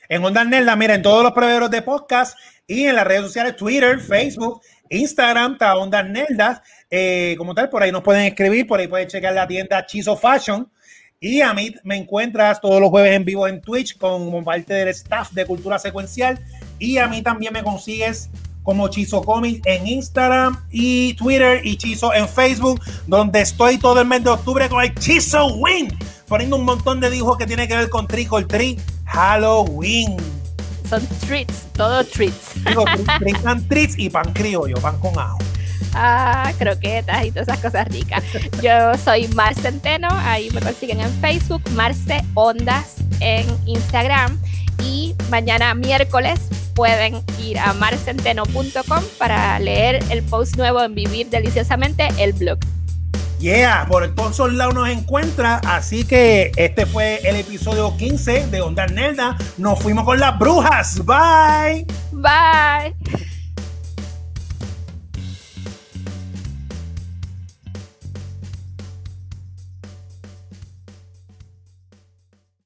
En 0.09 0.24
Onda 0.24 0.43
Nerda, 0.45 0.74
mira, 0.74 0.95
en 0.95 1.03
todos 1.03 1.23
los 1.23 1.32
proveedores 1.32 1.70
de 1.70 1.82
podcast 1.82 2.39
y 2.66 2.86
en 2.86 2.97
las 2.97 3.07
redes 3.07 3.24
sociales, 3.24 3.57
Twitter, 3.57 4.01
Facebook, 4.01 4.62
Instagram, 4.89 5.53
está 5.53 5.77
Onda 5.77 6.03
Nerdas, 6.03 6.62
eh, 6.91 7.35
como 7.36 7.55
tal, 7.55 7.69
por 7.69 7.82
ahí 7.82 7.93
nos 7.93 8.03
pueden 8.03 8.23
escribir, 8.23 8.66
por 8.66 8.81
ahí 8.81 8.89
pueden 8.89 9.09
checar 9.09 9.35
la 9.35 9.47
tienda 9.47 9.85
Chizo 9.85 10.16
Fashion. 10.16 10.70
Y 11.24 11.40
a 11.40 11.55
mí 11.55 11.74
me 11.84 11.96
encuentras 11.96 12.60
todos 12.60 12.82
los 12.82 12.90
jueves 12.90 13.16
en 13.16 13.24
vivo 13.24 13.48
en 13.48 13.62
Twitch 13.62 13.96
como 13.96 14.44
parte 14.44 14.74
del 14.74 14.88
staff 14.88 15.32
de 15.32 15.46
Cultura 15.46 15.78
Secuencial. 15.78 16.38
Y 16.78 16.98
a 16.98 17.09
mí 17.09 17.22
también 17.22 17.55
me 17.55 17.62
consigues 17.62 18.28
como 18.62 18.88
Chizo 18.88 19.22
Comics 19.22 19.62
en 19.64 19.86
Instagram 19.86 20.62
y 20.70 21.14
Twitter 21.14 21.64
y 21.64 21.78
Chizo 21.78 22.12
en 22.12 22.28
Facebook, 22.28 22.78
donde 23.06 23.40
estoy 23.40 23.78
todo 23.78 24.02
el 24.02 24.06
mes 24.06 24.22
de 24.22 24.28
octubre 24.28 24.68
con 24.68 24.84
el 24.84 24.94
Chizo 24.96 25.46
Win 25.56 25.88
poniendo 26.28 26.56
un 26.56 26.66
montón 26.66 27.01
de 27.01 27.09
dibujos 27.09 27.38
que 27.38 27.46
tiene 27.46 27.66
que 27.66 27.74
ver 27.74 27.88
con 27.88 28.06
Trick 28.06 28.30
or 28.30 28.46
Treat 28.46 28.78
Halloween. 29.06 30.18
Son 30.86 31.01
treats, 31.26 31.68
todo 31.72 32.05
treats. 32.05 32.62
Digo, 32.66 32.84
treats 33.70 33.98
y 33.98 34.10
pan 34.10 34.30
criollo, 34.34 34.76
pan 34.76 34.98
con 34.98 35.18
ajo. 35.18 35.38
Ah, 35.95 36.53
croquetas 36.59 37.25
y 37.25 37.31
todas 37.31 37.49
esas 37.49 37.61
cosas 37.61 37.89
ricas. 37.89 38.23
Yo 38.62 38.97
soy 38.99 39.29
Mar 39.29 39.55
Centeno, 39.55 40.09
ahí 40.11 40.51
me 40.51 40.61
consiguen 40.61 41.01
en 41.01 41.11
Facebook, 41.21 41.62
Marce 41.73 42.23
Ondas 42.35 42.97
en 43.21 43.47
Instagram 43.66 44.39
y 44.83 45.15
mañana 45.31 45.75
miércoles 45.75 46.41
pueden 46.75 47.23
ir 47.41 47.59
a 47.59 47.73
marcenteno.com 47.75 49.05
para 49.19 49.59
leer 49.61 50.03
el 50.11 50.23
post 50.25 50.57
nuevo 50.57 50.83
en 50.83 50.95
Vivir 50.95 51.31
Deliciosamente, 51.31 52.09
el 52.19 52.33
blog. 52.33 52.59
Yeah, 53.39 53.85
por 53.89 54.15
todos 54.15 54.53
lados 54.55 54.75
nos 54.75 54.89
encuentra. 54.89 55.61
Así 55.66 56.05
que 56.05 56.51
este 56.57 56.87
fue 56.87 57.21
el 57.29 57.37
episodio 57.37 57.95
15 57.97 58.47
de 58.47 58.61
Onda 58.62 58.87
Nelda. 58.87 59.37
Nos 59.59 59.81
fuimos 59.81 60.05
con 60.05 60.19
las 60.19 60.39
brujas. 60.39 61.05
Bye. 61.05 61.87
Bye. 62.12 62.95